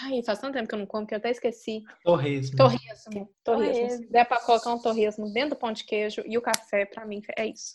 Ai, 0.03 0.23
faz 0.23 0.39
tanto 0.39 0.53
tempo 0.53 0.67
que 0.67 0.75
eu 0.75 0.79
não 0.79 0.85
como 0.85 1.05
que 1.05 1.13
eu 1.13 1.17
até 1.17 1.31
esqueci. 1.31 1.83
Torresmo. 2.03 2.55
Torresmo. 2.55 2.85
Torresmo. 2.85 3.29
Torresmo. 3.43 3.89
Se 3.97 4.11
der 4.11 4.25
pra 4.25 4.39
colocar 4.39 4.73
um 4.73 4.81
torresmo 4.81 5.31
dentro 5.33 5.51
do 5.51 5.55
pão 5.57 5.71
de 5.71 5.83
queijo 5.83 6.23
e 6.25 6.37
o 6.37 6.41
café, 6.41 6.85
pra 6.85 7.05
mim, 7.05 7.21
é 7.37 7.47
isso. 7.47 7.73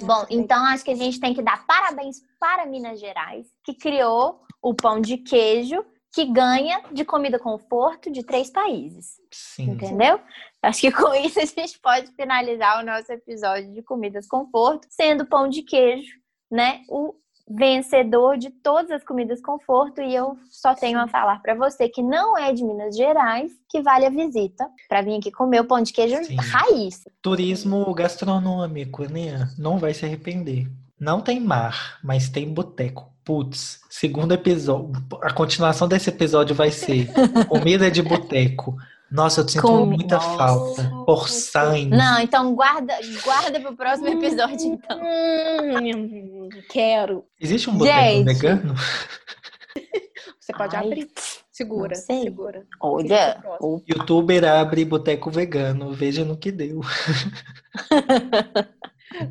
Bom, 0.00 0.24
então 0.30 0.64
acho 0.66 0.84
que 0.84 0.90
a 0.92 0.96
gente 0.96 1.20
tem 1.20 1.34
que 1.34 1.42
dar 1.42 1.66
parabéns 1.66 2.18
para 2.38 2.64
Minas 2.64 3.00
Gerais, 3.00 3.46
que 3.64 3.74
criou 3.74 4.40
o 4.62 4.74
pão 4.74 5.00
de 5.00 5.18
queijo 5.18 5.84
que 6.12 6.24
ganha 6.24 6.82
de 6.92 7.04
comida 7.04 7.38
conforto 7.38 8.10
de 8.10 8.24
três 8.24 8.50
países. 8.50 9.16
Sim. 9.30 9.70
Entendeu? 9.70 10.20
Acho 10.62 10.80
que 10.80 10.92
com 10.92 11.14
isso 11.14 11.38
a 11.40 11.44
gente 11.44 11.78
pode 11.80 12.10
finalizar 12.14 12.80
o 12.80 12.86
nosso 12.86 13.12
episódio 13.12 13.72
de 13.72 13.82
comidas 13.82 14.26
conforto, 14.26 14.86
sendo 14.90 15.22
o 15.22 15.28
pão 15.28 15.48
de 15.48 15.62
queijo, 15.62 16.18
né, 16.50 16.82
o 16.88 17.14
vencedor 17.50 18.38
de 18.38 18.48
todas 18.50 18.90
as 18.92 19.02
comidas 19.02 19.40
conforto 19.40 20.00
e 20.00 20.14
eu 20.14 20.38
só 20.48 20.72
tenho 20.72 21.00
a 21.00 21.08
falar 21.08 21.42
para 21.42 21.54
você 21.54 21.88
que 21.88 22.00
não 22.00 22.38
é 22.38 22.52
de 22.52 22.62
Minas 22.62 22.96
Gerais, 22.96 23.50
que 23.68 23.82
vale 23.82 24.06
a 24.06 24.10
visita 24.10 24.68
para 24.88 25.02
vir 25.02 25.16
aqui 25.16 25.32
comer 25.32 25.60
o 25.60 25.64
pão 25.64 25.82
de 25.82 25.92
queijo 25.92 26.22
Sim. 26.24 26.36
raiz. 26.36 27.02
Turismo 27.20 27.92
gastronômico, 27.92 29.04
né? 29.10 29.48
Não 29.58 29.78
vai 29.78 29.92
se 29.92 30.04
arrepender. 30.06 30.68
Não 30.98 31.20
tem 31.20 31.40
mar, 31.40 31.98
mas 32.04 32.28
tem 32.28 32.52
boteco. 32.52 33.10
Putz, 33.24 33.80
segundo 33.88 34.32
episódio. 34.32 34.92
A 35.22 35.32
continuação 35.32 35.88
desse 35.88 36.10
episódio 36.10 36.54
vai 36.54 36.70
ser 36.70 37.08
comida 37.48 37.90
de 37.90 38.02
boteco. 38.02 38.76
Nossa, 39.10 39.40
eu 39.40 39.48
sinto 39.48 39.62
Come- 39.62 39.96
muita 39.96 40.16
Nossa. 40.16 40.36
falta. 40.36 40.90
Porçães. 41.04 41.88
Não, 41.88 42.20
então 42.20 42.54
guarda, 42.54 42.94
guarda 43.24 43.58
pro 43.60 43.76
próximo 43.76 44.08
episódio 44.08 44.66
então. 44.66 45.00
Hum, 45.02 46.48
quero. 46.68 47.24
Existe 47.40 47.68
um 47.68 47.76
boteco 47.76 48.24
vegano? 48.24 48.74
Você 50.40 50.52
pode 50.52 50.76
Ai, 50.76 50.84
abrir. 50.86 51.10
Segura, 51.52 51.94
segura. 51.94 52.64
Olha, 52.80 53.42
o 53.60 53.82
Youtuber 53.86 54.44
abre 54.44 54.84
boteco 54.84 55.30
vegano. 55.30 55.92
Veja 55.92 56.24
no 56.24 56.36
que 56.36 56.50
deu. 56.50 56.80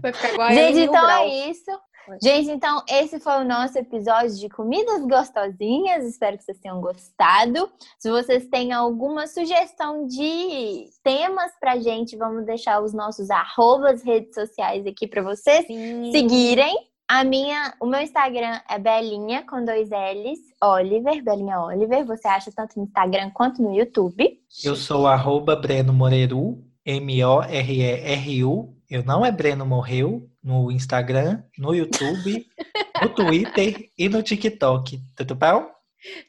Vai 0.01 0.13
ficar 0.13 0.33
igual 0.33 0.49
Gente, 0.53 0.79
então 0.81 1.01
Grau. 1.05 1.21
é 1.23 1.49
isso. 1.49 1.71
Gente, 2.21 2.49
então 2.49 2.83
esse 2.87 3.19
foi 3.19 3.41
o 3.41 3.45
nosso 3.45 3.77
episódio 3.77 4.35
de 4.35 4.49
comidas 4.49 5.05
gostosinhas. 5.05 6.05
Espero 6.05 6.37
que 6.37 6.43
vocês 6.43 6.59
tenham 6.59 6.81
gostado. 6.81 7.69
Se 7.97 8.09
vocês 8.09 8.47
têm 8.47 8.71
alguma 8.71 9.27
sugestão 9.27 10.07
de 10.07 10.89
temas 11.03 11.51
pra 11.59 11.79
gente, 11.79 12.17
vamos 12.17 12.45
deixar 12.45 12.81
os 12.81 12.93
nossos 12.93 13.29
arrobas 13.29 14.03
redes 14.03 14.33
sociais 14.33 14.85
aqui 14.87 15.07
pra 15.07 15.21
vocês 15.21 15.65
Sim. 15.67 16.11
seguirem. 16.11 16.75
A 17.07 17.23
minha, 17.23 17.73
o 17.79 17.87
meu 17.87 18.01
Instagram 18.01 18.59
é 18.69 18.77
Belinha 18.77 19.43
com 19.43 19.65
dois 19.65 19.89
L's, 19.89 20.39
Oliver, 20.61 21.23
Belinha 21.23 21.59
Oliver. 21.59 22.05
Você 22.05 22.27
acha 22.27 22.51
tanto 22.55 22.77
no 22.77 22.85
Instagram 22.85 23.31
quanto 23.31 23.63
no 23.63 23.73
YouTube. 23.73 24.39
Eu 24.63 24.75
sou 24.75 25.07
arroba 25.07 25.55
Breno 25.55 25.91
Moreru, 25.91 26.63
M-O-R-E-R-U. 26.85 28.78
Eu 28.89 29.03
não 29.03 29.23
é 29.23 29.31
Breno 29.31 29.67
Morreu 29.67 30.27
no 30.43 30.71
Instagram, 30.71 31.43
no 31.55 31.75
YouTube, 31.75 32.47
no 32.99 33.09
Twitter 33.13 33.87
e 33.95 34.09
no 34.09 34.23
TikTok. 34.23 34.99
Tudo 35.15 35.35
bom? 35.35 35.69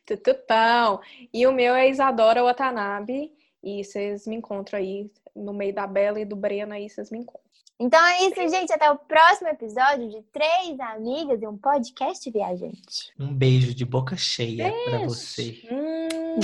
Tutupão. 0.04 1.00
E 1.32 1.46
o 1.46 1.52
meu 1.52 1.74
é 1.74 1.88
Isadora 1.88 2.42
Watanabe. 2.42 3.32
E 3.62 3.82
vocês 3.82 4.26
me 4.26 4.36
encontram 4.36 4.78
aí 4.78 5.10
no 5.34 5.54
meio 5.54 5.74
da 5.74 5.86
Bela 5.86 6.20
e 6.20 6.24
do 6.26 6.36
Breno 6.36 6.74
aí, 6.74 6.88
vocês 6.88 7.10
me 7.10 7.20
encontram. 7.20 7.40
Então 7.78 7.98
é 8.04 8.26
isso, 8.26 8.48
gente. 8.50 8.70
Até 8.74 8.90
o 8.90 8.98
próximo 8.98 9.48
episódio 9.48 10.10
de 10.10 10.20
Três 10.30 10.78
Amigas 10.80 11.40
e 11.40 11.46
um 11.46 11.56
podcast 11.56 12.30
viajante. 12.30 13.10
Um 13.18 13.32
beijo 13.32 13.74
de 13.74 13.86
boca 13.86 14.18
cheia 14.18 14.70
pra 14.84 14.98
você. 14.98 15.62
Hum, 15.70 16.40